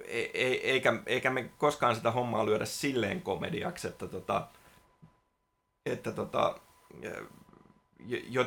e, 0.05 0.19
e, 0.33 0.47
eikä, 0.47 0.93
eikä 1.05 1.29
me 1.29 1.49
koskaan 1.57 1.95
sitä 1.95 2.11
hommaa 2.11 2.45
lyödä 2.45 2.65
silleen 2.65 3.21
komediaksi, 3.21 3.87
että, 3.87 4.07
tota, 4.07 4.47
että 5.85 6.11
tota, 6.11 6.59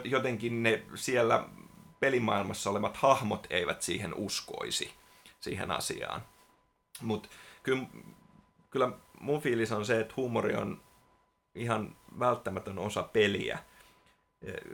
jotenkin 0.05 0.63
ne 0.63 0.83
siellä 0.95 1.45
pelimaailmassa 2.01 2.71
olevat 2.71 2.97
hahmot 2.97 3.47
eivät 3.51 3.83
siihen 3.83 4.15
uskoisi, 4.15 4.91
siihen 5.41 5.71
asiaan. 5.71 6.23
Mutta 7.03 7.29
kyllä, 7.63 7.87
kyllä 8.71 8.91
mun 9.21 9.41
fiilis 9.41 9.73
on 9.73 9.85
se, 9.85 10.01
että 10.01 10.15
huumori 10.17 10.55
on 10.55 10.83
ihan 11.55 11.97
välttämätön 12.19 12.79
osa 12.79 13.03
peliä. 13.03 13.59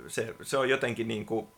Se, 0.07 0.35
se 0.43 0.59
on 0.59 0.69
jotenkin 0.69 1.09
niin 1.09 1.27
kuin, 1.27 1.49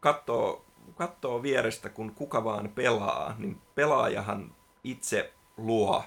katsoo, 0.00 0.64
katsoo 0.94 1.42
vierestä, 1.42 1.88
kun 1.88 2.14
kuka 2.14 2.44
vaan 2.44 2.68
pelaa, 2.68 3.34
niin 3.38 3.58
pelaajahan 3.74 4.54
itse 4.84 5.32
luo 5.56 6.04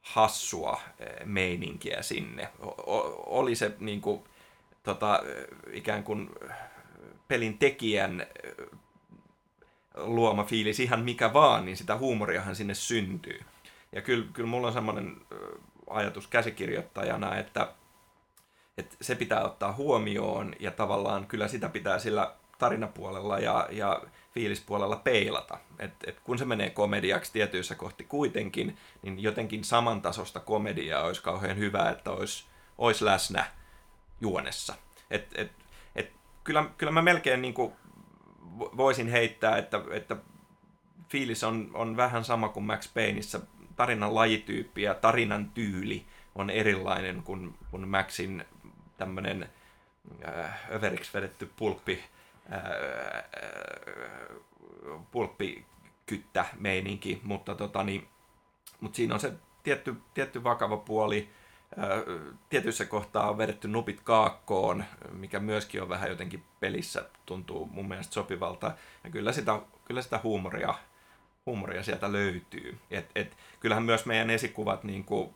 hassua 0.00 0.80
eh, 0.98 1.26
meininkiä 1.26 2.02
sinne. 2.02 2.48
O, 2.86 3.22
oli 3.40 3.54
se 3.54 3.76
niin 3.80 4.00
kuin, 4.00 4.24
tota, 4.82 5.22
ikään 5.72 6.04
kuin 6.04 6.30
pelin 7.28 7.58
tekijän 7.58 8.20
eh, 8.20 8.26
luoma 9.94 10.44
fiilis 10.44 10.80
ihan 10.80 11.00
mikä 11.00 11.32
vaan, 11.32 11.64
niin 11.64 11.76
sitä 11.76 11.96
huumoriahan 11.96 12.56
sinne 12.56 12.74
syntyy. 12.74 13.40
Ja 13.92 14.02
kyllä, 14.02 14.26
kyllä 14.32 14.48
mulla 14.48 14.66
on 14.66 14.72
semmoinen 14.72 15.16
ajatus 15.90 16.26
käsikirjoittajana, 16.26 17.36
että, 17.36 17.72
että 18.78 18.96
se 19.00 19.14
pitää 19.14 19.44
ottaa 19.44 19.72
huomioon 19.72 20.54
ja 20.60 20.70
tavallaan 20.70 21.26
kyllä 21.26 21.48
sitä 21.48 21.68
pitää 21.68 21.98
sillä 21.98 22.34
tarinapuolella 22.58 23.38
ja, 23.38 23.68
ja 23.70 24.02
fiilispuolella 24.34 24.96
peilata. 24.96 25.58
Et, 25.78 25.92
et 26.06 26.20
kun 26.20 26.38
se 26.38 26.44
menee 26.44 26.70
komediaksi 26.70 27.32
tietyissä 27.32 27.74
kohti 27.74 28.04
kuitenkin, 28.04 28.76
niin 29.02 29.22
jotenkin 29.22 29.64
samantasosta 29.64 30.40
komediaa 30.40 31.04
olisi 31.04 31.22
kauhean 31.22 31.56
hyvä, 31.56 31.90
että 31.90 32.10
olisi, 32.10 32.46
olisi 32.78 33.04
läsnä 33.04 33.44
juonessa. 34.20 34.74
Et, 35.10 35.28
et, 35.34 35.52
et, 35.96 36.12
kyllä, 36.44 36.64
kyllä 36.78 36.92
mä 36.92 37.02
melkein 37.02 37.42
niin 37.42 37.54
kuin 37.54 37.72
voisin 38.58 39.08
heittää, 39.08 39.58
että, 39.58 39.80
että 39.90 40.16
fiilis 41.08 41.44
on, 41.44 41.70
on 41.74 41.96
vähän 41.96 42.24
sama 42.24 42.48
kuin 42.48 42.64
Max 42.64 42.94
Payneissa 42.94 43.40
tarinan 43.76 44.14
lajityyppi 44.14 44.82
ja 44.82 44.94
tarinan 44.94 45.50
tyyli 45.50 46.06
on 46.34 46.50
erilainen 46.50 47.22
kuin, 47.22 47.54
kuin 47.70 47.88
Maxin 47.88 48.44
tämmöinen 48.98 49.50
äh, 50.28 50.70
överiksi 50.72 51.10
vedetty 51.14 51.50
pulppi, 51.56 52.04
äh, 52.52 52.60
pulppikyttä 55.10 56.44
meininki, 56.58 57.20
mutta, 57.22 57.54
tota, 57.54 57.82
niin, 57.82 58.08
mutta 58.80 58.96
siinä 58.96 59.14
on 59.14 59.20
se 59.20 59.32
tietty, 59.62 59.94
tietty 60.14 60.44
vakava 60.44 60.76
puoli. 60.76 61.28
Äh, 61.78 61.86
tietyissä 62.48 62.84
kohtaa 62.84 63.30
on 63.30 63.38
vedetty 63.38 63.68
nupit 63.68 64.00
kaakkoon, 64.00 64.84
mikä 65.12 65.40
myöskin 65.40 65.82
on 65.82 65.88
vähän 65.88 66.10
jotenkin 66.10 66.44
pelissä 66.60 67.08
tuntuu 67.26 67.66
mun 67.66 67.88
mielestä 67.88 68.14
sopivalta. 68.14 68.74
Ja 69.04 69.10
kyllä 69.10 69.32
sitä, 69.32 69.60
kyllä 69.84 70.02
sitä 70.02 70.20
huumoria 70.22 70.74
huumoria 71.46 71.82
sieltä 71.82 72.12
löytyy. 72.12 72.78
Et, 72.90 73.10
et, 73.14 73.36
kyllähän 73.60 73.84
myös 73.84 74.06
meidän 74.06 74.30
esikuvat 74.30 74.84
niin 74.84 75.04
kuin, 75.04 75.34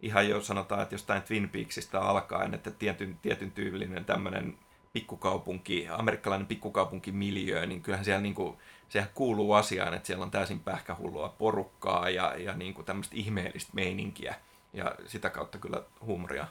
ihan 0.00 0.28
jo 0.28 0.40
sanotaan, 0.40 0.82
että 0.82 0.94
jostain 0.94 1.22
Twin 1.22 1.48
Peaksista 1.48 2.00
alkaen, 2.00 2.54
että 2.54 2.70
tietyn, 2.70 3.18
tietyn 3.22 3.50
tyylinen 3.50 4.04
tämmöinen 4.04 4.58
pikkukaupunki, 4.92 5.88
amerikkalainen 5.88 6.46
pikkukaupunki 6.46 7.12
miljöö, 7.12 7.66
niin 7.66 7.82
kyllähän 7.82 8.04
siellä 8.04 8.20
niin 8.20 8.34
kuin, 8.34 8.58
sehän 8.88 9.10
kuuluu 9.14 9.52
asiaan, 9.52 9.94
että 9.94 10.06
siellä 10.06 10.24
on 10.24 10.30
täysin 10.30 10.60
pähkähullua 10.60 11.28
porukkaa 11.28 12.10
ja, 12.10 12.36
ja 12.36 12.54
niin 12.54 12.74
kuin 12.74 12.84
tämmöistä 12.84 13.16
ihmeellistä 13.16 13.72
meininkiä. 13.74 14.34
Ja 14.72 14.94
sitä 15.06 15.30
kautta 15.30 15.58
kyllä 15.58 15.82
huumoria, 16.00 16.46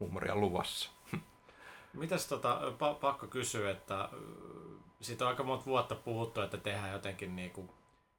huumoria 0.00 0.36
luvassa. 0.36 0.90
Mitäs 1.92 2.26
tota, 2.26 2.60
pa- 2.60 3.00
pakko 3.00 3.26
kysyä, 3.26 3.70
että 3.70 4.08
siitä 5.00 5.24
on 5.24 5.28
aika 5.28 5.42
monta 5.42 5.66
vuotta 5.66 5.94
puhuttu, 5.94 6.40
että 6.40 6.58
tehdään 6.58 6.92
jotenkin 6.92 7.36
niinku 7.36 7.74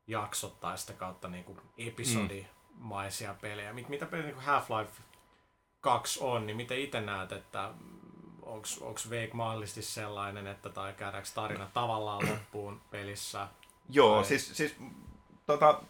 jaksottaista 0.08 0.94
kautta 0.94 1.28
niinku 1.28 1.58
episodimaisia 1.78 3.34
mm. 3.34 3.40
pelejä. 3.40 3.74
Mit, 3.74 3.90
mitä 3.90 4.06
pelejä 4.06 4.28
niin 4.28 4.46
Half-Life 4.46 5.02
2 5.82 6.20
on, 6.24 6.46
niin 6.48 6.58
miten 6.58 6.80
itse 6.80 7.02
näet, 7.02 7.32
että 7.32 7.72
onko 8.42 9.00
Wake 9.10 9.32
mahdollisesti 9.34 9.82
sellainen, 9.82 10.48
että 10.48 10.70
tai 10.70 10.94
käydäänkö 10.94 11.30
tarina 11.36 11.70
tavallaan 11.74 12.28
loppuun 12.30 12.82
pelissä? 12.92 13.48
Joo, 13.90 14.16
tai... 14.16 14.26
siis, 14.26 14.58
siis 14.58 14.76
tota, 15.46 15.82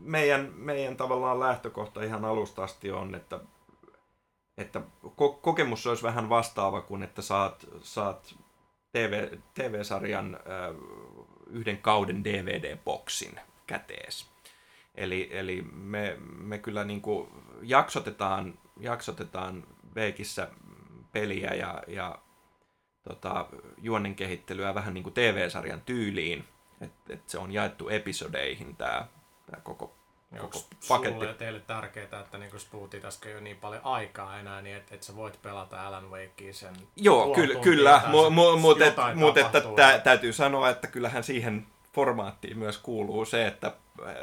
meidän, 0.00 0.52
meidän 0.54 0.96
tavallaan 0.96 1.40
lähtökohta 1.40 2.02
ihan 2.02 2.24
alusta 2.24 2.64
asti 2.64 2.90
on, 2.90 3.14
että, 3.14 3.40
että 4.58 4.80
ko- 5.06 5.38
kokemus 5.42 5.86
olisi 5.86 6.02
vähän 6.02 6.28
vastaava 6.28 6.80
kuin, 6.80 7.02
että 7.02 7.22
saat, 7.22 7.66
saat 7.82 8.34
TV, 8.92 9.38
TV-sarjan 9.54 10.34
äh, 10.34 10.40
yhden 11.46 11.78
kauden 11.78 12.24
DVD-boksin 12.24 13.40
kätees. 13.72 14.26
Eli, 14.94 15.28
eli 15.32 15.62
me, 15.72 16.16
me 16.38 16.58
kyllä 16.58 16.84
niin 16.84 17.00
kuin 17.00 17.28
jaksotetaan, 17.62 18.58
jaksotetaan 18.80 19.66
Veikissä 19.94 20.48
peliä 21.12 21.54
ja, 21.54 21.82
ja 21.86 22.18
tota, 23.02 23.46
juonnen 23.78 24.14
kehittelyä 24.14 24.74
vähän 24.74 24.94
niin 24.94 25.04
kuin 25.04 25.14
TV-sarjan 25.14 25.80
tyyliin. 25.80 26.44
Että 26.80 27.12
et 27.14 27.28
se 27.28 27.38
on 27.38 27.52
jaettu 27.52 27.88
episodeihin 27.88 28.76
tämä 28.76 29.06
koko, 29.62 29.94
koko 30.40 30.58
paketti. 30.88 31.18
Sulle 31.18 31.34
teille 31.34 31.60
tärkeää, 31.60 32.20
että 32.20 32.38
niin 32.38 32.50
kuin 32.50 32.62
puhuttiin 32.70 33.02
tässä 33.02 33.28
jo 33.28 33.40
niin 33.40 33.56
paljon 33.56 33.84
aikaa 33.84 34.38
enää, 34.38 34.62
niin 34.62 34.76
että, 34.76 34.94
että 34.94 35.06
sä 35.06 35.16
voit 35.16 35.42
pelata 35.42 35.86
Alan 35.86 36.10
Wakea 36.10 36.52
sen 36.52 36.74
Joo, 36.96 37.34
kyllä, 37.34 37.60
kyllä. 37.60 38.02
Mu, 38.06 38.30
mu, 38.30 38.56
mutta 38.56 38.84
et, 38.86 38.94
mut, 39.14 39.38
että 39.38 39.60
tä, 39.76 39.98
täytyy 39.98 40.32
sanoa, 40.32 40.70
että 40.70 40.86
kyllähän 40.86 41.24
siihen 41.24 41.66
formaattiin 41.94 42.58
myös 42.58 42.78
kuuluu 42.78 43.24
se, 43.24 43.46
että 43.46 43.72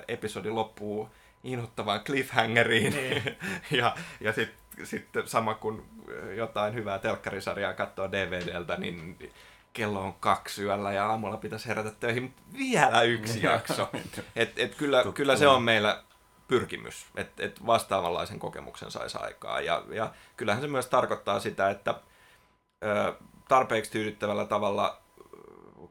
episodi 0.07 0.49
loppuu 0.49 1.09
inhottavaan 1.43 2.03
cliffhangeriin. 2.03 2.93
Niin. 2.93 3.37
ja 3.81 3.95
ja 4.19 4.33
sitten 4.33 4.85
sit 4.85 5.07
sama 5.25 5.53
kuin 5.53 5.85
jotain 6.35 6.73
hyvää 6.73 6.99
telkkarisarjaa 6.99 7.73
katsoa 7.73 8.11
DVDltä, 8.11 8.77
niin 8.77 9.31
kello 9.73 10.01
on 10.01 10.13
kaksi 10.13 10.63
yöllä 10.63 10.91
ja 10.91 11.09
aamulla 11.09 11.37
pitäisi 11.37 11.67
herätä 11.67 11.91
töihin 11.91 12.33
vielä 12.57 13.01
yksi 13.01 13.43
jakso. 13.43 13.89
Et, 14.35 14.59
et 14.59 14.75
kyllä, 14.75 15.03
kyllä 15.13 15.35
se 15.35 15.47
on 15.47 15.63
meillä 15.63 16.03
pyrkimys, 16.47 17.05
että 17.15 17.45
et 17.45 17.65
vastaavanlaisen 17.65 18.39
kokemuksen 18.39 18.91
saisi 18.91 19.17
aikaa. 19.21 19.61
Ja, 19.61 19.83
ja 19.89 20.13
kyllähän 20.37 20.61
se 20.61 20.67
myös 20.67 20.87
tarkoittaa 20.87 21.39
sitä, 21.39 21.69
että 21.69 21.95
ö, 22.83 23.13
tarpeeksi 23.47 23.91
tyydyttävällä 23.91 24.45
tavalla 24.45 25.01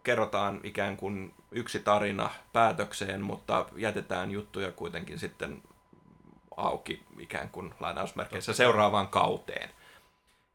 kerrotaan 0.03 0.61
ikään 0.63 0.97
kuin 0.97 1.35
yksi 1.51 1.79
tarina 1.79 2.31
päätökseen, 2.53 3.23
mutta 3.23 3.67
jätetään 3.77 4.31
juttuja 4.31 4.73
kuitenkin 4.73 5.19
sitten 5.19 5.63
auki 6.57 7.05
ikään 7.19 7.49
kuin 7.49 7.75
lainausmerkeissä 7.81 8.53
seuraavaan 8.53 9.09
kauteen. 9.09 9.71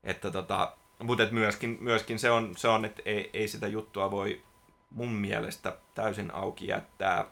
Että 0.04 0.32
tota, 0.32 0.78
mutta 1.04 1.24
myöskin, 1.32 1.78
myöskin 1.82 2.20
se 2.20 2.32
on, 2.32 2.54
se 2.58 2.68
on 2.68 2.86
että 2.86 3.02
ei, 3.06 3.30
ei 3.34 3.48
sitä 3.48 3.68
juttua 3.68 4.12
voi 4.12 4.44
mun 4.90 5.12
mielestä 5.12 5.78
täysin 5.96 6.34
auki 6.34 6.68
jättää. 6.68 7.26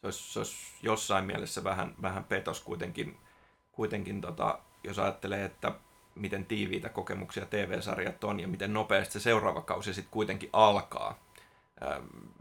Se 0.00 0.06
olisi, 0.06 0.32
se 0.32 0.38
olisi 0.38 0.56
jossain 0.82 1.24
mielessä 1.24 1.64
vähän, 1.64 1.94
vähän 2.02 2.24
petos 2.24 2.60
kuitenkin, 2.60 3.16
kuitenkin 3.72 4.20
tota, 4.20 4.58
jos 4.84 4.98
ajattelee, 4.98 5.44
että 5.44 5.72
miten 6.14 6.44
tiiviitä 6.44 6.88
kokemuksia 6.88 7.46
TV-sarjat 7.46 8.24
on 8.24 8.40
ja 8.40 8.48
miten 8.48 8.72
nopeasti 8.72 9.12
se 9.12 9.20
seuraava 9.20 9.62
kausi 9.62 9.94
sitten 9.94 10.12
kuitenkin 10.12 10.50
alkaa 10.52 11.27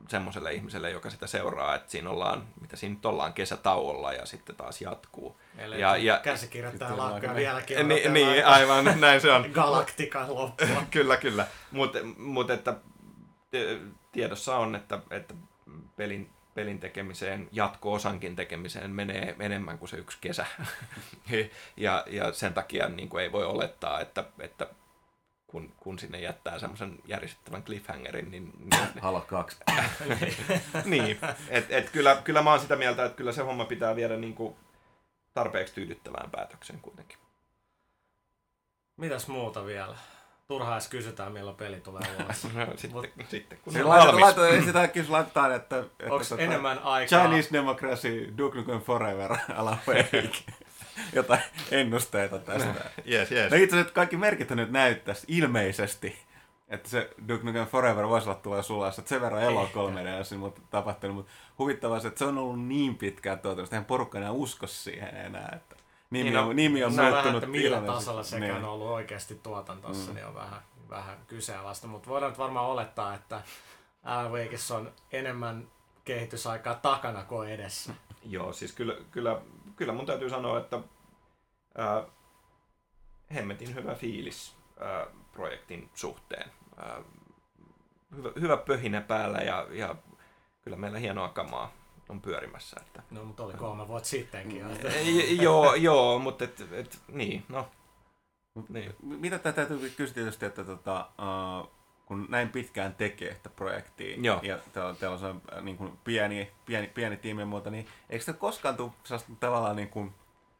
semmoiselle 0.10 0.54
ihmiselle, 0.54 0.92
joka 0.92 1.10
sitä 1.10 1.28
seuraa, 1.28 1.76
että 1.76 1.92
siinä 1.92 2.10
ollaan, 2.10 2.48
mitä 2.62 2.76
siinä 2.76 2.96
nyt 2.96 3.06
ollaan, 3.06 3.34
kesätauolla 3.34 4.14
ja 4.14 4.26
sitten 4.26 4.56
taas 4.56 4.82
jatkuu. 4.82 5.40
Eli 5.58 5.82
ja, 5.82 5.98
ja, 5.98 6.20
käsikirjoittaja 6.24 6.98
lakkaa 6.98 7.36
vieläkin. 7.36 7.88
Niin, 7.88 8.14
niin, 8.14 8.46
aivan, 8.46 8.86
näin 9.02 9.22
se 9.22 9.32
on. 9.32 9.50
Galaktikan 9.52 10.36
loppua. 10.36 10.84
kyllä, 10.92 11.18
kyllä. 11.18 11.48
Mutta 11.72 12.00
mut, 12.18 12.50
että 12.50 12.76
tiedossa 14.12 14.58
on, 14.58 14.76
että, 14.76 15.00
että 15.12 15.34
pelin, 15.96 16.30
pelin 16.54 16.80
tekemiseen, 16.80 17.50
jatko-osankin 17.52 18.36
tekemiseen 18.36 18.92
menee 18.92 19.36
enemmän 19.40 19.78
kuin 19.78 19.90
se 19.90 19.98
yksi 19.98 20.18
kesä. 20.22 20.46
ja, 21.78 22.04
ja 22.08 22.32
sen 22.32 22.54
takia 22.54 22.90
niin 22.90 23.10
kuin 23.10 23.24
ei 23.24 23.32
voi 23.32 23.46
olettaa, 23.46 24.00
että, 24.00 24.24
että 24.40 24.68
kun, 25.48 25.74
kun 25.78 26.00
sinne 26.00 26.20
jättää 26.20 26.60
semmoisen 26.60 27.00
järjestettävän 27.06 27.64
cliffhangerin, 27.64 28.32
niin... 28.32 28.54
niin 28.60 28.92
Halo 29.02 29.22
2. 29.22 29.58
niin, 30.86 31.20
että 31.50 31.78
et 31.78 31.90
kyllä, 31.90 32.22
kyllä 32.24 32.42
mä 32.42 32.50
oon 32.50 32.60
sitä 32.60 32.76
mieltä, 32.76 33.06
että 33.06 33.18
kyllä 33.18 33.32
se 33.32 33.42
homma 33.42 33.66
pitää 33.66 33.96
viedä 33.96 34.18
niin 34.18 34.36
kuin 34.36 34.56
tarpeeksi 35.34 35.74
tyydyttävään 35.74 36.32
päätökseen 36.32 36.80
kuitenkin. 36.80 37.18
Mitäs 38.98 39.28
muuta 39.28 39.66
vielä? 39.66 39.96
Turhaa 40.48 40.76
edes 40.76 40.88
kysytään, 40.88 41.32
milloin 41.32 41.58
peli 41.58 41.82
tulee 41.82 42.02
ulos. 42.20 42.44
no, 42.54 42.66
sitten, 42.76 42.92
Mut, 42.92 43.30
sitten 43.30 43.60
kun 43.64 43.74
se 43.74 43.84
on 43.84 43.90
valmis. 43.90 44.22
Laita, 44.22 44.48
ei 44.48 44.62
sitä 44.62 44.88
kysy 44.88 45.10
laittaa, 45.10 45.56
että... 45.56 45.80
että 45.80 46.14
Onko 46.14 46.26
tota, 46.30 46.42
enemmän 46.42 46.80
aikaa? 46.80 47.22
Chinese 47.22 47.50
Democracy, 47.54 48.34
Duke 48.38 48.58
Nukem 48.58 48.82
Forever, 48.82 49.38
ala 49.56 49.78
jotain 51.14 51.42
ennusteita 51.72 52.40
tästä. 52.40 52.74
yes, 53.12 53.32
yes. 53.32 53.52
No 53.52 53.58
itse 53.58 53.76
asiassa 53.76 53.94
kaikki 53.94 54.18
merkit 54.18 54.50
nyt 54.50 54.72
näyttäisi 54.72 55.26
ilmeisesti, 55.28 56.20
että 56.68 56.90
se 56.90 57.10
Duke 57.28 57.44
Nukem 57.44 57.68
Forever 57.68 58.08
voisi 58.08 58.30
olla 58.30 58.40
tuolla 58.40 58.62
sulassa, 58.62 59.02
että 59.02 59.10
sen 59.10 59.22
verran 59.22 59.44
elo 59.44 59.70
3 59.74 60.04
d 60.04 60.38
mutta 60.38 60.62
tapahtunut, 60.70 61.16
mutta 61.16 61.32
huvittavaa 61.60 62.00
se, 62.00 62.08
että 62.08 62.20
se 62.20 62.26
on 62.26 62.38
ollut 62.38 62.66
niin 62.66 62.96
pitkään 62.96 63.40
tuotantosta, 63.40 63.76
eihän 63.76 63.86
porukka 63.86 64.18
enää 64.18 64.32
usko 64.32 64.68
siihen 64.68 65.16
enää, 65.16 65.54
että 65.56 65.76
nimi 66.10 66.30
niin 66.30 66.38
on, 66.38 66.56
nimi 66.56 66.84
on 66.84 66.92
muuttunut. 66.92 67.18
Vähän, 67.18 67.36
että 67.36 67.48
millä 67.48 67.82
tasolla 67.82 68.24
sekä 68.24 68.46
niin. 68.46 68.56
on 68.56 68.66
ollut 68.66 68.88
oikeasti 68.88 69.40
tuotantossa, 69.44 70.12
mm. 70.12 70.16
niin 70.16 70.26
on 70.26 70.36
vähän, 70.36 70.62
vähän 70.90 71.18
kyseenalaista, 71.28 71.88
mutta 71.88 72.10
voidaan 72.10 72.32
nyt 72.32 72.40
varmaan 72.40 72.66
olettaa, 72.66 73.14
että 73.14 73.42
Alan 74.04 74.32
on 74.76 74.92
enemmän 75.12 75.68
kehitysaikaa 76.06 76.76
takana 76.76 77.24
kuin 77.24 77.50
edessä. 77.50 77.94
Joo, 78.26 78.54
siis 78.54 78.72
kyllä, 78.72 78.94
kyllä 79.12 79.42
kyllä 79.78 79.94
mun 79.94 80.06
täytyy 80.06 80.30
sanoa, 80.30 80.60
että 80.60 80.80
ää, 81.78 82.04
hemmetin 83.34 83.76
hyvä 83.76 83.96
fiilis 83.96 84.56
ää, 84.80 85.08
projektin 85.32 85.90
suhteen. 85.94 86.52
Ää, 86.78 87.02
hyvä, 88.16 88.30
hyvä 88.42 88.58
pöhinä 88.58 89.02
päällä 89.02 89.38
ja, 89.38 89.68
ja 89.72 89.96
kyllä 90.62 90.78
meillä 90.78 91.00
hienoa 91.00 91.30
kamaa 91.30 91.72
on 92.10 92.22
pyörimässä. 92.22 92.82
Että, 92.86 93.04
no, 93.12 93.26
mutta 93.26 93.44
oli 93.44 93.54
kolme 93.54 93.88
vuotta 93.88 94.10
sittenkin. 94.10 94.66
joo, 95.42 95.76
joo, 95.76 96.20
mutta 96.20 96.44
et, 96.44 96.68
et, 96.72 97.00
niin, 97.08 97.44
no. 97.50 97.68
Niin. 98.70 98.96
Mitä 99.04 99.40
tämä 99.40 99.54
täytyy 99.54 99.90
kysyä 99.90 100.14
tietysti, 100.14 100.46
että 100.46 100.64
tota, 100.64 101.10
uh, 101.62 101.77
kun 102.08 102.26
näin 102.30 102.50
pitkään 102.50 102.96
tekee 102.96 103.32
että 103.32 103.50
projektiin 103.50 104.26
Joo. 104.26 104.40
ja 104.44 104.58
teillä, 104.74 104.94
teillä 104.94 105.14
on 105.14 105.20
se 105.20 105.28
äh, 105.28 105.64
niin 105.64 105.78
kuin 105.78 105.98
pieni, 106.04 106.52
pieni, 106.66 106.88
pieni 106.88 107.18
tiimi 107.18 107.42
ja 107.42 107.46
muuta, 107.46 107.70
niin 107.70 107.88
eikö 108.10 108.26
sitä 108.26 108.40
koskaan 108.40 108.78
tule 108.78 108.92
tavallaan 109.40 109.76
niin 109.76 109.90
kuin, 109.90 110.16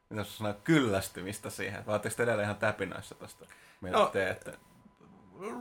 mitä 0.10 0.24
sanoa, 0.24 0.54
kyllästymistä 0.54 1.50
siihen? 1.50 1.86
Vai 1.86 1.94
oletteko 1.94 2.24
edelleen 2.24 2.46
ihan 2.46 2.56
täpinäissä 2.56 3.16
tästä, 3.16 3.46
no, 3.82 4.06
teette? 4.06 4.54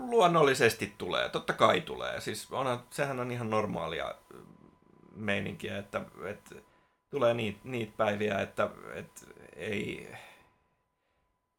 Luonnollisesti 0.08 0.94
tulee, 0.98 1.28
totta 1.28 1.52
kai 1.52 1.80
tulee. 1.80 2.20
Siis 2.20 2.52
onhan, 2.52 2.82
sehän 2.90 3.20
on 3.20 3.30
ihan 3.30 3.50
normaalia 3.50 4.14
meininkiä, 5.14 5.78
että, 5.78 6.00
että 6.24 6.54
tulee 7.10 7.34
niitä, 7.34 7.58
niitä 7.64 7.92
päiviä, 7.96 8.40
että, 8.40 8.70
että 8.94 9.20
ei, 9.56 10.12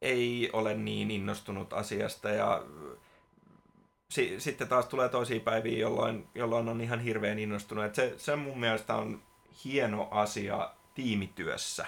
ei 0.02 0.50
ole 0.52 0.74
niin 0.74 1.10
innostunut 1.10 1.72
asiasta 1.72 2.28
ja 2.28 2.62
si, 4.10 4.40
sitten 4.40 4.68
taas 4.68 4.86
tulee 4.86 5.08
toisia 5.08 5.40
päiviä, 5.40 5.78
jolloin, 5.78 6.28
jolloin 6.34 6.68
on 6.68 6.80
ihan 6.80 7.00
hirveän 7.00 7.38
innostunut. 7.38 7.84
Et 7.84 7.94
se, 7.94 8.14
se 8.16 8.36
mun 8.36 8.60
mielestä 8.60 8.94
on 8.94 9.22
hieno 9.64 10.08
asia 10.10 10.70
tiimityössä. 10.94 11.86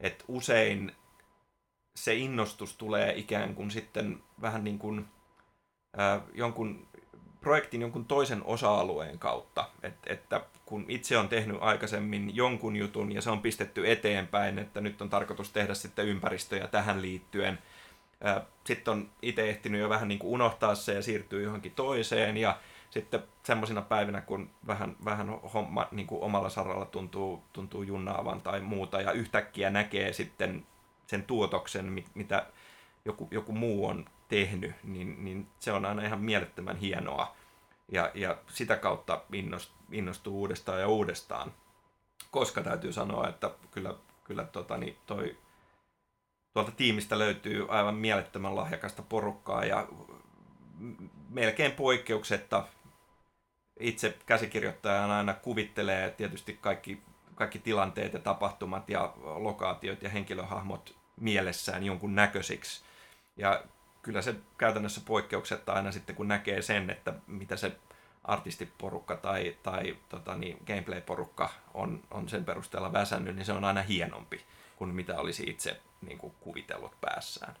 Et 0.00 0.24
usein 0.28 0.92
se 1.96 2.14
innostus 2.14 2.76
tulee 2.76 3.12
ikään 3.16 3.54
kuin 3.54 3.70
sitten 3.70 4.22
vähän 4.40 4.64
niin 4.64 4.78
kuin 4.78 5.06
ää, 5.96 6.20
jonkun 6.34 6.88
projektin 7.40 7.80
jonkun 7.80 8.04
toisen 8.04 8.44
osa-alueen 8.44 9.18
kautta. 9.18 9.68
Et, 9.82 9.94
että 10.06 10.44
kun 10.66 10.84
itse 10.88 11.18
on 11.18 11.28
tehnyt 11.28 11.56
aikaisemmin 11.60 12.36
jonkun 12.36 12.76
jutun 12.76 13.12
ja 13.12 13.22
se 13.22 13.30
on 13.30 13.42
pistetty 13.42 13.90
eteenpäin, 13.90 14.58
että 14.58 14.80
nyt 14.80 15.02
on 15.02 15.10
tarkoitus 15.10 15.50
tehdä 15.50 15.74
sitten 15.74 16.06
ympäristöjä 16.06 16.66
tähän 16.66 17.02
liittyen– 17.02 17.58
sitten 18.64 18.92
on 18.92 19.10
itse 19.22 19.48
ehtinyt 19.48 19.80
jo 19.80 19.88
vähän 19.88 20.08
niin 20.08 20.18
kuin 20.18 20.32
unohtaa 20.32 20.74
se 20.74 20.94
ja 20.94 21.02
siirtyy 21.02 21.42
johonkin 21.42 21.72
toiseen 21.72 22.36
ja 22.36 22.58
sitten 22.90 23.22
semmoisina 23.42 23.82
päivinä, 23.82 24.20
kun 24.20 24.50
vähän, 24.66 24.96
vähän 25.04 25.40
homma 25.54 25.88
niin 25.90 26.06
kuin 26.06 26.22
omalla 26.22 26.48
saralla 26.48 26.84
tuntuu, 26.84 27.42
tuntuu 27.52 27.82
junnaavan 27.82 28.40
tai 28.40 28.60
muuta 28.60 29.00
ja 29.00 29.12
yhtäkkiä 29.12 29.70
näkee 29.70 30.12
sitten 30.12 30.66
sen 31.06 31.22
tuotoksen, 31.22 32.04
mitä 32.14 32.46
joku, 33.04 33.28
joku 33.30 33.52
muu 33.52 33.86
on 33.86 34.04
tehnyt, 34.28 34.74
niin, 34.84 35.24
niin 35.24 35.46
se 35.58 35.72
on 35.72 35.84
aina 35.84 36.02
ihan 36.02 36.20
mielettömän 36.20 36.76
hienoa. 36.76 37.36
Ja, 37.88 38.10
ja 38.14 38.36
sitä 38.48 38.76
kautta 38.76 39.22
innostuu 39.92 40.40
uudestaan 40.40 40.80
ja 40.80 40.88
uudestaan. 40.88 41.52
Koska 42.30 42.62
täytyy 42.62 42.92
sanoa, 42.92 43.28
että 43.28 43.50
kyllä, 43.70 43.94
kyllä 44.24 44.44
tota, 44.44 44.78
niin 44.78 44.96
toi, 45.06 45.36
tuolta 46.54 46.72
tiimistä 46.72 47.18
löytyy 47.18 47.66
aivan 47.68 47.94
mielettömän 47.94 48.56
lahjakasta 48.56 49.02
porukkaa 49.02 49.64
ja 49.64 49.88
melkein 51.28 51.72
poikkeuksetta 51.72 52.64
itse 53.80 54.18
käsikirjoittajana 54.26 55.18
aina 55.18 55.34
kuvittelee 55.34 56.10
tietysti 56.10 56.58
kaikki, 56.60 57.02
kaikki 57.34 57.58
tilanteet 57.58 58.12
ja 58.12 58.18
tapahtumat 58.18 58.88
ja 58.88 59.12
lokaatiot 59.22 60.02
ja 60.02 60.08
henkilöhahmot 60.08 60.96
mielessään 61.20 61.84
jonkun 61.84 62.14
näköisiksi. 62.14 62.84
Ja 63.36 63.64
kyllä 64.02 64.22
se 64.22 64.34
käytännössä 64.58 65.00
poikkeuksetta 65.06 65.72
aina 65.72 65.92
sitten, 65.92 66.16
kun 66.16 66.28
näkee 66.28 66.62
sen, 66.62 66.90
että 66.90 67.14
mitä 67.26 67.56
se 67.56 67.76
artistiporukka 68.24 69.16
tai, 69.16 69.56
tai 69.62 69.96
tota 70.08 70.36
niin, 70.36 70.58
gameplay-porukka 70.66 71.50
on, 71.74 72.02
on 72.10 72.28
sen 72.28 72.44
perusteella 72.44 72.92
väsännyt, 72.92 73.36
niin 73.36 73.46
se 73.46 73.52
on 73.52 73.64
aina 73.64 73.82
hienompi 73.82 74.44
kuin 74.82 74.94
mitä 74.94 75.18
olisi 75.18 75.50
itse 75.50 75.80
niin 76.00 76.18
kuin, 76.18 76.34
kuvitellut 76.40 77.00
päässään. 77.00 77.54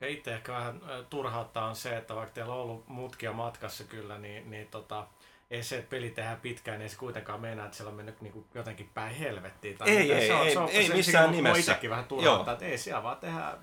Ja 0.00 0.08
itse 0.08 0.34
ehkä 0.34 0.52
vähän 0.52 0.80
turhauttaa 1.10 1.68
on 1.68 1.76
se, 1.76 1.96
että 1.96 2.14
vaikka 2.14 2.34
teillä 2.34 2.54
on 2.54 2.60
ollut 2.60 2.88
mutkia 2.88 3.32
matkassa 3.32 3.84
kyllä, 3.84 4.18
niin, 4.18 4.50
niin 4.50 4.68
tota, 4.68 5.06
ei 5.50 5.62
se, 5.62 5.78
että 5.78 5.90
peli 5.90 6.10
tehdään 6.10 6.40
pitkään, 6.40 6.78
niin 6.78 6.82
ei 6.82 6.88
se 6.88 6.96
kuitenkaan 6.96 7.40
meinaa, 7.40 7.64
että 7.64 7.76
siellä 7.76 7.90
on 7.90 7.96
mennyt 7.96 8.20
niin 8.20 8.32
kuin 8.32 8.46
jotenkin 8.54 8.90
päin 8.94 9.14
helvettiin. 9.14 9.78
Tai 9.78 9.88
ei, 9.90 10.12
ei, 10.12 10.26
se 10.26 10.34
on, 10.34 10.46
ei, 10.46 10.52
se 10.52 10.58
on, 10.58 10.68
ei 10.68 10.86
se, 10.86 10.94
missään 10.94 11.30
se, 11.30 11.36
nimessä. 11.36 11.58
itsekin 11.58 11.90
vähän 11.90 12.04
turhauttaa, 12.04 12.52
että 12.52 12.64
ei 12.64 12.78
siellä 12.78 13.02
vaan 13.02 13.16
tehdä 13.16 13.58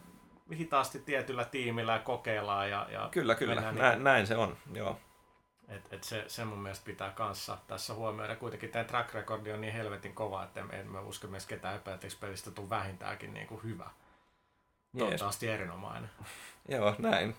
hitaasti 0.58 1.00
tietyllä 1.00 1.46
tiimillä 1.46 1.94
ja 1.94 2.00
kokeillaan. 2.00 2.70
Ja, 2.70 2.88
ja 2.92 3.10
kyllä, 3.12 3.36
kyllä. 3.36 3.56
Näin, 3.56 3.76
niin, 3.76 4.04
näin 4.04 4.28
se 4.28 4.38
on, 4.38 4.58
joo. 4.74 5.00
Et, 5.68 5.94
et 5.94 6.04
se, 6.04 6.26
se 6.28 6.46
mun 6.46 6.60
mielestä 6.60 6.86
pitää 6.86 7.12
kanssa 7.12 7.58
tässä 7.68 7.94
huomioida. 7.94 8.36
Kuitenkin 8.36 8.70
tämä 8.70 8.84
track 8.84 9.14
recordi 9.14 9.52
on 9.52 9.62
niin 9.62 9.74
helvetin 9.74 10.16
kova, 10.16 10.44
että 10.44 10.60
en, 10.60 10.74
en 10.74 10.88
mä 10.88 11.00
usko 11.00 11.28
myös 11.28 11.46
ketään 11.46 11.76
epäiltäisi 11.76 12.18
pelistä 12.18 12.52
tuu 12.52 12.70
vähintäänkin 12.70 13.34
niin 13.34 13.48
kuin 13.48 13.64
hyvä. 13.64 13.90
Toivottavasti 14.98 15.48
erinomainen. 15.48 16.10
Joo, 16.70 16.96
näin. 16.98 17.36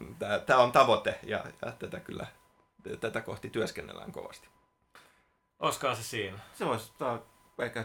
Tämä 0.47 0.61
on 0.61 0.73
tavoite 0.73 1.19
ja, 1.23 1.45
ja 1.63 1.73
tätä 1.73 2.01
kyllä 2.01 2.27
tätä 3.01 3.21
kohti 3.21 3.51
työskennellään 3.51 4.13
kovasti. 4.13 4.49
Olisikohan 5.59 5.97
se 5.97 6.03
siinä? 6.03 6.39
Se 6.55 6.67
voisi, 6.67 6.93
tämä 6.99 7.19
ehkä 7.59 7.85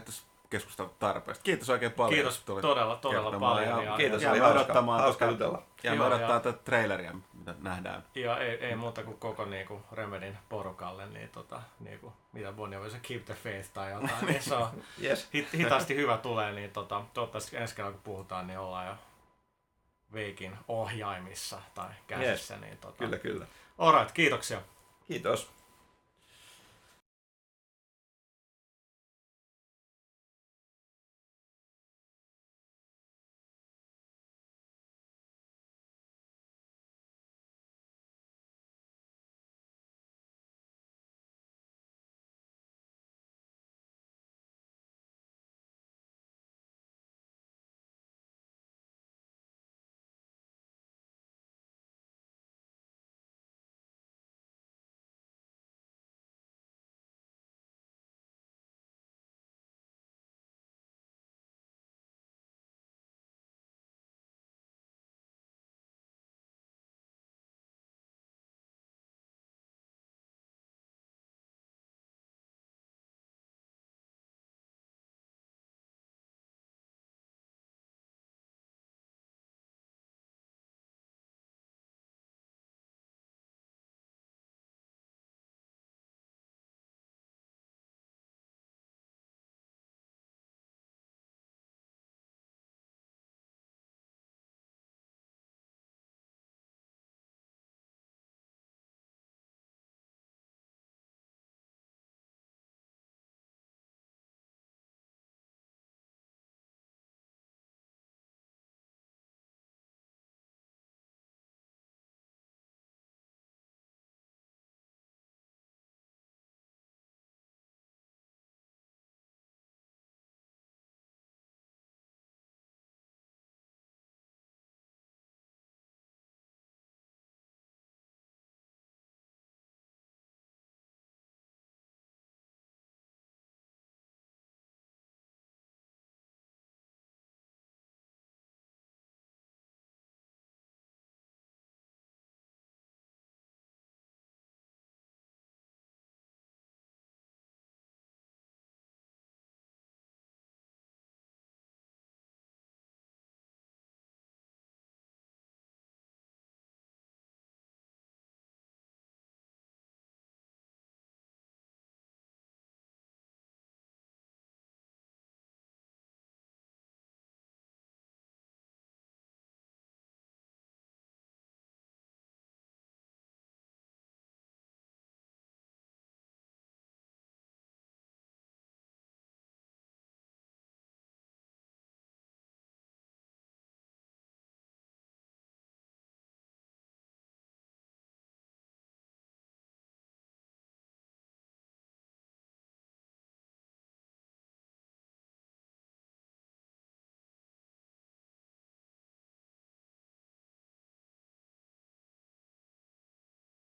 keskustella 0.50 0.90
tarpeesta. 0.98 1.44
Kiitos 1.44 1.70
oikein 1.70 1.92
paljon. 1.92 2.14
Kiitos 2.14 2.40
todella, 2.40 2.96
todella 2.96 3.38
paljon. 3.38 3.68
Ja, 3.68 3.82
ja, 3.82 3.96
kiitos, 3.96 4.22
ja, 4.22 4.30
oli 4.30 4.38
hauska, 4.38 4.60
odottamaan 4.60 5.00
hauska 5.00 5.26
jutella. 5.26 5.62
Ja 5.82 5.94
me 5.94 6.04
odottaa 6.04 6.40
tätä 6.40 6.58
traileria, 6.58 7.14
mitä 7.32 7.54
nähdään. 7.58 8.04
Ja 8.14 8.38
ei, 8.38 8.64
ei 8.64 8.76
muuta 8.76 9.02
kuin 9.02 9.18
koko 9.18 9.44
niinku, 9.44 9.82
Remedin 9.92 10.38
porukalle, 10.48 11.06
niin 11.06 11.28
tota, 11.28 11.62
niinku, 11.80 12.12
mitä 12.32 12.52
Bonnie 12.52 12.80
voisi 12.80 12.98
Keep 13.02 13.24
the 13.24 13.34
Faith 13.34 13.70
tai 13.74 13.92
jotain. 13.92 14.26
niin 14.26 14.42
se 14.42 14.54
on 14.54 14.68
yes. 15.02 15.28
hit, 15.34 15.52
hitaasti 15.52 15.96
hyvä 15.96 16.16
tulee, 16.16 16.52
niin 16.52 16.70
tota, 16.70 17.02
toivottavasti 17.14 17.56
ensi 17.56 17.74
kerralla 17.76 17.92
kun 17.92 18.02
puhutaan, 18.04 18.46
niin 18.46 18.58
ollaan 18.58 18.86
jo 18.86 18.94
Veikin 20.12 20.58
ohjaimissa 20.68 21.60
tai 21.74 21.90
käsissä. 22.06 22.54
Yes. 22.54 22.62
Niin, 22.62 22.78
tota, 22.78 22.98
kyllä, 22.98 23.18
kyllä. 23.18 23.46
Alright, 23.78 24.12
kiitoksia. 24.12 24.60
Kiitos. 25.08 25.50